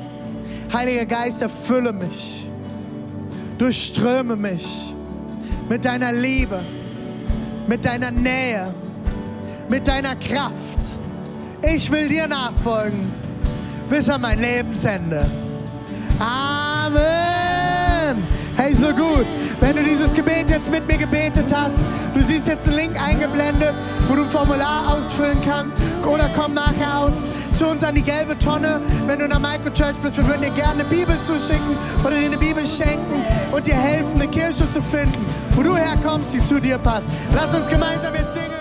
Heiliger 0.72 1.04
Geist, 1.04 1.42
erfülle 1.42 1.92
mich. 1.92 2.48
Durchströme 3.58 4.36
mich 4.36 4.94
mit 5.68 5.84
deiner 5.84 6.12
Liebe, 6.12 6.60
mit 7.66 7.84
deiner 7.84 8.10
Nähe, 8.10 8.72
mit 9.68 9.86
deiner 9.86 10.16
Kraft. 10.16 10.78
Ich 11.62 11.90
will 11.90 12.08
dir 12.08 12.26
nachfolgen 12.26 13.12
bis 13.88 14.08
an 14.08 14.22
mein 14.22 14.40
Lebensende. 14.40 15.26
Amen. 16.18 17.02
Hey, 18.56 18.74
so 18.74 18.88
gut. 18.88 19.26
Wenn 19.60 19.76
du 19.76 19.82
dieses 19.82 20.12
Gebet 20.14 20.50
jetzt 20.50 20.70
mit 20.70 20.86
mir 20.86 20.98
gebetet 20.98 21.52
hast, 21.54 21.78
du 22.14 22.22
siehst 22.22 22.46
jetzt 22.46 22.68
einen 22.68 22.78
Link 22.78 23.00
eingeblendet, 23.00 23.74
wo 24.08 24.14
du 24.14 24.22
ein 24.22 24.28
Formular 24.28 24.96
ausfüllen 24.96 25.38
kannst 25.44 25.76
oder 26.04 26.28
komm 26.36 26.54
nachher 26.54 27.06
auf 27.06 27.12
zu 27.54 27.66
uns 27.66 27.82
an 27.84 27.94
die 27.94 28.02
gelbe 28.02 28.38
Tonne, 28.38 28.80
wenn 29.06 29.18
du 29.18 29.24
in 29.24 29.30
der 29.30 29.38
Microchurch 29.38 29.96
bist. 30.02 30.16
Wir 30.16 30.26
würden 30.26 30.42
dir 30.42 30.50
gerne 30.50 30.80
eine 30.80 30.84
Bibel 30.84 31.20
zuschicken 31.20 31.76
oder 32.04 32.16
dir 32.16 32.26
eine 32.26 32.38
Bibel 32.38 32.66
schenken 32.66 33.24
und 33.50 33.66
dir 33.66 33.74
helfen, 33.74 34.14
eine 34.14 34.28
Kirche 34.28 34.68
zu 34.70 34.82
finden, 34.82 35.24
wo 35.54 35.62
du 35.62 35.76
herkommst, 35.76 36.34
die 36.34 36.44
zu 36.44 36.60
dir 36.60 36.78
passt. 36.78 37.04
Lass 37.34 37.54
uns 37.54 37.68
gemeinsam 37.68 38.14
jetzt 38.14 38.34
singen. 38.34 38.51